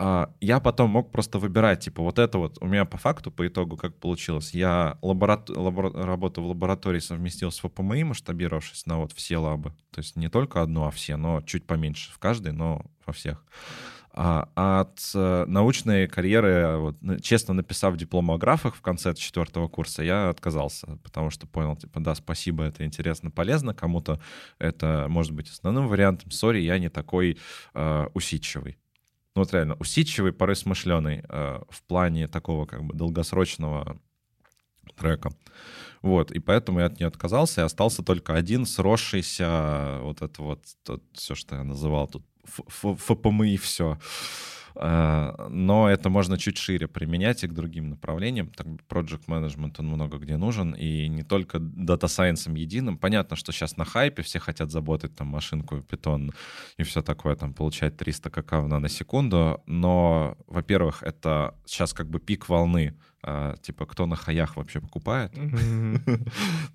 А, 0.00 0.32
я 0.40 0.60
потом 0.60 0.90
мог 0.90 1.10
просто 1.10 1.40
выбирать, 1.40 1.80
типа, 1.80 2.02
вот 2.02 2.20
это 2.20 2.38
вот 2.38 2.58
у 2.60 2.66
меня 2.66 2.84
по 2.84 2.98
факту, 2.98 3.32
по 3.32 3.46
итогу, 3.46 3.76
как 3.76 3.96
получилось. 3.96 4.54
Я 4.54 4.96
лаборат... 5.02 5.50
лабор... 5.50 5.92
работу 5.92 6.40
в 6.40 6.46
лаборатории 6.46 7.00
совместил 7.00 7.50
с 7.50 7.58
ФПМИ, 7.58 8.04
масштабировавшись 8.04 8.86
на 8.86 8.98
вот 8.98 9.12
все 9.12 9.38
лабы. 9.38 9.70
То 9.90 9.98
есть 10.00 10.14
не 10.14 10.28
только 10.28 10.62
одну, 10.62 10.84
а 10.84 10.92
все, 10.92 11.16
но 11.16 11.42
чуть 11.42 11.66
поменьше 11.66 12.12
в 12.12 12.18
каждой, 12.18 12.52
но 12.52 12.84
во 13.06 13.12
всех. 13.12 13.44
А 14.20 14.48
от 14.56 14.98
э, 15.14 15.44
научной 15.46 16.08
карьеры, 16.08 16.76
вот, 16.78 16.96
честно 17.22 17.54
написав 17.54 17.96
диплом 17.96 18.32
о 18.32 18.36
графах 18.36 18.74
в 18.74 18.80
конце 18.80 19.14
четвертого 19.14 19.68
курса, 19.68 20.02
я 20.02 20.28
отказался, 20.28 20.98
потому 21.04 21.30
что 21.30 21.46
понял, 21.46 21.76
типа, 21.76 22.00
да, 22.00 22.16
спасибо, 22.16 22.64
это 22.64 22.84
интересно, 22.84 23.30
полезно, 23.30 23.74
кому-то 23.74 24.20
это 24.58 25.06
может 25.08 25.30
быть 25.30 25.48
основным 25.48 25.86
вариантом. 25.86 26.32
Сори, 26.32 26.58
я 26.58 26.80
не 26.80 26.88
такой 26.88 27.38
э, 27.74 28.06
усидчивый. 28.12 28.76
Ну 29.36 29.42
вот 29.42 29.52
реально, 29.52 29.76
усидчивый, 29.78 30.32
порой 30.32 30.56
смышленый 30.56 31.22
э, 31.28 31.60
в 31.70 31.82
плане 31.84 32.26
такого 32.26 32.66
как 32.66 32.82
бы 32.82 32.94
долгосрочного 32.94 34.00
трека. 34.96 35.30
Вот, 36.02 36.32
и 36.32 36.40
поэтому 36.40 36.80
я 36.80 36.86
от 36.86 36.98
нее 36.98 37.06
отказался, 37.06 37.60
и 37.60 37.64
остался 37.64 38.02
только 38.02 38.34
один 38.34 38.66
сросшийся 38.66 39.98
вот 40.02 40.22
это 40.22 40.42
вот, 40.42 40.64
вот 40.88 41.04
все, 41.12 41.36
что 41.36 41.54
я 41.54 41.62
называл 41.62 42.08
тут 42.08 42.24
ФПМИ 42.68 43.56
все. 43.56 43.98
А, 44.80 45.48
но 45.50 45.90
это 45.90 46.08
можно 46.08 46.38
чуть 46.38 46.56
шире 46.56 46.86
применять 46.86 47.42
и 47.42 47.48
к 47.48 47.52
другим 47.52 47.90
направлениям. 47.90 48.48
Так, 48.48 48.66
project 48.88 49.26
management, 49.26 49.74
он 49.78 49.88
много 49.88 50.18
где 50.18 50.36
нужен, 50.36 50.72
и 50.72 51.08
не 51.08 51.24
только 51.24 51.58
data 51.58 52.06
science 52.06 52.43
ом 52.43 52.54
единым. 52.54 52.96
Понятно, 52.96 53.36
что 53.36 53.52
сейчас 53.52 53.76
на 53.76 53.84
хайпе 53.84 54.22
все 54.22 54.38
хотят 54.38 54.70
заботать 54.70 55.16
там 55.16 55.26
машинку, 55.26 55.80
питон 55.82 56.32
и 56.76 56.84
все 56.84 57.02
такое, 57.02 57.34
там 57.34 57.54
получать 57.54 57.96
300 57.96 58.30
кк 58.30 58.52
в 58.52 58.68
наносекунду, 58.68 59.60
но, 59.66 60.36
во-первых, 60.46 61.02
это 61.02 61.56
сейчас 61.66 61.92
как 61.92 62.08
бы 62.08 62.20
пик 62.20 62.48
волны 62.48 62.96
а, 63.22 63.56
типа, 63.56 63.84
кто 63.86 64.06
на 64.06 64.16
хаях 64.16 64.56
вообще 64.56 64.80
покупает. 64.80 65.32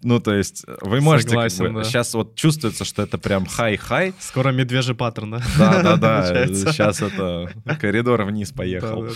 Ну, 0.01 0.19
то 0.19 0.33
есть, 0.33 0.65
вы 0.81 0.99
можете... 0.99 1.29
Согласен, 1.29 1.73
да. 1.73 1.83
Сейчас 1.85 2.13
вот 2.13 2.35
чувствуется, 2.35 2.83
что 2.83 3.03
это 3.03 3.17
прям 3.17 3.45
хай-хай. 3.45 4.13
Скоро 4.19 4.51
медвежий 4.51 4.95
паттерн, 4.95 5.31
да? 5.31 5.41
Да-да-да, 5.57 6.47
сейчас 6.53 7.01
это 7.01 7.49
коридор 7.79 8.23
вниз 8.23 8.51
поехал. 8.51 9.07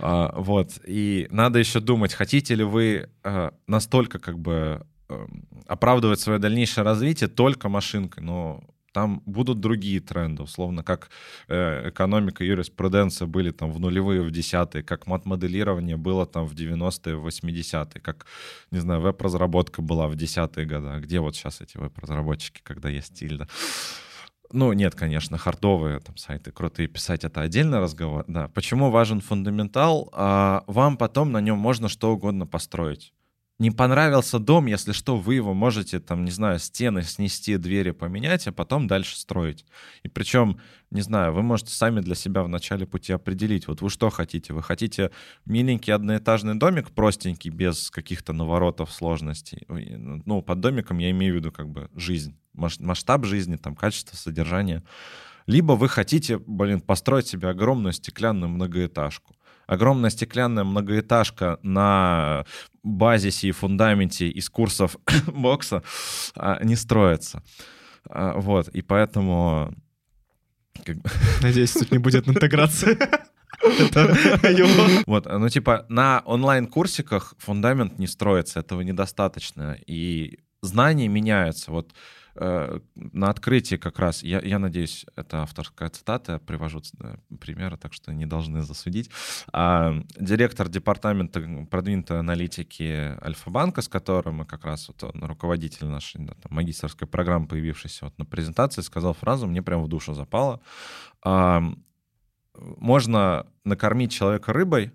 А, 0.00 0.32
вот, 0.36 0.72
и 0.84 1.28
надо 1.30 1.60
еще 1.60 1.78
думать, 1.78 2.12
хотите 2.12 2.56
ли 2.56 2.64
вы 2.64 3.08
а, 3.22 3.54
настолько 3.68 4.18
как 4.18 4.38
бы 4.38 4.84
эм, 5.08 5.46
оправдывать 5.68 6.18
свое 6.18 6.40
дальнейшее 6.40 6.84
развитие 6.84 7.28
только 7.28 7.68
машинкой, 7.68 8.24
но 8.24 8.64
там 8.94 9.22
будут 9.26 9.58
другие 9.58 10.00
тренды, 10.00 10.44
условно, 10.44 10.84
как 10.84 11.10
э, 11.48 11.88
экономика 11.88 12.44
и 12.44 12.46
юриспруденция 12.46 13.26
были 13.26 13.50
там 13.50 13.72
в 13.72 13.80
нулевые, 13.80 14.22
в 14.22 14.30
десятые, 14.30 14.84
как 14.84 15.08
мат-моделирование 15.08 15.96
было 15.96 16.26
там 16.26 16.46
в 16.46 16.54
90-е, 16.54 17.16
в 17.16 17.26
80-е, 17.26 18.00
как, 18.00 18.26
не 18.70 18.78
знаю, 18.78 19.00
веб-разработка 19.00 19.82
была 19.82 20.06
в 20.06 20.14
десятые 20.14 20.64
годы. 20.64 20.86
А 20.86 21.00
где 21.00 21.18
вот 21.18 21.34
сейчас 21.34 21.60
эти 21.60 21.76
веб-разработчики, 21.76 22.60
когда 22.62 22.88
есть 22.88 23.14
тильда? 23.14 23.48
Ну, 24.52 24.72
нет, 24.72 24.94
конечно, 24.94 25.38
хардовые 25.38 25.98
там 25.98 26.16
сайты 26.16 26.52
крутые 26.52 26.86
писать, 26.86 27.24
это 27.24 27.40
отдельный 27.40 27.80
разговор. 27.80 28.24
Да. 28.28 28.46
Почему 28.54 28.90
важен 28.90 29.20
фундаментал? 29.20 30.08
А, 30.12 30.62
вам 30.68 30.96
потом 30.96 31.32
на 31.32 31.40
нем 31.40 31.58
можно 31.58 31.88
что 31.88 32.12
угодно 32.12 32.46
построить 32.46 33.12
не 33.58 33.70
понравился 33.70 34.40
дом, 34.40 34.66
если 34.66 34.92
что, 34.92 35.16
вы 35.16 35.36
его 35.36 35.54
можете, 35.54 36.00
там, 36.00 36.24
не 36.24 36.32
знаю, 36.32 36.58
стены 36.58 37.02
снести, 37.02 37.56
двери 37.56 37.92
поменять, 37.92 38.48
а 38.48 38.52
потом 38.52 38.88
дальше 38.88 39.16
строить. 39.16 39.64
И 40.02 40.08
причем, 40.08 40.60
не 40.90 41.02
знаю, 41.02 41.32
вы 41.32 41.42
можете 41.42 41.72
сами 41.72 42.00
для 42.00 42.16
себя 42.16 42.42
в 42.42 42.48
начале 42.48 42.84
пути 42.84 43.12
определить, 43.12 43.68
вот 43.68 43.80
вы 43.80 43.90
что 43.90 44.10
хотите? 44.10 44.52
Вы 44.52 44.62
хотите 44.62 45.12
миленький 45.44 45.92
одноэтажный 45.92 46.56
домик, 46.56 46.90
простенький, 46.90 47.50
без 47.50 47.90
каких-то 47.90 48.32
наворотов, 48.32 48.92
сложностей? 48.92 49.64
Ну, 49.68 50.42
под 50.42 50.58
домиком 50.58 50.98
я 50.98 51.10
имею 51.12 51.34
в 51.34 51.36
виду 51.36 51.52
как 51.52 51.68
бы 51.68 51.88
жизнь, 51.94 52.36
масштаб 52.54 53.24
жизни, 53.24 53.54
там, 53.56 53.76
качество 53.76 54.16
содержания. 54.16 54.82
Либо 55.46 55.72
вы 55.72 55.88
хотите, 55.88 56.38
блин, 56.38 56.80
построить 56.80 57.28
себе 57.28 57.48
огромную 57.48 57.92
стеклянную 57.92 58.48
многоэтажку 58.48 59.36
огромная 59.66 60.10
стеклянная 60.10 60.64
многоэтажка 60.64 61.58
на 61.62 62.44
базисе 62.82 63.48
и 63.48 63.52
фундаменте 63.52 64.28
из 64.28 64.48
курсов 64.48 64.96
бокса 65.26 65.82
а, 66.36 66.62
не 66.64 66.76
строится. 66.76 67.42
А, 68.08 68.38
вот, 68.38 68.68
и 68.68 68.82
поэтому... 68.82 69.74
Надеюсь, 71.42 71.72
тут 71.72 71.92
не 71.92 71.98
будет 71.98 72.28
интеграции. 72.28 72.98
Вот, 75.06 75.26
ну 75.26 75.48
типа 75.48 75.86
на 75.88 76.22
онлайн-курсиках 76.26 77.34
фундамент 77.38 77.98
не 77.98 78.06
строится, 78.06 78.60
этого 78.60 78.82
недостаточно, 78.82 79.78
и 79.86 80.40
знания 80.60 81.08
меняются. 81.08 81.70
Вот 81.70 81.94
э, 82.36 82.80
на 82.94 83.30
открытии 83.30 83.76
как 83.76 83.98
раз, 83.98 84.22
я, 84.22 84.40
я 84.40 84.58
надеюсь, 84.58 85.06
это 85.16 85.42
авторская 85.42 85.88
цитата, 85.88 86.38
привожу 86.38 86.82
э, 87.00 87.16
примеры, 87.40 87.76
так 87.76 87.92
что 87.92 88.12
не 88.12 88.26
должны 88.26 88.62
засудить. 88.62 89.10
А, 89.52 89.94
директор 90.18 90.68
департамента 90.68 91.66
продвинутой 91.70 92.18
аналитики 92.18 93.16
Альфа-банка, 93.24 93.82
с 93.82 93.88
которым 93.88 94.36
мы 94.36 94.44
как 94.46 94.64
раз, 94.64 94.88
вот 94.88 95.02
он 95.04 95.24
руководитель 95.24 95.86
нашей 95.86 96.24
да, 96.24 96.34
там, 96.34 96.54
магистрской 96.54 97.08
программы, 97.08 97.46
появившийся 97.46 98.06
вот 98.06 98.18
на 98.18 98.24
презентации, 98.24 98.82
сказал 98.82 99.14
фразу, 99.14 99.46
мне 99.46 99.62
прям 99.62 99.82
в 99.82 99.88
душу 99.88 100.14
запало. 100.14 100.60
А, 101.22 101.62
можно 102.56 103.46
накормить 103.64 104.12
человека 104.12 104.52
рыбой, 104.52 104.92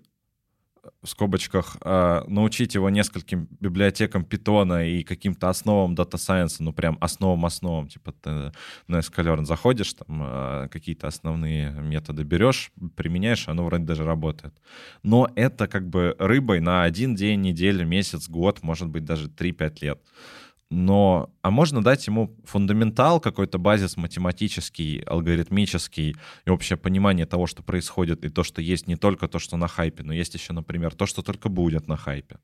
в 1.02 1.08
скобочках, 1.08 1.76
э, 1.82 2.22
научить 2.26 2.74
его 2.74 2.90
нескольким 2.90 3.48
библиотекам 3.60 4.24
питона 4.24 4.86
и 4.86 5.02
каким-то 5.02 5.48
основам 5.48 5.94
дата 5.94 6.18
сайенса, 6.18 6.62
ну 6.62 6.72
прям 6.72 6.98
основам-основам, 7.00 7.88
типа 7.88 8.12
ты 8.12 8.52
на 8.86 8.98
Escalern 8.98 9.44
заходишь, 9.44 9.92
там 9.94 10.22
э, 10.22 10.68
какие-то 10.70 11.06
основные 11.06 11.70
методы 11.72 12.22
берешь, 12.22 12.72
применяешь, 12.96 13.48
оно 13.48 13.64
вроде 13.64 13.84
даже 13.84 14.04
работает. 14.04 14.54
Но 15.02 15.28
это 15.36 15.66
как 15.66 15.88
бы 15.88 16.16
рыбой 16.18 16.60
на 16.60 16.82
один 16.82 17.14
день, 17.14 17.40
неделю, 17.40 17.86
месяц, 17.86 18.28
год, 18.28 18.62
может 18.62 18.88
быть 18.88 19.04
даже 19.04 19.28
3-5 19.28 19.76
лет 19.80 20.00
но 20.70 21.34
а 21.42 21.50
можно 21.50 21.82
дать 21.82 22.06
ему 22.06 22.36
фундаментал, 22.44 23.20
какой-то 23.20 23.58
базис 23.58 23.96
математический, 23.96 25.00
алгоритмический 25.00 26.16
и 26.44 26.50
общее 26.50 26.76
понимание 26.76 27.26
того, 27.26 27.46
что 27.48 27.62
происходит, 27.62 28.24
и 28.24 28.28
то, 28.28 28.44
что 28.44 28.62
есть 28.62 28.86
не 28.86 28.96
только 28.96 29.26
то, 29.26 29.40
что 29.40 29.56
на 29.56 29.66
хайпе, 29.66 30.04
но 30.04 30.12
есть 30.12 30.34
еще, 30.34 30.52
например, 30.52 30.94
то, 30.94 31.06
что 31.06 31.22
только 31.22 31.48
будет 31.48 31.88
на 31.88 31.96
хайпе. 31.96 32.38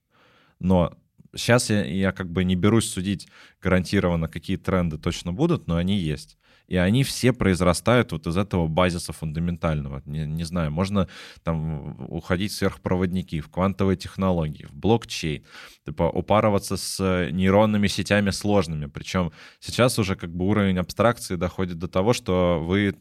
Но 0.59 0.93
сейчас 1.37 1.70
я, 1.70 1.85
я 1.85 2.12
как 2.12 2.31
бы 2.31 2.43
не 2.43 2.57
берусь 2.57 2.91
судить 2.91 3.29
гарантированно, 3.62 4.29
какие 4.29 4.57
тренды 4.57 4.99
точно 4.99 5.33
будут, 5.33 5.68
но 5.68 5.77
они 5.77 5.97
есть 5.97 6.37
и 6.68 6.76
они 6.76 7.04
все 7.04 7.32
произрастают 7.32 8.12
вот 8.12 8.26
из 8.26 8.36
этого 8.36 8.66
базиса 8.66 9.12
фундаментального. 9.12 10.02
Не, 10.04 10.26
не 10.26 10.44
знаю, 10.44 10.70
можно 10.70 11.08
там 11.42 11.96
уходить 12.10 12.52
в 12.52 12.56
сверхпроводники, 12.56 13.40
в 13.40 13.48
квантовые 13.48 13.96
технологии, 13.96 14.64
в 14.64 14.74
блокчейн, 14.74 15.44
типа 15.84 16.04
упарываться 16.04 16.76
с 16.76 17.28
нейронными 17.30 17.86
сетями 17.86 18.30
сложными. 18.30 18.86
Причем 18.86 19.32
сейчас 19.60 19.98
уже 19.98 20.16
как 20.16 20.34
бы 20.34 20.46
уровень 20.46 20.78
абстракции 20.78 21.36
доходит 21.36 21.78
до 21.78 21.88
того, 21.88 22.12
что 22.12 22.60
вы 22.60 22.94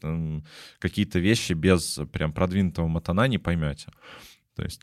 какие-то 0.78 1.18
вещи 1.18 1.52
без 1.52 2.00
прям 2.12 2.32
продвинутого 2.32 2.86
матана 2.88 3.26
не 3.28 3.38
поймете. 3.38 3.90
То 4.54 4.62
есть 4.62 4.82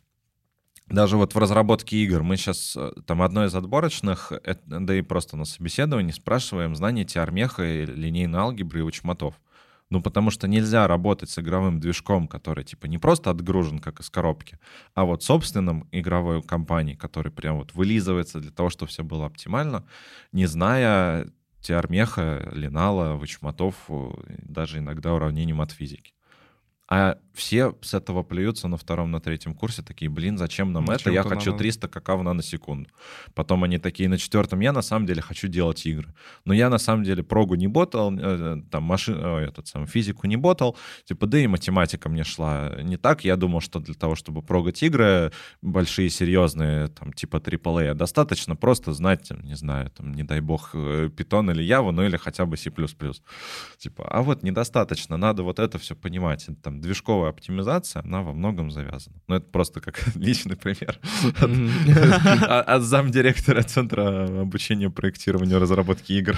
даже 0.88 1.18
вот 1.18 1.34
в 1.34 1.38
разработке 1.38 1.98
игр 1.98 2.24
мы 2.24 2.38
сейчас, 2.38 2.76
э, 2.76 2.92
там 3.06 3.22
одно 3.22 3.46
из 3.46 3.56
отборочных, 3.56 4.32
да 4.66 4.96
и 4.96 5.02
просто 5.02 5.38
на 5.38 5.46
собеседовании 5.46 6.12
спрашиваем 6.12 6.76
знание 6.76 7.06
теормеха 7.06 7.64
и 7.64 7.86
линейной 7.86 8.40
алгебры 8.40 8.80
и 8.80 8.84
учмотов. 8.84 9.40
Ну, 9.90 10.02
потому 10.02 10.32
что 10.32 10.48
нельзя 10.48 10.88
работать 10.88 11.30
с 11.30 11.38
игровым 11.38 11.80
движком, 11.80 12.28
который, 12.28 12.64
типа, 12.64 12.88
не 12.88 12.98
просто 12.98 13.30
отгружен, 13.30 13.80
как 13.80 14.00
из 14.00 14.10
коробки, 14.10 14.58
а 14.96 15.06
вот 15.06 15.24
собственным 15.24 15.88
игровой 15.92 16.42
компанией, 16.42 16.98
который 16.98 17.32
прям 17.32 17.58
вот 17.58 17.76
вылизывается 17.76 18.40
для 18.40 18.52
того, 18.52 18.70
чтобы 18.70 18.90
все 18.90 19.04
было 19.04 19.28
оптимально, 19.28 19.86
не 20.32 20.48
зная 20.48 21.28
теормеха, 21.62 22.50
линала, 22.52 23.14
вычмотов, 23.16 23.76
э, 23.90 24.12
даже 24.44 24.80
иногда 24.80 25.14
уравнений 25.14 25.54
от 25.54 25.72
физики. 25.72 26.13
А 26.96 27.18
все 27.34 27.74
с 27.82 27.96
этого 27.96 28.22
плюются 28.22 28.68
на 28.68 28.78
втором, 28.78 29.10
на 29.10 29.20
третьем 29.20 29.56
курсе, 29.56 29.82
такие, 29.82 30.12
блин, 30.12 30.38
зачем 30.38 30.72
нам 30.72 30.86
зачем 30.86 31.00
это? 31.02 31.12
Я 31.12 31.24
хочу 31.24 31.52
надо? 31.52 31.64
300 31.64 31.88
какав 31.88 32.22
на 32.22 32.44
секунду. 32.44 32.88
Потом 33.34 33.64
они 33.64 33.80
такие, 33.80 34.08
на 34.08 34.20
четвертом, 34.20 34.60
я 34.60 34.72
на 34.72 34.84
самом 34.84 35.08
деле 35.08 35.20
хочу 35.24 35.48
делать 35.48 35.84
игры. 35.88 36.14
Но 36.46 36.54
я 36.54 36.70
на 36.70 36.78
самом 36.78 37.04
деле 37.04 37.24
прогу 37.24 37.56
не 37.56 37.68
ботал, 37.68 38.14
э, 38.16 38.62
там 38.70 38.84
машину, 38.84 39.38
этот 39.38 39.68
сам, 39.68 39.88
физику 39.88 40.28
не 40.28 40.38
ботал, 40.38 40.78
типа, 41.06 41.26
да 41.26 41.40
и 41.40 41.48
математика 41.48 42.10
мне 42.10 42.24
шла 42.24 42.76
не 42.84 42.98
так. 42.98 43.24
Я 43.24 43.38
думал, 43.38 43.62
что 43.62 43.80
для 43.80 43.96
того, 43.96 44.14
чтобы 44.14 44.44
прогать 44.44 44.84
игры 44.84 45.32
большие, 45.64 46.12
серьезные, 46.12 46.90
там, 46.90 47.12
типа 47.12 47.38
AAA, 47.38 47.96
достаточно 47.96 48.56
просто 48.56 48.94
знать, 48.94 49.32
не 49.42 49.56
знаю, 49.56 49.90
там, 49.90 50.14
не 50.14 50.22
дай 50.22 50.42
бог, 50.42 50.76
Python 50.76 51.52
или 51.52 51.66
Java, 51.66 51.90
ну 51.90 52.04
или 52.04 52.18
хотя 52.18 52.46
бы 52.46 52.56
C++. 52.56 52.70
Типа, 53.80 54.08
а 54.08 54.22
вот 54.22 54.44
недостаточно, 54.44 55.18
надо 55.18 55.42
вот 55.42 55.58
это 55.58 55.80
все 55.80 55.96
понимать. 55.96 56.48
Там, 56.62 56.83
движковая 56.84 57.30
оптимизация, 57.30 58.04
она 58.04 58.22
во 58.22 58.34
многом 58.34 58.70
завязана. 58.70 59.16
Ну, 59.28 59.36
это 59.36 59.48
просто 59.48 59.82
как 59.82 60.00
личный 60.16 60.56
пример 60.56 61.00
от 62.68 62.84
замдиректора 62.84 63.64
Центра 63.64 64.42
обучения 64.42 64.90
проектированию 64.90 65.60
разработки 65.60 66.14
игр. 66.14 66.38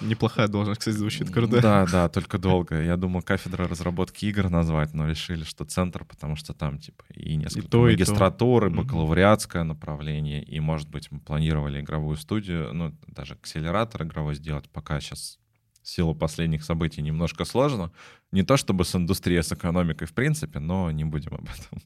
Неплохая 0.00 0.48
должность, 0.48 0.80
кстати, 0.80 0.96
звучит 0.96 1.30
круто. 1.30 1.60
Да, 1.60 1.86
да, 1.86 2.08
только 2.08 2.38
долго. 2.38 2.82
Я 2.82 2.96
думал, 2.96 3.22
кафедра 3.22 3.66
разработки 3.66 4.26
игр 4.26 4.48
назвать, 4.48 4.94
но 4.94 5.08
решили, 5.08 5.44
что 5.44 5.64
центр, 5.64 6.04
потому 6.04 6.36
что 6.36 6.52
там, 6.52 6.78
типа, 6.78 7.04
и 7.14 7.36
несколько 7.36 7.66
и 7.66 7.70
то, 7.70 7.82
магистратуры, 7.82 8.68
и 8.68 8.74
то. 8.74 8.82
бакалавриатское 8.82 9.64
направление, 9.64 10.42
и, 10.42 10.60
может 10.60 10.88
быть, 10.90 11.10
мы 11.10 11.20
планировали 11.20 11.80
игровую 11.80 12.16
студию, 12.16 12.72
ну, 12.74 12.94
даже 13.06 13.34
акселератор 13.34 14.02
игровой 14.02 14.34
сделать, 14.34 14.68
пока 14.70 15.00
сейчас 15.00 15.38
силу 15.82 16.14
последних 16.14 16.64
событий 16.64 17.02
немножко 17.02 17.44
сложно. 17.44 17.90
Не 18.32 18.42
то 18.42 18.56
чтобы 18.56 18.84
с 18.84 18.94
индустрией, 18.94 19.42
с 19.42 19.52
экономикой 19.52 20.06
в 20.06 20.12
принципе, 20.12 20.58
но 20.58 20.90
не 20.90 21.04
будем 21.04 21.34
об 21.34 21.44
этом 21.44 21.82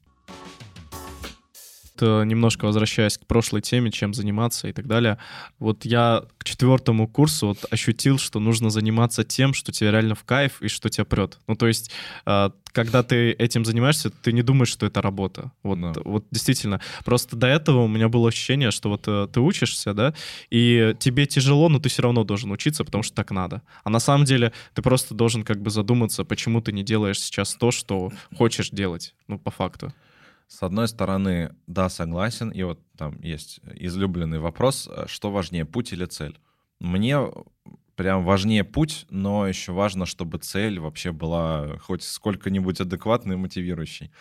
немножко 2.01 2.65
возвращаясь 2.65 3.17
к 3.17 3.25
прошлой 3.25 3.61
теме, 3.61 3.91
чем 3.91 4.13
заниматься 4.13 4.67
и 4.67 4.73
так 4.73 4.87
далее, 4.87 5.17
вот 5.59 5.85
я 5.85 6.23
к 6.37 6.43
четвертому 6.43 7.07
курсу 7.07 7.47
вот 7.47 7.65
ощутил, 7.69 8.17
что 8.17 8.39
нужно 8.39 8.69
заниматься 8.69 9.23
тем, 9.23 9.53
что 9.53 9.71
тебе 9.71 9.91
реально 9.91 10.15
в 10.15 10.23
кайф 10.23 10.61
и 10.61 10.67
что 10.67 10.89
тебя 10.89 11.05
прет. 11.05 11.39
Ну, 11.47 11.55
то 11.55 11.67
есть, 11.67 11.91
а, 12.25 12.51
когда 12.71 13.03
ты 13.03 13.31
этим 13.31 13.63
занимаешься, 13.65 14.09
ты 14.09 14.33
не 14.33 14.43
думаешь, 14.43 14.69
что 14.69 14.85
это 14.85 15.01
работа. 15.01 15.51
Вот, 15.63 15.79
да. 15.79 15.93
вот 16.03 16.25
действительно. 16.31 16.81
Просто 17.05 17.35
до 17.35 17.47
этого 17.47 17.83
у 17.83 17.87
меня 17.87 18.09
было 18.09 18.27
ощущение, 18.27 18.71
что 18.71 18.89
вот 18.89 19.07
э, 19.07 19.27
ты 19.31 19.39
учишься, 19.39 19.93
да, 19.93 20.13
и 20.49 20.93
тебе 20.99 21.25
тяжело, 21.25 21.69
но 21.69 21.79
ты 21.79 21.89
все 21.89 22.01
равно 22.01 22.23
должен 22.23 22.51
учиться, 22.51 22.83
потому 22.83 23.03
что 23.03 23.15
так 23.15 23.31
надо. 23.31 23.61
А 23.83 23.89
на 23.89 23.99
самом 23.99 24.25
деле 24.25 24.51
ты 24.73 24.81
просто 24.81 25.15
должен 25.15 25.43
как 25.43 25.61
бы 25.61 25.69
задуматься, 25.69 26.25
почему 26.25 26.61
ты 26.61 26.73
не 26.73 26.83
делаешь 26.83 27.19
сейчас 27.19 27.55
то, 27.55 27.71
что 27.71 28.11
хочешь 28.35 28.69
делать, 28.69 29.15
ну, 29.27 29.39
по 29.39 29.51
факту. 29.51 29.93
С 30.55 30.63
одной 30.63 30.87
стороны, 30.87 31.53
да, 31.67 31.89
согласен, 31.89 32.49
и 32.49 32.63
вот 32.63 32.79
там 32.97 33.19
есть 33.19 33.59
излюбленный 33.73 34.39
вопрос, 34.39 34.87
э, 34.89 35.03
что 35.05 35.29
важнее, 35.29 35.65
путь 35.65 35.91
или 35.91 36.05
цель? 36.05 36.39
Мне 36.79 37.17
прям 37.97 38.23
важнее 38.23 38.63
путь, 38.63 39.05
но 39.09 39.49
еще 39.49 39.73
важно, 39.73 40.05
чтобы 40.05 40.37
цель 40.37 40.79
вообще 40.79 41.11
была 41.11 41.77
хоть 41.79 42.03
сколько-нибудь 42.03 42.79
адекватной 42.79 43.35
и 43.35 43.37
мотивирующей. 43.37 44.11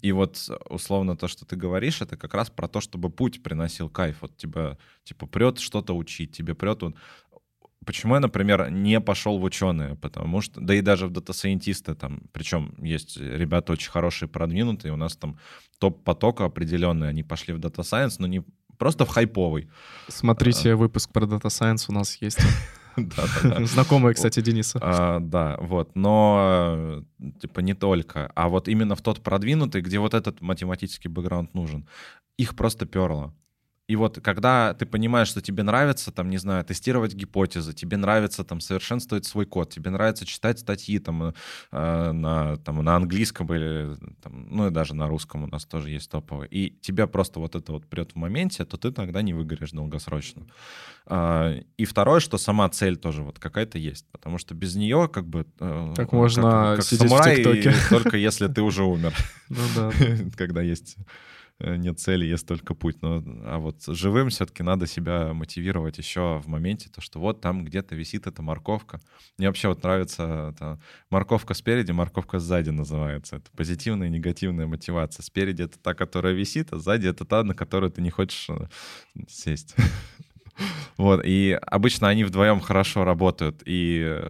И 0.00 0.12
вот 0.12 0.48
условно 0.68 1.16
то, 1.16 1.26
что 1.26 1.44
ты 1.44 1.56
говоришь, 1.56 2.00
это 2.00 2.16
как 2.16 2.34
раз 2.34 2.50
про 2.50 2.68
то, 2.68 2.80
чтобы 2.80 3.10
путь 3.10 3.42
приносил 3.42 3.88
кайф. 3.88 4.18
Вот 4.20 4.36
тебя 4.36 4.78
типа 5.02 5.26
прет 5.26 5.58
что-то 5.58 5.96
учить, 5.96 6.30
тебе 6.30 6.54
прет 6.54 6.82
вот 6.82 6.94
Почему 7.86 8.14
я, 8.14 8.20
например, 8.20 8.70
не 8.70 9.00
пошел 9.00 9.38
в 9.38 9.44
ученые? 9.44 9.96
Потому 9.96 10.40
что, 10.40 10.60
да 10.60 10.74
и 10.74 10.82
даже 10.82 11.06
в 11.06 11.10
data 11.10 11.34
scientist 11.34 11.88
ы 11.88 11.94
там, 11.94 12.22
причем 12.32 12.74
есть 12.78 13.16
ребята 13.16 13.72
очень 13.72 13.90
хорошие, 13.90 14.28
продвинутые, 14.28 14.92
у 14.92 14.96
нас 14.96 15.16
там 15.16 15.38
топ 15.78 16.04
потока 16.04 16.44
определенный, 16.44 17.08
они 17.08 17.22
пошли 17.22 17.54
в 17.54 17.58
data 17.58 17.82
science, 17.82 18.18
но 18.18 18.26
не 18.26 18.44
просто 18.78 19.04
в 19.06 19.08
хайповый. 19.08 19.70
Смотрите, 20.08 20.72
а, 20.72 20.76
выпуск 20.76 21.10
про 21.10 21.26
data 21.26 21.48
science 21.48 21.88
у 21.88 21.92
нас 21.92 22.16
есть. 22.20 22.40
Знакомые, 23.66 24.14
кстати, 24.14 24.40
Дениса. 24.40 24.78
А, 24.82 25.20
да, 25.20 25.56
вот. 25.60 25.94
Но, 25.94 27.04
типа, 27.40 27.60
не 27.60 27.74
только. 27.74 28.30
А 28.34 28.48
вот 28.48 28.68
именно 28.68 28.94
в 28.94 29.02
тот 29.02 29.22
продвинутый, 29.22 29.82
где 29.82 29.98
вот 29.98 30.14
этот 30.14 30.40
математический 30.40 31.10
бэкграунд 31.10 31.54
нужен, 31.54 31.88
их 32.36 32.56
просто 32.56 32.86
перло. 32.86 33.34
И 33.90 33.96
вот 33.96 34.20
когда 34.22 34.72
ты 34.74 34.86
понимаешь, 34.86 35.26
что 35.26 35.40
тебе 35.40 35.64
нравится, 35.64 36.12
там, 36.12 36.30
не 36.30 36.38
знаю, 36.38 36.64
тестировать 36.64 37.12
гипотезы, 37.12 37.72
тебе 37.72 37.96
нравится 37.96 38.44
там 38.44 38.60
совершенствовать 38.60 39.24
свой 39.24 39.46
код, 39.46 39.70
тебе 39.70 39.90
нравится 39.90 40.24
читать 40.24 40.60
статьи 40.60 41.00
там, 41.00 41.34
э, 41.72 42.12
на, 42.12 42.56
там, 42.58 42.84
на 42.84 42.94
английском 42.94 43.52
или, 43.52 43.96
там, 44.22 44.46
ну 44.48 44.68
и 44.68 44.70
даже 44.70 44.94
на 44.94 45.08
русском 45.08 45.42
у 45.42 45.48
нас 45.48 45.64
тоже 45.64 45.90
есть 45.90 46.08
топовые, 46.08 46.48
и 46.48 46.70
тебя 46.80 47.08
просто 47.08 47.40
вот 47.40 47.56
это 47.56 47.72
вот 47.72 47.88
прет 47.88 48.12
в 48.12 48.14
моменте, 48.14 48.64
то 48.64 48.76
ты 48.76 48.92
тогда 48.92 49.22
не 49.22 49.34
выгоришь 49.34 49.72
долгосрочно. 49.72 50.46
Э, 51.06 51.60
и 51.76 51.84
второе, 51.84 52.20
что 52.20 52.38
сама 52.38 52.68
цель 52.68 52.96
тоже 52.96 53.24
вот 53.24 53.40
какая-то 53.40 53.78
есть, 53.78 54.06
потому 54.12 54.38
что 54.38 54.54
без 54.54 54.76
нее 54.76 55.10
как 55.12 55.26
бы... 55.26 55.46
Э, 55.58 55.94
как 55.96 56.12
можно 56.12 56.42
как, 56.42 56.76
как 56.76 56.84
сидеть 56.84 57.08
самурай, 57.08 57.34
в 57.34 57.38
ТикТоке. 57.38 57.74
только 57.88 58.16
если 58.16 58.46
ты 58.46 58.62
уже 58.62 58.84
умер. 58.84 59.12
Ну 59.48 59.62
да. 59.74 59.90
Когда 60.36 60.62
есть 60.62 60.96
Э, 60.96 61.04
нет 61.60 61.98
цели, 62.00 62.24
есть 62.24 62.46
только 62.46 62.74
путь. 62.74 63.02
Но, 63.02 63.22
а 63.44 63.58
вот 63.58 63.82
живым 63.86 64.30
все-таки 64.30 64.62
надо 64.62 64.86
себя 64.86 65.32
мотивировать 65.32 65.98
еще 65.98 66.40
в 66.42 66.48
моменте, 66.48 66.88
то, 66.88 67.00
что 67.00 67.20
вот 67.20 67.40
там 67.40 67.64
где-то 67.64 67.94
висит 67.94 68.26
эта 68.26 68.42
морковка. 68.42 69.00
Мне 69.38 69.48
вообще 69.48 69.68
вот 69.68 69.82
нравится 69.82 70.52
это, 70.54 70.80
морковка 71.10 71.54
спереди, 71.54 71.92
морковка 71.92 72.38
сзади 72.38 72.70
называется. 72.70 73.36
Это 73.36 73.50
позитивная 73.56 74.08
и 74.08 74.10
негативная 74.10 74.66
мотивация. 74.66 75.22
Спереди 75.22 75.62
это 75.62 75.78
та, 75.78 75.94
которая 75.94 76.32
висит, 76.32 76.72
а 76.72 76.78
сзади 76.78 77.08
это 77.08 77.24
та, 77.24 77.42
на 77.44 77.54
которую 77.54 77.90
ты 77.90 78.02
не 78.02 78.10
хочешь 78.10 78.48
э, 78.48 78.66
сесть. 79.28 79.74
Вот, 80.98 81.22
и 81.24 81.58
обычно 81.62 82.08
они 82.08 82.24
вдвоем 82.24 82.60
хорошо 82.60 83.04
работают, 83.04 83.62
и 83.64 84.20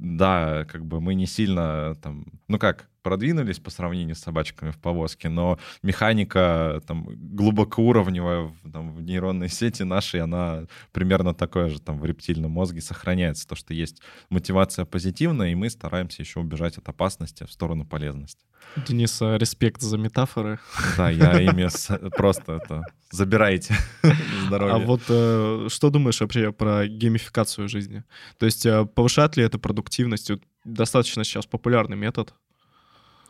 да, 0.00 0.64
как 0.64 0.84
бы 0.86 1.00
мы 1.00 1.14
не 1.14 1.26
сильно 1.26 1.94
там, 2.02 2.24
ну 2.48 2.58
как, 2.58 2.88
продвинулись 3.02 3.58
по 3.58 3.70
сравнению 3.70 4.14
с 4.14 4.20
собачками 4.20 4.70
в 4.70 4.78
повозке, 4.78 5.28
но 5.28 5.58
механика 5.82 6.82
там 6.86 7.06
глубокоуровневая 7.36 8.50
там, 8.72 8.92
в 8.92 9.02
нейронной 9.02 9.48
сети 9.48 9.82
нашей, 9.82 10.20
она 10.20 10.64
примерно 10.92 11.34
такое 11.34 11.68
же 11.68 11.80
там 11.80 11.98
в 11.98 12.04
рептильном 12.04 12.50
мозге 12.50 12.80
сохраняется, 12.80 13.46
то, 13.46 13.54
что 13.54 13.74
есть 13.74 14.00
мотивация 14.30 14.86
позитивная, 14.86 15.50
и 15.50 15.54
мы 15.54 15.68
стараемся 15.68 16.22
еще 16.22 16.40
убежать 16.40 16.78
от 16.78 16.88
опасности 16.88 17.44
в 17.44 17.52
сторону 17.52 17.84
полезности. 17.84 18.44
Денис, 18.76 19.20
а 19.20 19.36
респект 19.36 19.80
за 19.80 19.98
метафоры. 19.98 20.58
Да, 20.96 21.10
я 21.10 21.40
ими 21.40 21.68
просто 22.16 22.52
это 22.54 22.82
забирайте 23.10 23.74
здоровье. 24.46 24.74
А 24.74 24.78
вот 24.78 25.02
э, 25.08 25.66
что 25.68 25.90
думаешь 25.90 26.20
вообще 26.20 26.52
про 26.52 26.86
геймификацию 26.86 27.68
жизни? 27.68 28.04
То 28.38 28.46
есть 28.46 28.64
э, 28.66 28.86
повышает 28.86 29.36
ли 29.36 29.44
это 29.44 29.58
продуктивность? 29.58 30.30
Достаточно 30.64 31.24
сейчас 31.24 31.46
популярный 31.46 31.96
метод. 31.96 32.34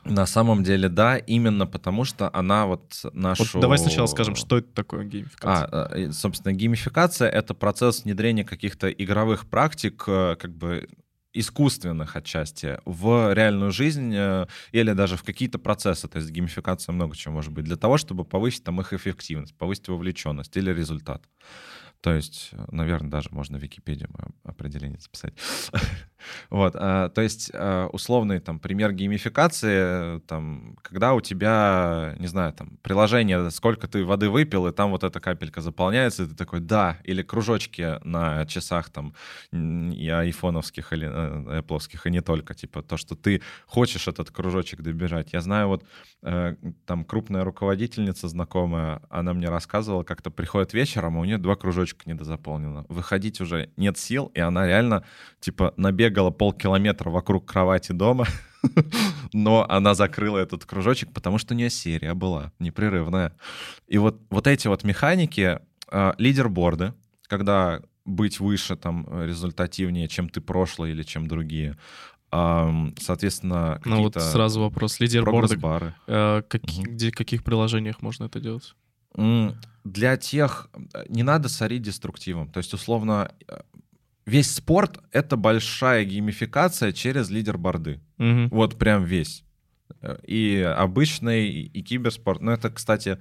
На 0.04 0.26
самом 0.26 0.62
деле, 0.62 0.88
да, 0.88 1.18
именно 1.18 1.66
потому 1.66 2.04
что 2.04 2.30
она 2.32 2.66
вот 2.66 3.04
нашу... 3.12 3.44
Вот 3.52 3.60
давай 3.60 3.78
сначала 3.78 4.06
скажем, 4.06 4.34
что 4.34 4.58
это 4.58 4.68
такое 4.72 5.04
геймификация. 5.04 5.68
А, 5.70 5.90
э, 5.94 6.12
собственно, 6.12 6.52
геймификация— 6.52 7.28
это 7.30 7.54
процесс 7.54 8.04
внедрения 8.04 8.44
каких-то 8.44 8.90
игровых 8.90 9.46
практик, 9.46 9.96
как 10.04 10.54
бы 10.56 10.88
искусственных 11.32 12.16
отчасти 12.16 12.78
в 12.84 13.32
реальную 13.32 13.70
жизнь 13.72 14.12
э, 14.14 14.46
или 14.72 14.92
даже 14.92 15.16
в 15.16 15.22
какие-то 15.22 15.58
процессы. 15.58 16.08
То 16.08 16.18
есть 16.18 16.30
геймификация 16.30 16.92
много 16.92 17.16
чего 17.16 17.34
может 17.34 17.52
быть. 17.52 17.64
Для 17.64 17.76
того, 17.76 17.98
чтобы 17.98 18.24
повысить 18.24 18.64
там 18.64 18.80
их 18.80 18.92
эффективность, 18.92 19.56
повысить 19.56 19.88
вовлеченность 19.88 20.56
или 20.56 20.70
результат. 20.72 21.22
То 22.00 22.14
есть, 22.14 22.50
наверное, 22.72 23.10
даже 23.10 23.28
можно 23.30 23.58
в 23.58 23.62
Википедию 23.62 24.10
определение 24.42 24.98
записать. 24.98 25.34
вот, 26.48 26.74
а, 26.76 27.08
то 27.10 27.20
есть, 27.20 27.50
а, 27.54 27.88
условный 27.88 28.40
там 28.40 28.58
пример 28.58 28.92
геймификации, 28.92 30.20
там, 30.20 30.76
когда 30.82 31.14
у 31.14 31.20
тебя, 31.20 32.16
не 32.18 32.26
знаю, 32.26 32.52
там, 32.52 32.78
приложение, 32.82 33.50
сколько 33.50 33.86
ты 33.86 34.04
воды 34.04 34.30
выпил, 34.30 34.66
и 34.66 34.72
там 34.72 34.90
вот 34.90 35.04
эта 35.04 35.20
капелька 35.20 35.60
заполняется, 35.60 36.24
и 36.24 36.26
ты 36.26 36.34
такой, 36.34 36.60
да, 36.60 36.98
или 37.04 37.22
кружочки 37.22 37.98
на 38.04 38.46
часах 38.46 38.90
там 38.90 39.14
и 39.52 40.08
айфоновских, 40.08 40.92
или 40.92 41.08
э, 41.10 41.58
эпловских, 41.60 42.06
и 42.06 42.10
не 42.10 42.22
только, 42.22 42.54
типа, 42.54 42.82
то, 42.82 42.96
что 42.96 43.14
ты 43.14 43.42
хочешь 43.66 44.08
этот 44.08 44.30
кружочек 44.30 44.80
добежать. 44.80 45.32
Я 45.32 45.42
знаю, 45.42 45.68
вот 45.68 45.84
э, 46.22 46.56
там 46.86 47.04
крупная 47.04 47.44
руководительница 47.44 48.28
знакомая, 48.28 49.02
она 49.10 49.34
мне 49.34 49.48
рассказывала, 49.48 50.02
как-то 50.02 50.30
приходит 50.30 50.72
вечером, 50.72 51.18
а 51.18 51.20
у 51.20 51.24
нее 51.24 51.38
два 51.38 51.56
кружочка 51.56 51.90
строчка 51.90 52.08
недозаполнена. 52.08 52.86
Выходить 52.88 53.40
уже 53.40 53.70
нет 53.76 53.98
сил, 53.98 54.30
и 54.34 54.40
она 54.40 54.66
реально, 54.66 55.04
типа, 55.40 55.74
набегала 56.10 56.30
полкилометра 56.30 57.10
вокруг 57.10 57.46
кровати 57.46 57.92
дома, 57.92 58.26
но 59.32 59.64
она 59.68 59.94
закрыла 59.94 60.38
этот 60.38 60.64
кружочек, 60.64 61.12
потому 61.12 61.38
что 61.38 61.54
у 61.54 61.56
нее 61.56 61.70
серия 61.70 62.14
была 62.14 62.52
непрерывная. 62.58 63.32
И 63.86 63.98
вот, 63.98 64.20
вот 64.30 64.46
эти 64.46 64.68
вот 64.68 64.84
механики, 64.84 65.60
э, 65.90 66.12
лидерборды, 66.18 66.94
когда 67.28 67.80
быть 68.04 68.40
выше, 68.40 68.76
там, 68.76 69.06
результативнее, 69.24 70.08
чем 70.08 70.28
ты 70.28 70.40
прошлый 70.40 70.90
или 70.90 71.04
чем 71.04 71.28
другие, 71.28 71.76
соответственно, 72.32 73.80
Ну 73.84 74.02
вот 74.02 74.14
сразу 74.14 74.60
вопрос. 74.60 75.00
Лидерборды. 75.00 75.58
Э, 76.06 76.42
как, 76.48 76.62
угу. 76.62 76.82
где, 76.82 77.10
каких 77.10 77.42
приложениях 77.42 78.02
можно 78.02 78.24
это 78.24 78.40
делать? 78.40 78.74
для 79.84 80.16
тех 80.16 80.68
э, 80.72 81.04
не 81.08 81.22
надо 81.22 81.48
сорить 81.48 81.82
деструктивом. 81.82 82.48
То 82.48 82.58
есть, 82.58 82.72
условно, 82.74 83.32
э, 83.48 83.60
весь 84.30 84.54
спорт— 84.54 85.00
это 85.12 85.36
большая 85.36 86.04
геймификация 86.04 86.92
через 86.92 87.30
лидерборды. 87.30 88.00
Угу. 88.18 88.48
Вот 88.50 88.78
прям 88.78 89.04
весь. 89.04 89.44
Э, 90.02 90.18
и 90.26 90.60
обычный, 90.60 91.48
и 91.48 91.82
киберспорт. 91.82 92.40
Ну, 92.40 92.52
это, 92.52 92.70
кстати, 92.70 93.18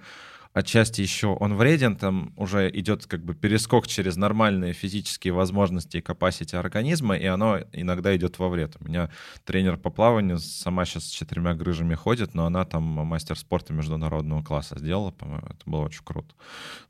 отчасти 0.54 1.02
еще 1.02 1.28
он 1.28 1.56
вреден, 1.56 1.96
там 1.96 2.34
уже 2.36 2.70
идет 2.72 3.06
как 3.06 3.24
бы 3.24 3.36
перескок 3.36 3.88
через 3.88 4.18
нормальные 4.18 4.74
физические 4.74 5.34
возможности 5.34 5.98
и 5.98 6.02
capacity 6.02 6.56
организма, 6.56 7.16
и 7.18 7.26
оно 7.26 7.60
иногда 7.72 8.16
идет 8.16 8.40
во 8.40 8.50
вред. 8.50 8.76
У 8.80 8.86
меня 8.86 9.10
тренер 9.46 9.78
по 9.78 9.90
плаванию 9.90 10.40
сама 10.40 10.86
сейчас 10.86 11.06
с 11.06 11.12
четырьмя 11.12 11.54
грыжами 11.54 11.96
ходит, 11.96 12.34
но 12.34 12.46
она 12.46 12.66
там 12.66 12.84
мастер 12.84 13.38
спорта 13.38 13.74
международного 13.74 14.44
класса 14.44 14.78
сделала, 14.80 15.12
по-моему, 15.12 15.48
это 15.48 15.70
было 15.70 15.82
очень 15.82 16.04
круто. 16.04 16.34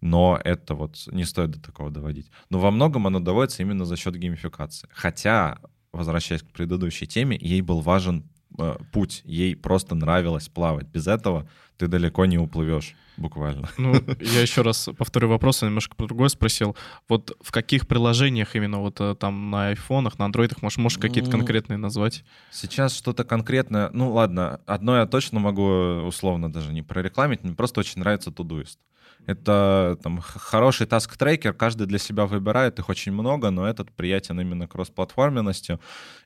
Но 0.01 0.39
это 0.43 0.75
вот 0.75 0.97
не 1.07 1.25
стоит 1.25 1.51
до 1.51 1.61
такого 1.61 1.91
доводить. 1.91 2.31
Но 2.49 2.59
во 2.59 2.71
многом 2.71 3.07
оно 3.07 3.19
доводится 3.19 3.61
именно 3.61 3.85
за 3.85 3.97
счет 3.97 4.15
геймификации. 4.15 4.87
Хотя, 4.91 5.59
возвращаясь 5.91 6.43
к 6.43 6.51
предыдущей 6.51 7.07
теме, 7.07 7.37
ей 7.39 7.61
был 7.61 7.81
важен 7.81 8.29
э, 8.57 8.77
путь, 8.91 9.21
ей 9.25 9.55
просто 9.55 9.95
нравилось 9.95 10.47
плавать. 10.47 10.87
Без 10.87 11.07
этого 11.07 11.49
ты 11.79 11.87
далеко 11.87 12.25
не 12.25 12.37
уплывешь 12.37 12.93
буквально. 13.15 13.69
Ну, 13.77 13.93
я 14.19 14.41
еще 14.41 14.61
раз 14.61 14.89
повторю 14.97 15.29
вопрос, 15.29 15.61
я 15.61 15.69
немножко 15.69 15.95
по 15.95 16.05
другой 16.05 16.29
спросил. 16.29 16.75
Вот 17.07 17.37
в 17.41 17.51
каких 17.51 17.87
приложениях 17.87 18.55
именно 18.55 18.79
вот 18.79 18.99
э, 18.99 19.15
там 19.15 19.49
на 19.49 19.69
айфонах, 19.69 20.19
на 20.19 20.25
андроидах, 20.25 20.61
можешь, 20.61 20.77
можешь 20.77 20.97
какие-то 20.97 21.31
конкретные 21.31 21.77
назвать? 21.77 22.25
Сейчас 22.51 22.93
что-то 22.93 23.23
конкретное, 23.23 23.89
ну 23.93 24.11
ладно, 24.11 24.59
одно 24.65 24.97
я 24.97 25.05
точно 25.05 25.39
могу 25.39 26.05
условно 26.05 26.51
даже 26.51 26.73
не 26.73 26.81
прорекламить, 26.81 27.43
мне 27.43 27.55
просто 27.55 27.79
очень 27.79 27.99
нравится 27.99 28.29
Todoist. 28.29 28.77
Это 29.25 29.97
там 30.01 30.21
хороший 30.21 30.87
task 30.87 31.09
tracker, 31.09 31.53
каждый 31.53 31.87
для 31.87 31.99
себя 31.99 32.25
выбирает, 32.25 32.79
их 32.79 32.89
очень 32.89 33.11
много, 33.11 33.51
но 33.51 33.67
этот 33.67 33.91
приятен 33.91 34.39
именно 34.39 34.67
кроссплатформенностью. 34.67 35.79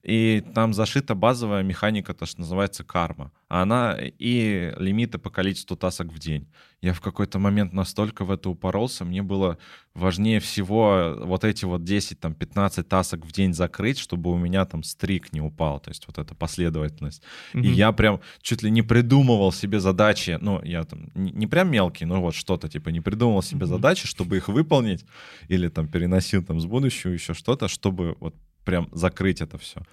И 0.03 0.43
там 0.53 0.73
зашита 0.73 1.15
базовая 1.15 1.63
механика, 1.63 2.13
то, 2.13 2.25
что 2.25 2.41
называется 2.41 2.83
карма. 2.83 3.31
Она 3.53 3.95
и 3.99 4.73
лимиты 4.79 5.19
по 5.19 5.29
количеству 5.29 5.77
task 5.77 6.00
ок 6.00 6.11
в 6.11 6.17
день. 6.17 6.47
Я 6.81 6.91
в 6.93 7.01
какой-то 7.01 7.37
момент 7.37 7.71
настолько 7.71 8.25
в 8.25 8.31
это 8.31 8.49
упоролся, 8.49 9.05
мне 9.05 9.21
было 9.21 9.59
важнее 9.93 10.39
всего 10.39 11.13
вот 11.19 11.43
эти 11.43 11.63
вот 11.63 11.83
10, 11.83 12.19
там, 12.19 12.33
15 12.33 12.89
task 12.89 13.12
ок 13.12 13.23
в 13.23 13.31
день 13.31 13.53
закрыть, 13.53 13.99
чтобы 13.99 14.31
у 14.31 14.37
меня 14.37 14.65
там 14.65 14.81
streak 14.81 15.31
не 15.33 15.39
упал, 15.39 15.79
то 15.79 15.91
есть 15.91 16.07
вот 16.07 16.17
эта 16.17 16.33
последовательность. 16.33 17.21
Mm-hmm. 17.53 17.61
И 17.61 17.67
я 17.67 17.91
прям 17.91 18.21
чуть 18.41 18.63
ли 18.63 18.71
не 18.71 18.81
придумывал 18.81 19.51
себе 19.51 19.79
задачи, 19.79 20.39
ну, 20.41 20.59
я 20.63 20.83
там 20.83 21.11
не, 21.13 21.31
не 21.31 21.45
прям 21.45 21.69
мелкий, 21.69 22.05
но 22.05 22.21
вот 22.21 22.33
что-то, 22.33 22.67
типа, 22.67 22.89
не 22.89 23.01
придумывал 23.01 23.43
себе 23.43 23.65
mm-hmm. 23.65 23.67
задачи, 23.67 24.07
чтобы 24.07 24.37
их 24.37 24.47
выполнить, 24.47 25.05
или 25.47 25.67
там 25.67 25.87
переносил 25.87 26.43
там 26.43 26.59
с 26.59 26.65
будущего 26.65 27.11
еще 27.11 27.35
что-то, 27.35 27.67
чтобы 27.67 28.17
вот 28.19 28.33
прям 28.65 28.89
закрыть 28.93 29.41
это 29.41 29.59
все. 29.59 29.83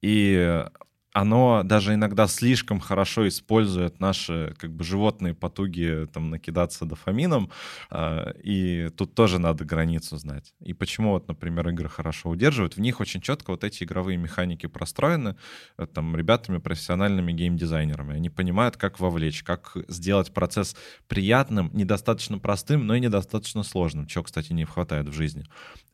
И 0.00 0.64
оно 1.12 1.62
даже 1.62 1.94
иногда 1.94 2.26
слишком 2.26 2.80
хорошо 2.80 3.28
использует 3.28 4.00
наши 4.00 4.54
как 4.58 4.72
бы 4.72 4.84
животные 4.84 5.34
потуги 5.34 6.08
там 6.12 6.30
накидаться 6.30 6.84
дофамином, 6.86 7.50
э, 7.90 8.32
и 8.42 8.88
тут 8.96 9.14
тоже 9.14 9.38
надо 9.38 9.64
границу 9.64 10.16
знать. 10.16 10.54
И 10.60 10.72
почему 10.72 11.10
вот, 11.10 11.28
например, 11.28 11.68
игры 11.68 11.88
хорошо 11.88 12.30
удерживают? 12.30 12.76
В 12.76 12.80
них 12.80 13.00
очень 13.00 13.20
четко 13.20 13.50
вот 13.50 13.64
эти 13.64 13.84
игровые 13.84 14.16
механики 14.16 14.66
простроены 14.66 15.36
э, 15.76 15.86
там 15.86 16.16
ребятами 16.16 16.58
профессиональными 16.58 17.32
геймдизайнерами. 17.32 18.14
Они 18.16 18.30
понимают, 18.30 18.76
как 18.76 18.98
вовлечь, 18.98 19.42
как 19.42 19.76
сделать 19.88 20.32
процесс 20.32 20.76
приятным, 21.08 21.70
недостаточно 21.74 22.38
простым, 22.38 22.86
но 22.86 22.94
и 22.94 23.00
недостаточно 23.00 23.62
сложным, 23.62 24.06
чего, 24.06 24.24
кстати, 24.24 24.52
не 24.52 24.64
хватает 24.64 25.08
в 25.08 25.12
жизни. 25.12 25.44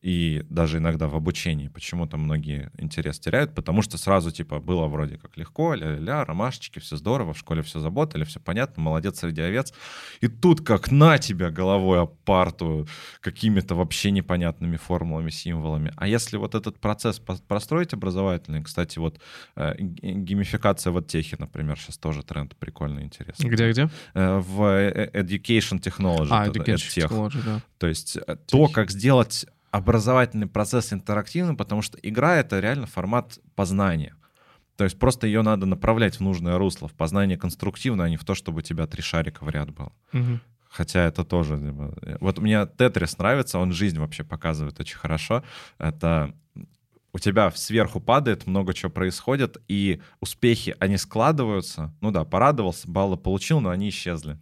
И 0.01 0.45
даже 0.49 0.79
иногда 0.79 1.09
в 1.09 1.17
обучении 1.17 1.69
почему-то 1.69 2.17
многие 2.17 2.71
интерес 2.79 3.19
теряют, 3.19 3.55
потому 3.55 3.83
что 3.83 3.99
сразу 3.99 4.31
типа 4.31 4.61
было 4.61 4.87
вроде 4.87 5.19
как 5.19 5.37
легко, 5.37 5.75
ля-ля, 5.75 6.25
ромашечки, 6.25 6.79
все 6.79 6.97
здорово, 6.97 7.33
в 7.33 7.39
школе 7.39 7.63
все 7.63 7.81
заботали, 7.81 8.25
все 8.25 8.39
понятно, 8.39 8.83
молодец 8.83 9.19
среди 9.19 9.43
овец. 9.43 9.75
И 10.21 10.29
тут 10.29 10.61
как 10.65 10.93
на 10.93 11.19
тебя 11.19 11.51
головой 11.51 12.01
об 12.01 12.15
парту 12.25 12.87
какими-то 13.21 13.75
вообще 13.75 14.13
непонятными 14.13 14.77
формулами, 14.77 15.31
символами. 15.31 15.93
А 15.97 16.07
если 16.07 16.37
вот 16.37 16.55
этот 16.55 16.79
процесс 16.79 17.19
простроить 17.19 17.93
образовательный, 17.93 18.63
кстати, 18.63 18.99
вот 18.99 19.21
э, 19.57 19.75
геймификация 19.79 20.93
в 20.93 21.03
техе, 21.03 21.37
например, 21.39 21.77
сейчас 21.79 21.99
тоже 21.99 22.23
тренд 22.23 22.55
прикольный, 22.57 23.03
интересный. 23.03 23.51
Где-где? 23.51 23.91
Э, 24.15 24.39
в 24.39 24.63
э, 24.63 25.11
Education 25.13 25.81
Technology. 25.81 26.29
А, 26.31 26.47
Education 26.47 27.09
Technology, 27.09 27.45
да. 27.45 27.63
То 27.79 27.87
есть 27.89 28.15
Тех. 28.15 28.39
то, 28.47 28.69
как 28.69 28.91
сделать 28.91 29.47
образовательный 29.71 30.47
процесс 30.47 30.93
интерактивным, 30.93 31.57
потому 31.57 31.83
что 31.83 31.99
игра— 32.03 32.37
это 32.39 32.61
реально 32.61 32.87
формат 32.87 33.39
познания. 33.55 34.15
То 34.77 34.85
есть 34.85 34.99
просто 34.99 35.27
ее 35.27 35.43
надо 35.43 35.67
направлять 35.67 36.17
в 36.17 36.21
нужное 36.21 36.57
русло, 36.57 36.89
в 36.89 36.93
познание 36.93 37.37
конструктивное, 37.37 38.07
а 38.07 38.09
не 38.09 38.17
в 38.17 38.25
то, 38.25 38.35
чтобы 38.35 38.59
у 38.59 38.63
тебя 38.63 38.87
три 38.87 39.03
шарика 39.03 39.45
в 39.45 39.49
ряд 39.49 39.71
было. 39.71 39.93
Угу. 40.13 40.41
Хотя 40.71 41.05
это 41.05 41.25
тоже... 41.25 41.59
Типа, 41.59 41.95
вот 42.21 42.39
мне 42.39 42.65
Тетрис 42.67 43.19
нравится, 43.19 43.59
он 43.59 43.73
жизнь 43.73 43.99
вообще 43.99 44.23
показывает 44.23 44.79
очень 44.79 44.97
хорошо. 44.97 45.43
Это 45.79 46.33
у 47.13 47.19
тебя 47.19 47.51
сверху 47.51 48.01
падает, 48.01 48.47
много 48.47 48.75
чего 48.75 48.91
происходит, 48.91 49.57
и 49.67 50.01
успехи, 50.21 50.77
они 50.79 50.97
складываются. 50.97 51.93
Ну 52.01 52.11
да, 52.11 52.25
порадовался, 52.25 52.89
баллы 52.89 53.17
получил, 53.17 53.61
но 53.61 53.71
они 53.71 53.89
исчезли. 53.89 54.39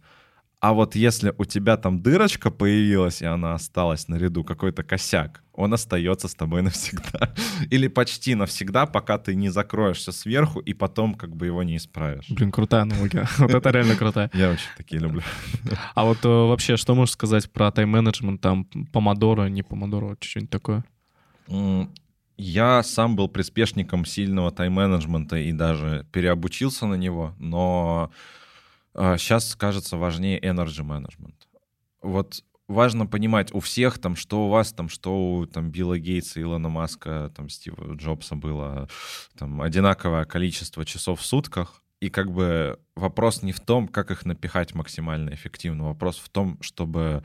А 0.59 0.73
вот 0.73 0.95
если 0.95 1.35
у 1.37 1.45
тебя 1.45 1.77
там 1.77 2.01
дырочка 2.01 2.49
появилась, 2.49 3.21
и 3.21 3.25
она 3.25 3.53
осталась 3.53 4.07
наряду, 4.07 4.43
какой-то 4.43 4.83
косяк, 4.83 5.43
он 5.53 5.71
остается 5.73 6.27
с 6.27 6.33
тобой 6.33 6.61
навсегда. 6.63 7.33
Или 7.69 7.87
почти 7.87 8.33
навсегда, 8.33 8.87
пока 8.87 9.19
ты 9.19 9.35
не 9.35 9.49
закроешься 9.49 10.11
сверху, 10.11 10.59
и 10.59 10.73
потом 10.73 11.13
как 11.13 11.35
бы 11.35 11.45
его 11.45 11.61
не 11.61 11.77
исправишь. 11.77 12.25
Блин, 12.29 12.51
крутая 12.51 12.81
аналогия. 12.81 13.27
Вот 13.37 13.53
это 13.53 13.69
реально 13.69 13.95
крутая. 13.95 14.31
Я 14.33 14.49
очень 14.49 14.69
такие 14.75 14.99
люблю. 14.99 15.21
А 15.93 16.05
вот 16.05 16.25
э, 16.25 16.27
вообще, 16.27 16.75
что 16.75 16.95
можешь 16.95 17.13
сказать 17.13 17.51
про 17.51 17.71
тайм-менеджмент, 17.71 18.41
там, 18.41 18.65
помодоро, 18.91 19.47
не 19.49 19.61
помодоро, 19.61 20.17
что-нибудь 20.19 20.49
такое? 20.49 20.83
Я 22.37 22.83
сам 22.83 23.15
был 23.15 23.27
приспешником 23.27 24.05
сильного 24.05 24.51
тайм-менеджмента 24.51 25.37
и 25.37 25.51
даже 25.51 26.05
переобучился 26.11 26.87
на 26.87 26.95
него, 26.95 27.35
но 27.39 28.11
сейчас 28.97 29.53
а, 29.53 29.57
кажется 29.57 29.97
важнее 29.97 30.39
energy 30.39 30.83
management. 30.83 31.35
Вот 32.01 32.43
важно 32.67 33.05
понимать 33.05 33.53
у 33.53 33.59
всех 33.59 33.99
там, 33.99 34.15
что 34.15 34.45
у 34.45 34.49
вас 34.49 34.73
там, 34.73 34.89
что 34.89 35.15
у 35.15 35.45
там 35.45 35.71
Билла 35.71 35.97
Гейтса, 35.97 36.41
Илона 36.41 36.69
Маска, 36.69 37.31
там 37.35 37.49
Стива 37.49 37.95
Джобса 37.95 38.35
было 38.35 38.89
там 39.37 39.61
одинаковое 39.61 40.25
количество 40.25 40.85
часов 40.85 41.21
в 41.21 41.25
сутках, 41.25 41.81
и 41.99 42.09
как 42.09 42.31
бы 42.31 42.79
вопрос 42.95 43.41
не 43.41 43.51
в 43.51 43.59
том, 43.59 43.87
как 43.87 44.11
их 44.11 44.25
напихать 44.25 44.75
максимально 44.75 45.33
эффективно, 45.33 45.85
вопрос 45.85 46.17
в 46.17 46.29
том, 46.29 46.61
чтобы 46.61 47.23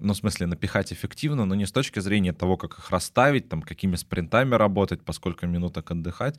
ну, 0.00 0.12
в 0.12 0.16
смысле, 0.16 0.46
напихать 0.46 0.92
эффективно, 0.92 1.46
но 1.46 1.54
не 1.54 1.66
с 1.66 1.72
точки 1.72 2.00
зрения 2.00 2.32
того, 2.32 2.56
как 2.56 2.78
их 2.78 2.90
расставить, 2.90 3.48
там, 3.48 3.62
какими 3.62 3.96
спринтами 3.96 4.54
работать, 4.54 5.02
по 5.02 5.12
сколько 5.12 5.46
минуток 5.46 5.90
отдыхать, 5.90 6.38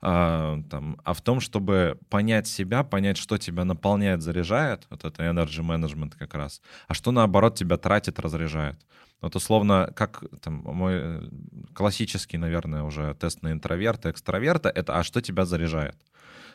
а, 0.00 0.60
там, 0.70 1.00
а 1.04 1.12
в 1.12 1.20
том, 1.20 1.40
чтобы 1.40 1.98
понять 2.08 2.48
себя, 2.48 2.82
понять, 2.82 3.16
что 3.16 3.38
тебя 3.38 3.64
наполняет, 3.64 4.22
заряжает, 4.22 4.86
вот 4.90 5.04
это 5.04 5.22
energy 5.22 5.60
management 5.60 6.14
как 6.18 6.34
раз, 6.34 6.60
а 6.88 6.94
что, 6.94 7.12
наоборот, 7.12 7.54
тебя 7.54 7.76
тратит, 7.76 8.18
разряжает. 8.18 8.78
Вот 9.20 9.36
условно, 9.36 9.92
как 9.94 10.24
там 10.40 10.62
мой 10.64 11.30
классический, 11.74 12.38
наверное, 12.38 12.82
уже 12.82 13.14
тест 13.14 13.42
на 13.42 13.52
интроверта, 13.52 14.10
экстраверта, 14.10 14.70
это 14.70 14.98
а 14.98 15.02
что 15.04 15.20
тебя 15.20 15.44
заряжает? 15.44 15.96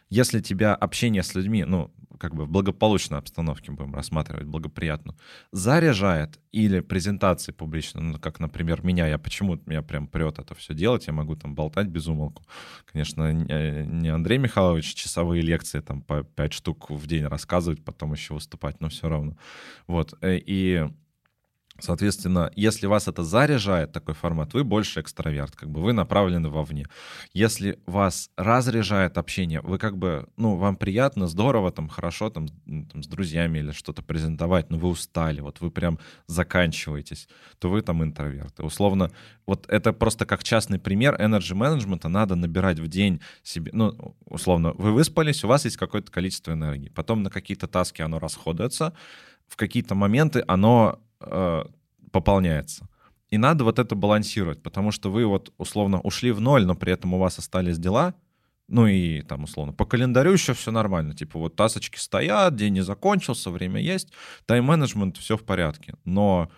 Если 0.09 0.39
тебя 0.39 0.75
общение 0.75 1.23
с 1.23 1.35
людьми, 1.35 1.63
ну, 1.63 1.91
как 2.17 2.35
бы 2.35 2.45
в 2.45 2.49
благополучной 2.49 3.19
обстановке 3.19 3.71
будем 3.71 3.93
рассматривать, 3.93 4.45
благоприятно, 4.45 5.15
заряжает 5.51 6.39
или 6.51 6.79
презентации 6.79 7.51
публично, 7.51 8.01
ну, 8.01 8.19
как, 8.19 8.39
например, 8.39 8.83
меня, 8.83 9.07
я 9.07 9.17
почему 9.17 9.59
меня 9.65 9.81
прям 9.81 10.07
прет 10.07 10.39
это 10.39 10.55
все 10.55 10.73
делать, 10.73 11.07
я 11.07 11.13
могу 11.13 11.35
там 11.35 11.55
болтать 11.55 11.87
без 11.87 12.07
умолку. 12.07 12.43
Конечно, 12.91 13.31
не 13.33 14.09
Андрей 14.09 14.37
Михайлович 14.37 14.93
часовые 14.93 15.41
лекции 15.41 15.79
там 15.81 16.01
по 16.01 16.23
пять 16.23 16.53
штук 16.53 16.89
в 16.89 17.07
день 17.07 17.25
рассказывать, 17.25 17.83
потом 17.83 18.13
еще 18.13 18.33
выступать, 18.33 18.79
но 18.81 18.89
все 18.89 19.09
равно. 19.09 19.37
Вот, 19.87 20.13
э, 20.21 20.37
и 20.37 20.87
Соответственно, 21.79 22.51
если 22.55 22.87
вас 22.87 23.09
это 23.09 23.23
заряжает, 23.23 23.91
такой 23.91 24.13
формат, 24.13 24.53
вы 24.53 24.63
больше 24.63 25.01
экстраверт, 25.01 25.57
как 25.57 25.69
бы 25.69 25.81
вы 25.81 25.91
направлены 25.91 26.49
вовне. 26.49 26.87
Если 27.33 27.79
вас 27.85 28.29
разряжает 28.37 29.17
общение, 29.17 29.59
вы 29.59 29.77
как 29.77 29.97
бы, 29.97 30.29
ну, 30.37 30.55
вам 30.55 30.77
приятно, 30.77 31.27
здорово, 31.27 31.71
там, 31.71 31.89
хорошо, 31.89 32.29
там, 32.29 32.47
там 32.47 33.03
с 33.03 33.07
друзьями 33.07 33.59
или 33.59 33.71
что-то 33.71 34.01
презентовать, 34.01 34.69
но 34.69 34.77
вы 34.77 34.87
устали, 34.87 35.41
вот 35.41 35.59
вы 35.59 35.69
прям 35.69 35.99
заканчиваетесь, 36.27 37.27
то 37.59 37.69
вы 37.69 37.81
там 37.81 38.01
интроверт. 38.03 38.57
И 38.59 38.63
условно, 38.63 39.11
вот 39.45 39.65
это 39.67 39.91
просто 39.91 40.25
как 40.25 40.43
частный 40.43 40.79
пример 40.79 41.15
energy 41.19 41.55
менеджмента 41.55 42.07
надо 42.07 42.35
набирать 42.35 42.79
в 42.79 42.87
день 42.87 43.19
себе, 43.43 43.71
ну, 43.73 44.15
условно, 44.25 44.71
вы 44.77 44.93
выспались, 44.93 45.43
у 45.43 45.49
вас 45.49 45.65
есть 45.65 45.75
какое-то 45.75 46.09
количество 46.09 46.53
энергии, 46.53 46.87
потом 46.87 47.21
на 47.21 47.29
какие-то 47.29 47.67
таски 47.67 48.01
оно 48.01 48.19
расходуется, 48.19 48.93
в 49.47 49.57
какие-то 49.57 49.93
моменты 49.93 50.43
оно 50.47 50.99
э, 51.21 51.63
пополняется. 52.11 52.87
И 53.29 53.37
надо 53.37 53.63
вот 53.63 53.79
это 53.79 53.95
балансировать, 53.95 54.61
потому 54.61 54.91
что 54.91 55.11
вы 55.11 55.25
вот 55.25 55.53
условно 55.57 55.99
ушли 56.01 56.31
в 56.31 56.39
ноль, 56.39 56.65
но 56.65 56.75
при 56.75 56.93
этом 56.93 57.13
у 57.13 57.19
вас 57.19 57.39
остались 57.39 57.77
дела, 57.77 58.13
ну 58.67 58.87
и 58.87 59.21
там 59.21 59.43
условно 59.43 59.73
по 59.73 59.85
календарю 59.85 60.31
еще 60.31 60.53
все 60.53 60.71
нормально, 60.71 61.13
типа 61.13 61.39
вот 61.39 61.55
тасочки 61.55 61.97
стоят, 61.97 62.55
день 62.55 62.73
не 62.73 62.81
закончился, 62.81 63.51
время 63.51 63.81
есть, 63.81 64.11
тайм-менеджмент, 64.45 65.17
все 65.17 65.37
в 65.37 65.43
порядке. 65.43 65.95
Но 66.05 66.49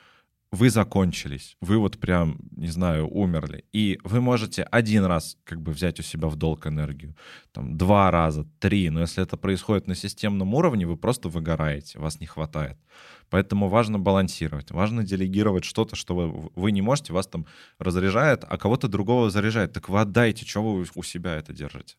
вы 0.58 0.70
закончились, 0.70 1.56
вы 1.62 1.78
вот 1.78 2.00
прям, 2.00 2.38
не 2.58 2.68
знаю, 2.68 3.08
умерли. 3.08 3.64
И 3.74 4.00
вы 4.04 4.22
можете 4.22 4.64
один 4.64 5.06
раз 5.06 5.38
как 5.44 5.62
бы 5.62 5.72
взять 5.72 6.00
у 6.00 6.04
себя 6.04 6.28
в 6.28 6.36
долг 6.36 6.66
энергию, 6.66 7.16
там, 7.52 7.78
два 7.78 8.10
раза, 8.12 8.44
три, 8.60 8.90
но 8.90 9.02
если 9.02 9.24
это 9.24 9.38
происходит 9.38 9.88
на 9.88 9.96
системном 9.96 10.54
уровне, 10.56 10.88
вы 10.88 10.98
просто 10.98 11.30
выгораете, 11.30 12.00
вас 12.00 12.20
не 12.20 12.26
хватает. 12.26 12.78
Поэтому 13.30 13.70
важно 13.70 14.00
балансировать, 14.00 14.72
важно 14.72 15.04
делегировать 15.04 15.64
что-то, 15.64 15.96
что 15.96 16.16
вы, 16.16 16.50
вы 16.56 16.72
не 16.72 16.82
можете, 16.82 17.14
вас 17.14 17.28
там 17.28 17.46
разряжает, 17.78 18.44
а 18.48 18.58
кого-то 18.58 18.88
другого 18.88 19.30
заряжает. 19.30 19.74
Так 19.74 19.90
вы 19.90 20.02
отдайте, 20.02 20.46
что 20.46 20.64
вы 20.64 20.86
у 20.96 21.04
себя 21.04 21.36
это 21.36 21.54
держите 21.54 21.96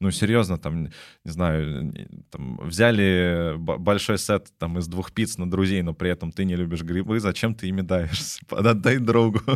ну, 0.00 0.10
серьезно, 0.10 0.58
там, 0.58 0.84
не 1.24 1.30
знаю, 1.30 1.92
там, 2.30 2.58
взяли 2.62 3.54
большой 3.58 4.18
сет 4.18 4.48
там 4.58 4.78
из 4.78 4.88
двух 4.88 5.12
пиц 5.12 5.36
на 5.36 5.50
друзей, 5.50 5.82
но 5.82 5.92
при 5.92 6.10
этом 6.10 6.32
ты 6.32 6.44
не 6.46 6.56
любишь 6.56 6.82
грибы, 6.82 7.20
зачем 7.20 7.54
ты 7.54 7.68
ими 7.68 7.82
даешься? 7.82 8.40
Отдай 8.50 8.98
другу. 8.98 9.40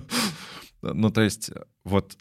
Ну, 0.87 1.09
то 1.09 1.23
есть, 1.23 1.51
вот 1.85 2.15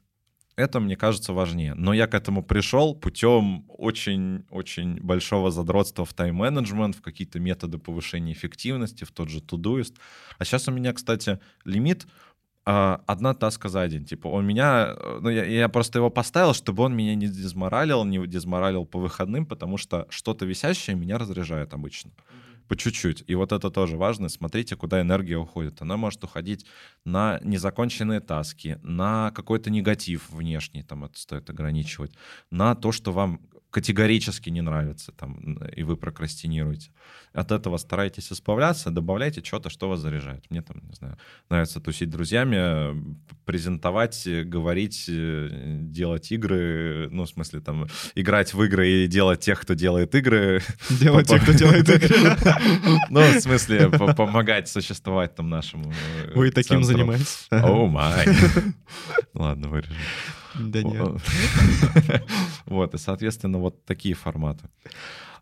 это, 0.56 0.80
мне 0.80 0.96
кажется, 0.96 1.34
важнее. 1.34 1.74
Но 1.74 1.94
я 1.94 2.08
к 2.08 2.14
этому 2.14 2.44
пришел 2.44 2.96
путем 2.96 3.66
очень-очень 3.68 5.02
большого 5.02 5.52
задротства 5.52 6.06
в 6.06 6.14
тайм-менеджмент, 6.14 6.96
в 6.96 7.02
какие-то 7.02 7.42
методы 7.42 7.78
повышения 7.78 8.32
эффективности, 8.32 9.04
в 9.04 9.12
тот 9.12 9.30
же 9.30 9.40
Todoist. 9.40 9.96
А 10.38 10.46
сейчас 10.46 10.68
у 10.70 10.72
меня, 10.72 10.94
кстати, 10.94 11.40
лимит 11.66 12.08
одна 12.66 13.34
таска 13.34 13.70
за 13.70 13.88
день. 13.88 14.06
Типа, 14.06 14.28
он 14.28 14.46
меня, 14.46 14.96
э, 14.96 15.20
ну, 15.22 15.30
я, 15.30 15.46
я 15.46 15.70
просто 15.70 16.00
его 16.00 16.10
поставил, 16.10 16.54
чтобы 16.54 16.84
он 16.84 16.96
меня 16.96 17.16
не 17.16 17.28
дезморалил, 17.28 18.06
не 18.06 18.26
дезморалил 18.26 18.86
по 18.86 19.00
выходным, 19.00 19.46
потому 19.46 19.78
что 19.78 20.08
что-то 20.10 20.46
висящее 20.46 20.96
меня 20.96 21.18
разряжает 21.18 21.74
обычно. 21.74 22.12
По 22.70 22.78
чуть-чуть. 22.78 23.26
И 23.28 23.36
вот 23.36 23.52
это 23.52 23.70
тоже 23.70 23.98
важно. 23.98 24.30
Смотрите, 24.30 24.78
куда 24.78 25.02
энергия 25.02 25.38
уходит. 25.38 25.82
Она 25.82 25.98
может 25.98 26.24
уходить 26.24 26.66
на 27.04 27.40
незаконченные 27.44 28.22
таски, 28.22 28.80
на 28.82 29.32
какой-то 29.32 29.70
негатив 29.70 30.30
внешний, 30.30 30.84
там 30.84 31.04
это 31.04 31.20
стоит 31.20 31.50
ограничивать, 31.50 32.14
на 32.52 32.76
то, 32.76 32.94
что 32.94 33.12
вам 33.12 33.42
категорически 33.74 34.52
не 34.52 34.62
нравится, 34.62 35.12
там, 35.12 35.58
и 35.76 35.82
вы 35.82 35.98
прокрастинируете. 35.98 36.92
От 37.34 37.52
этого 37.52 37.78
старайтесь 37.78 38.32
избавляться, 38.32 38.92
добавляйте 38.92 39.42
что-то, 39.44 39.72
что 39.72 39.90
вас 39.90 40.00
заряжает. 40.00 40.46
Мне 40.52 40.62
там, 40.62 40.78
не 40.88 40.94
знаю, 40.94 41.18
нравится 41.50 41.80
тусить 41.80 42.12
друзьями, 42.12 43.18
презентовать, 43.46 44.28
говорить, 44.46 45.06
э, 45.10 45.50
делать 45.82 46.32
игры, 46.32 47.10
ну, 47.10 47.24
в 47.24 47.30
смысле, 47.30 47.62
там, 47.62 47.88
играть 48.14 48.54
в 48.54 48.64
игры 48.64 48.88
и 48.88 49.08
делать 49.08 49.40
тех, 49.40 49.60
кто 49.60 49.74
делает 49.74 50.14
игры. 50.14 50.62
Делать 51.02 51.28
тех, 51.28 51.42
кто 51.42 51.54
делает 51.54 51.90
игры. 52.04 52.38
Ну, 53.10 53.22
в 53.22 53.40
смысле, 53.42 53.90
помогать 53.90 54.70
существовать 54.70 55.34
там 55.34 55.50
нашему 55.50 55.92
э, 55.92 56.32
Вы 56.36 56.52
таким 56.52 56.84
занимаетесь? 56.84 57.48
О, 57.50 57.88
май. 57.88 58.28
Ладно, 59.34 59.70
вырежем. 59.70 59.96
Да 60.60 60.84
нет. 60.84 61.08
Вот, 62.66 62.94
и, 62.94 62.98
соответственно, 62.98 63.60
вот 63.60 63.86
такие 63.86 64.16
форматы. 64.16 64.70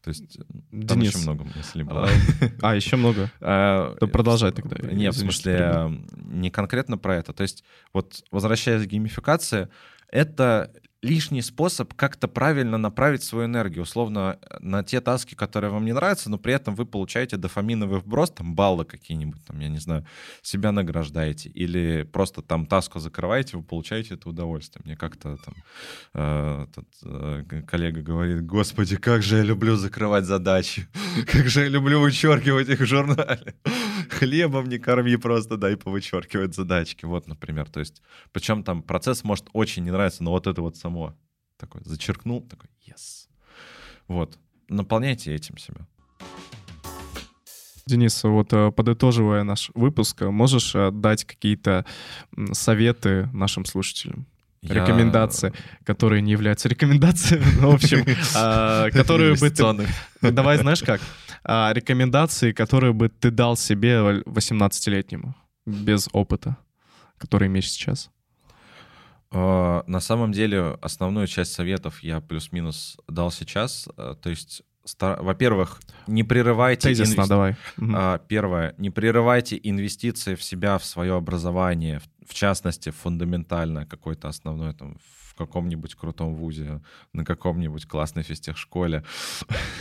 То 0.04 0.10
есть 0.10 0.38
там 0.38 1.00
Денис, 1.00 1.16
еще 1.16 1.20
много 1.20 1.44
мыслей 1.56 1.84
было. 1.84 2.10
А, 2.62 2.76
еще 2.76 2.96
много? 2.96 3.30
А, 3.40 3.96
продолжай 4.08 4.52
тогда. 4.52 4.76
Нет, 4.92 5.14
в 5.14 5.20
смысле, 5.20 5.92
не 6.16 6.50
конкретно 6.50 6.98
про 6.98 7.18
это. 7.18 7.34
То 7.34 7.44
есть 7.44 7.64
вот 7.94 8.24
возвращаясь 8.32 8.86
к 8.86 8.90
геймификации, 8.90 9.70
это 10.10 10.72
лишний 11.02 11.42
способ 11.42 11.94
как-то 11.96 12.28
правильно 12.28 12.78
направить 12.78 13.24
свою 13.24 13.46
энергию, 13.46 13.84
условно, 13.84 14.38
на 14.60 14.84
те 14.84 15.02
таски, 15.02 15.36
которые 15.36 15.72
вам 15.72 15.86
не 15.86 15.94
нравятся, 15.94 16.30
но 16.30 16.38
при 16.38 16.54
этом 16.54 16.76
вы 16.76 16.86
получаете 16.86 17.38
дофаминовый 17.38 18.00
вброс, 18.00 18.32
там 18.32 18.56
баллы 18.56 18.86
какие-нибудь, 18.86 19.44
там, 19.46 19.60
я 19.60 19.70
не 19.70 19.80
знаю, 19.80 20.06
себя 20.42 20.72
награждаете, 20.72 21.50
или 21.50 22.04
просто 22.04 22.42
там 22.42 22.66
таску 22.66 23.00
закрываете, 23.00 23.58
вы 23.58 23.64
получаете 23.64 24.14
это 24.14 24.30
удовольствие. 24.30 24.84
Мне 24.86 24.96
как-то 24.96 25.38
там 25.38 25.56
э, 26.14 26.66
этот, 26.70 26.88
э, 27.04 27.64
коллега 27.68 28.02
говорит, 28.02 28.46
господи, 28.46 28.96
как 28.96 29.24
же 29.24 29.38
я 29.38 29.44
люблю 29.44 29.76
закрывать 29.76 30.26
задачи, 30.26 30.88
как 31.26 31.48
же 31.48 31.62
я 31.62 31.68
люблю 31.68 32.00
вычеркивать 32.00 32.70
их 32.70 32.80
в 32.80 32.86
журнале. 32.86 33.56
Хлебом 34.10 34.68
не 34.70 34.78
корми, 34.78 35.16
просто 35.18 35.58
дай 35.58 35.78
повычеркивать 35.78 36.56
задачки. 36.56 37.06
Вот, 37.06 37.28
например, 37.28 37.70
то 37.70 37.80
есть, 37.80 38.02
причем 38.32 38.64
там 38.64 38.84
процесс 38.84 39.24
может 39.24 39.48
очень 39.54 39.84
не 39.84 39.92
нравиться, 39.92 40.24
но 40.24 40.32
вот 40.32 40.48
это 40.48 40.62
вот 40.62 40.78
само 40.78 41.16
такой 41.58 41.82
зачеркнул, 41.86 42.42
такой 42.42 42.70
yes. 42.88 43.28
Вот. 44.08 44.38
Наполняйте 44.68 45.34
этим 45.34 45.58
себя. 45.58 45.88
Денис, 47.86 48.24
вот 48.24 48.54
э, 48.54 48.72
подытоживая 48.72 49.44
наш 49.44 49.72
выпуск, 49.74 50.22
можешь 50.22 50.76
э, 50.76 50.92
дать 50.92 51.26
какие-то 51.26 51.86
советы 52.54 53.30
нашим 53.34 53.66
слушателям? 53.66 54.28
Я... 54.62 54.76
Рекомендации, 54.76 55.54
которые 55.84 56.22
не 56.22 56.32
являются 56.32 56.70
рекомендациями, 56.70 57.44
в 57.44 57.74
общем, 57.74 58.06
а, 58.36 58.92
которые 58.92 59.36
бы 59.36 59.50
ты... 59.50 60.32
Давай, 60.32 60.58
знаешь 60.58 60.84
как? 60.84 61.02
А, 61.44 61.72
рекомендации, 61.74 62.52
которые 62.52 62.94
бы 62.94 63.10
ты 63.10 63.32
дал 63.32 63.56
себе 63.56 64.22
18-летнему 64.26 65.36
без 65.66 66.10
опыта, 66.14 66.58
который 67.18 67.48
имеешь 67.48 67.72
сейчас? 67.72 68.12
А, 69.32 69.84
на 69.88 70.00
самом 70.00 70.32
деле 70.32 70.78
основную 70.82 71.28
часть 71.28 71.54
советов 71.54 72.04
я 72.04 72.22
плюс-минус 72.22 72.98
дал 73.08 73.32
сейчас. 73.32 73.88
А, 73.98 74.16
то 74.16 74.30
есть 74.30 74.64
во-первых, 75.00 75.80
не 76.08 76.24
прерывайте... 76.24 76.90
Тезисно, 76.90 77.14
инвести... 77.14 77.30
давай. 77.30 77.56
А, 77.94 78.18
первое, 78.18 78.74
не 78.78 78.90
прерывайте 78.90 79.60
инвестиции 79.62 80.36
в 80.36 80.44
себя, 80.44 80.78
в 80.78 80.86
свое 80.86 81.16
образование, 81.16 82.02
в 82.28 82.34
частности, 82.34 82.90
фундаментальное 82.90 83.86
какое-то 83.86 84.28
основное, 84.28 84.74
там, 84.74 84.98
в 84.98 85.21
каком-нибудь 85.46 85.96
крутом 85.96 86.36
вузе, 86.36 86.82
на 87.14 87.26
каком-нибудь 87.26 87.86
классной 87.86 88.24
физтехшколе. 88.24 89.04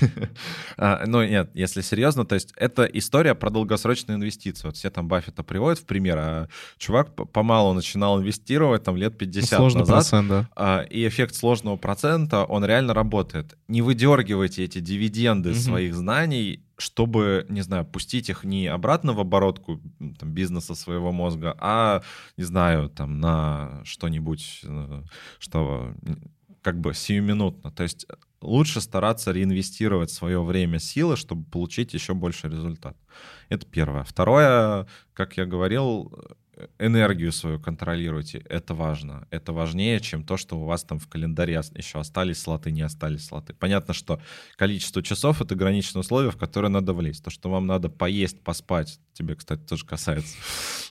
а, 0.76 1.04
ну, 1.06 1.24
нет, 1.24 1.50
если 1.54 1.80
серьезно, 1.80 2.24
то 2.24 2.34
есть 2.34 2.52
это 2.56 2.84
история 2.84 3.34
про 3.34 3.50
долгосрочные 3.50 4.16
инвестиции. 4.16 4.66
Вот 4.66 4.76
все 4.76 4.90
там 4.90 5.08
Баффета 5.08 5.42
приводят 5.42 5.78
в 5.78 5.84
пример, 5.84 6.18
а 6.18 6.48
чувак 6.78 7.14
помалу 7.14 7.72
начинал 7.74 8.20
инвестировать 8.20 8.84
там 8.84 8.96
лет 8.96 9.16
50 9.18 9.58
Сложный 9.58 9.80
назад. 9.80 9.96
Процент, 9.96 10.28
да. 10.28 10.48
а, 10.56 10.80
и 10.82 11.06
эффект 11.06 11.34
сложного 11.34 11.76
процента, 11.76 12.44
он 12.44 12.64
реально 12.64 12.94
работает. 12.94 13.56
Не 13.68 13.82
выдергивайте 13.82 14.64
эти 14.64 14.80
дивиденды 14.80 15.54
своих 15.54 15.94
знаний 15.94 16.64
чтобы, 16.80 17.46
не 17.48 17.62
знаю, 17.62 17.84
пустить 17.84 18.28
их 18.30 18.44
не 18.44 18.66
обратно 18.66 19.12
в 19.12 19.20
оборотку 19.20 19.80
там, 20.18 20.32
бизнеса 20.32 20.74
своего 20.74 21.12
мозга, 21.12 21.56
а, 21.58 22.02
не 22.36 22.44
знаю, 22.44 22.88
там, 22.88 23.20
на 23.20 23.82
что-нибудь, 23.84 24.60
э, 24.64 25.02
что 25.38 25.94
как 26.62 26.80
бы 26.80 26.94
сиюминутно. 26.94 27.70
То 27.70 27.82
есть 27.82 28.06
лучше 28.40 28.80
стараться 28.80 29.32
реинвестировать 29.32 30.10
свое 30.10 30.42
время, 30.42 30.78
силы, 30.78 31.16
чтобы 31.16 31.44
получить 31.44 31.94
еще 31.94 32.14
больше 32.14 32.48
результат. 32.48 32.96
Это 33.48 33.66
первое. 33.66 34.04
Второе, 34.04 34.86
как 35.12 35.36
я 35.36 35.46
говорил, 35.46 36.12
энергию 36.78 37.32
свою 37.32 37.58
контролируйте. 37.58 38.38
Это 38.48 38.74
важно. 38.74 39.26
Это 39.30 39.52
важнее, 39.52 40.00
чем 40.00 40.24
то, 40.24 40.36
что 40.36 40.58
у 40.58 40.64
вас 40.64 40.84
там 40.84 40.98
в 40.98 41.08
календаре 41.08 41.60
еще 41.74 41.98
остались 41.98 42.40
слоты, 42.40 42.70
не 42.70 42.82
остались 42.82 43.26
слоты. 43.26 43.54
Понятно, 43.54 43.94
что 43.94 44.20
количество 44.56 45.02
часов— 45.02 45.40
это 45.42 45.54
граничные 45.54 46.00
условия, 46.00 46.30
в 46.30 46.36
которые 46.36 46.70
надо 46.70 46.92
влезть. 46.92 47.24
То, 47.24 47.30
что 47.30 47.50
вам 47.50 47.66
надо 47.66 47.88
поесть, 47.88 48.42
поспать, 48.42 49.00
тебе, 49.12 49.34
кстати, 49.34 49.60
тоже 49.60 49.84
касается 49.84 50.36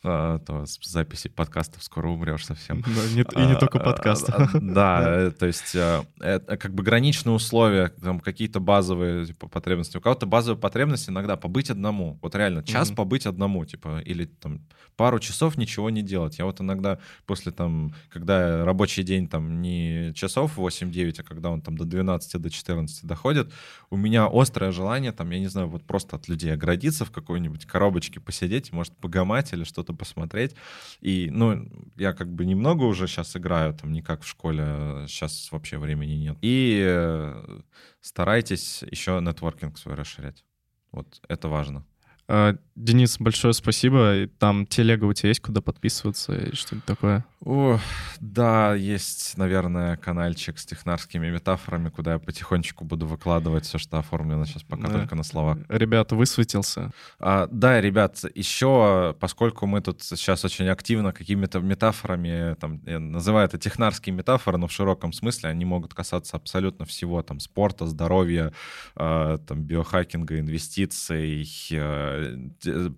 а, 0.03 0.39
то 0.39 0.65
записи 0.83 1.29
подкастов, 1.29 1.83
скоро 1.83 2.09
умрешь 2.09 2.45
совсем. 2.45 2.81
Да, 2.81 2.87
не, 3.13 3.21
и 3.21 3.47
не 3.47 3.57
только 3.57 3.79
подкаст. 3.79 4.29
А, 4.29 4.43
а, 4.43 4.49
да, 4.61 5.31
то 5.31 5.45
есть 5.45 5.75
это 5.75 6.57
как 6.57 6.73
бы 6.73 6.83
граничные 6.83 7.33
условия, 7.33 7.89
там 8.01 8.19
какие-то 8.19 8.59
базовые 8.59 9.25
типа, 9.25 9.47
потребности. 9.47 9.97
У 9.97 10.01
кого-то 10.01 10.25
базовые 10.25 10.59
потребности 10.59 11.09
иногда 11.09 11.35
побыть 11.37 11.69
одному. 11.69 12.19
Вот 12.21 12.35
реально, 12.35 12.63
час 12.63 12.91
побыть 12.91 13.25
одному, 13.25 13.65
типа, 13.65 14.01
или 14.05 14.25
там 14.25 14.61
пару 14.95 15.19
часов 15.19 15.57
ничего 15.59 15.89
не 15.89 16.01
делать. 16.01 16.39
Я 16.39 16.45
вот 16.45 16.61
иногда 16.61 16.97
после 17.25 17.51
там, 17.51 17.93
когда 18.09 18.65
рабочий 18.65 19.03
день 19.03 19.27
там 19.27 19.61
не 19.61 20.13
часов 20.15 20.57
8-9, 20.57 21.19
а 21.19 21.23
когда 21.23 21.49
он 21.49 21.61
там 21.61 21.77
до 21.77 21.85
12, 21.85 22.41
до 22.41 22.49
14 22.49 23.05
доходит, 23.05 23.51
у 23.89 23.97
меня 23.97 24.27
острое 24.31 24.71
желание 24.71 25.11
там, 25.11 25.29
я 25.31 25.39
не 25.39 25.47
знаю, 25.47 25.67
вот 25.67 25.83
просто 25.83 26.15
от 26.15 26.27
людей 26.27 26.53
оградиться 26.53 27.05
в 27.05 27.11
какой-нибудь 27.11 27.65
коробочке 27.65 28.19
посидеть, 28.19 28.71
может, 28.71 28.95
погамать 28.97 29.53
или 29.53 29.63
что-то 29.63 29.93
посмотреть. 29.93 30.55
И, 31.01 31.29
ну, 31.31 31.69
я 31.97 32.13
как 32.13 32.33
бы 32.33 32.45
немного 32.45 32.83
уже 32.83 33.07
сейчас 33.07 33.35
играю, 33.35 33.73
там, 33.73 33.91
не 33.91 34.01
как 34.01 34.23
в 34.23 34.27
школе, 34.27 35.05
сейчас 35.07 35.51
вообще 35.51 35.77
времени 35.77 36.13
нет. 36.13 36.37
И 36.41 36.81
э, 36.85 37.61
старайтесь 38.01 38.83
еще 38.89 39.19
нетворкинг 39.21 39.77
свой 39.77 39.95
расширять. 39.95 40.43
Вот 40.91 41.21
это 41.27 41.47
важно. 41.47 41.85
А, 42.31 42.55
Денис, 42.75 43.17
большое 43.19 43.53
спасибо. 43.53 44.27
Там 44.37 44.65
телега 44.65 45.03
у 45.03 45.13
тебя 45.13 45.29
есть, 45.29 45.41
куда 45.41 45.59
подписываться 45.59 46.33
и 46.33 46.55
что-нибудь 46.55 46.85
такое? 46.85 47.25
О, 47.43 47.79
да, 48.19 48.75
есть, 48.75 49.37
наверное, 49.37 49.97
каналчик 49.97 50.59
с 50.59 50.65
технарскими 50.65 51.29
метафорами, 51.29 51.89
куда 51.89 52.13
я 52.13 52.19
потихонечку 52.19 52.85
буду 52.85 53.07
выкладывать 53.07 53.65
все, 53.65 53.79
что 53.79 53.97
оформлено 53.97 54.45
сейчас 54.45 54.63
пока 54.63 54.87
да. 54.87 54.99
только 54.99 55.15
на 55.15 55.23
слова. 55.23 55.57
Ребята, 55.69 56.15
высветился. 56.15 56.91
А, 57.19 57.47
да, 57.51 57.81
ребят, 57.81 58.23
еще, 58.35 59.15
поскольку 59.19 59.65
мы 59.65 59.81
тут 59.81 60.03
сейчас 60.03 60.45
очень 60.45 60.67
активно 60.67 61.11
какими-то 61.11 61.59
метафорами, 61.59 62.55
там, 62.55 62.81
я 62.85 62.99
называю 62.99 63.47
это 63.47 63.57
технарские 63.57 64.13
метафоры, 64.13 64.57
но 64.57 64.67
в 64.67 64.71
широком 64.71 65.11
смысле 65.11 65.49
они 65.49 65.65
могут 65.65 65.93
касаться 65.93 66.37
абсолютно 66.37 66.85
всего, 66.85 67.21
там, 67.23 67.39
спорта, 67.39 67.87
здоровья, 67.87 68.53
э, 68.95 69.37
там, 69.47 69.63
биохакинга, 69.63 70.39
инвестиций, 70.39 71.49
э, 71.71 72.18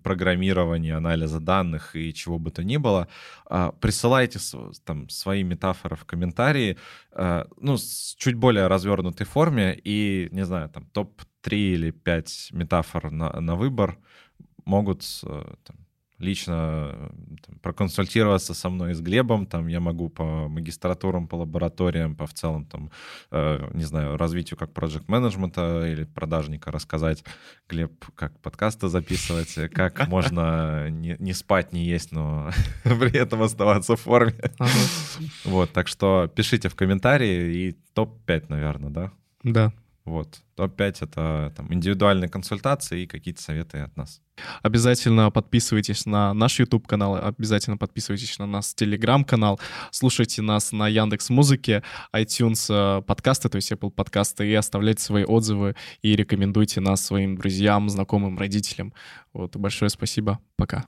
программирования, 0.02 0.96
анализа 0.96 1.40
данных 1.40 1.96
и 1.96 2.12
чего 2.12 2.38
бы 2.38 2.50
то 2.50 2.64
ни 2.64 2.76
было. 2.76 3.08
Э, 3.50 3.72
присылайте 3.80 4.38
там 4.84 5.08
свои 5.08 5.42
метафоры 5.42 5.96
в 5.96 6.04
комментарии, 6.04 6.76
э, 7.12 7.44
ну, 7.60 7.76
с 7.76 8.14
чуть 8.18 8.34
более 8.34 8.66
развернутой 8.66 9.26
форме, 9.26 9.78
и, 9.84 10.28
не 10.32 10.44
знаю, 10.44 10.68
там 10.68 10.86
топ-3 10.92 11.56
или 11.56 11.90
5 11.90 12.48
метафор 12.52 13.10
на, 13.10 13.40
на 13.40 13.56
выбор 13.56 13.98
могут 14.64 15.02
э, 15.24 15.54
там, 15.64 15.76
лично 16.22 17.10
там, 17.46 17.58
проконсультироваться 17.60 18.54
со 18.54 18.70
мной 18.70 18.94
с 18.94 19.00
Глебом, 19.00 19.46
там 19.46 19.66
я 19.66 19.80
могу 19.80 20.08
по 20.08 20.48
магистратурам, 20.48 21.28
по 21.28 21.36
лабораториям, 21.36 22.14
по 22.16 22.26
в 22.26 22.32
целом 22.32 22.64
там, 22.64 22.90
э, 23.30 23.70
не 23.74 23.84
знаю, 23.84 24.16
развитию 24.16 24.58
как 24.58 24.72
проект 24.72 25.08
менеджмента 25.08 25.86
или 25.86 26.04
продажника 26.04 26.70
рассказать. 26.70 27.24
Глеб, 27.68 27.92
как 28.14 28.38
подкасты 28.40 28.88
записывать, 28.88 29.54
как 29.72 30.08
можно 30.08 30.88
не, 30.90 31.16
не 31.18 31.32
спать, 31.32 31.72
не 31.72 31.84
есть, 31.84 32.12
но 32.12 32.50
при 32.84 33.16
этом 33.18 33.42
оставаться 33.42 33.96
в 33.96 34.00
форме. 34.00 34.34
Вот, 35.44 35.72
так 35.72 35.88
что 35.88 36.30
пишите 36.34 36.68
в 36.68 36.74
комментарии 36.74 37.68
и 37.68 37.76
топ-5, 37.94 38.46
наверное, 38.48 38.90
да? 38.90 39.12
Да. 39.42 39.72
Вот. 40.04 40.42
Топ-5— 40.56 40.96
это 41.00 41.52
там, 41.56 41.72
индивидуальные 41.72 42.28
консультации 42.28 43.02
и 43.02 43.06
какие-то 43.06 43.40
советы 43.40 43.78
от 43.78 43.96
нас. 43.96 44.20
Обязательно 44.62 45.30
подписывайтесь 45.30 46.06
на 46.06 46.34
наш 46.34 46.58
YouTube-канал, 46.58 47.16
обязательно 47.16 47.76
подписывайтесь 47.76 48.38
на 48.38 48.46
наш 48.46 48.74
Telegram-канал, 48.74 49.60
слушайте 49.90 50.42
нас 50.42 50.72
на 50.72 50.88
Яндекс 50.88 51.30
Музыке, 51.30 51.82
iTunes 52.14 52.66
э, 52.68 53.02
подкасты, 53.02 53.48
то 53.48 53.56
есть 53.56 53.70
Apple 53.70 53.90
подкасты, 53.90 54.48
и 54.48 54.54
оставляйте 54.54 55.02
свои 55.02 55.24
отзывы 55.24 55.76
и 56.00 56.16
рекомендуйте 56.16 56.80
нас 56.80 57.04
своим 57.04 57.36
друзьям, 57.36 57.88
знакомым, 57.88 58.38
родителям. 58.38 58.92
Вот, 59.32 59.56
большое 59.56 59.90
спасибо. 59.90 60.40
Пока. 60.56 60.84